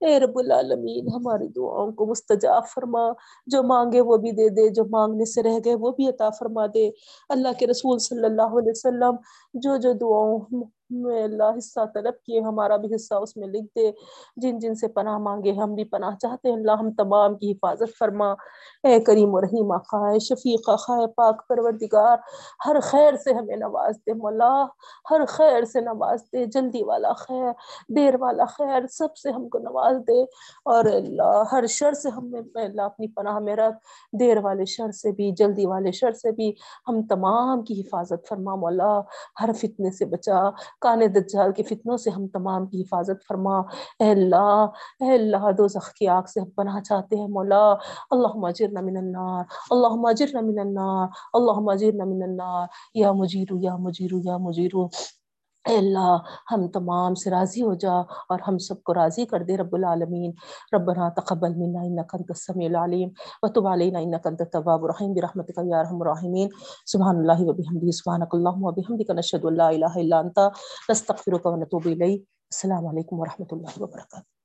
[0.00, 3.12] اے رب العالمین، ہماری دعاؤں کو مستجاب فرما۔
[3.46, 6.66] جو مانگے وہ بھی دے دے، جو مانگنے سے رہ گئے وہ بھی عطا فرما
[6.66, 6.90] دے۔
[7.28, 9.16] اللہ کے رسول صلی اللہ علیہ وسلم،
[9.54, 13.90] جو جو دعاؤں میں اللہ حصہ طلب کیے، ہمارا بھی حصہ اس میں لکھ دے۔
[14.36, 17.98] جن جن سے پناہ مانگے، ہم بھی پناہ چاہتے ہیں۔ اللہ ہم تمام کی حفاظت
[17.98, 18.32] فرما۔
[18.82, 22.16] اے کریم و رحیم خائے شفیق خائے پاک پروردگار،
[22.66, 24.66] ہر خیر سے ہمیں نواز دے مولا۔
[25.10, 27.50] ہر خیر سے نواز دے، جلدی والا خیر،
[27.88, 30.22] دیر والا خیر، سب سے ہم کو نواز دے۔
[30.64, 33.76] اور اللہ، ہر شر سے ہم اللہ اپنی پناہ میں رکھ۔
[34.20, 36.52] دیر والے شر سے بھی، جلدی والے شر سے بھی
[36.88, 39.00] ہم تمام کی حفاظت فرما مولا۔
[39.40, 40.50] ہر فتنے سے بچا۔
[40.80, 43.58] کانے دجال کے فتنوں سے ہم تمام کی حفاظت فرما۔
[43.98, 44.66] اے اللہ
[45.00, 45.66] اے اللہ دو
[45.98, 47.72] کی آگ سے ہم پناہ چاہتے ہیں، مولا۔
[48.10, 53.76] اللہ اجرنا من النار اللہ اجرنا من النار اللہ اجرنا من النار۔ یا مجیرو یا
[53.76, 54.86] مجیرو یا مجیرو۔
[55.68, 56.16] اے اللہ،
[56.50, 57.94] ہم تمام سے راضی ہو جا
[58.32, 60.32] اور ہم سب کو راضی کر دے رب العالمین۔
[60.74, 63.10] ربنا تقبل منا انك انت السميع العليم
[63.42, 66.48] وتب علينا انك انت التواب الرحيم برحمتك يا ارحم الراحمين
[66.94, 70.38] سبحان الله وبحمده سبحانك اللهم وبحمدك نشهد ان لا اله الا انت
[70.90, 74.35] نستغفرك ونتوب اليك السلام علیکم ورحمۃ اللہ وبرکاتہ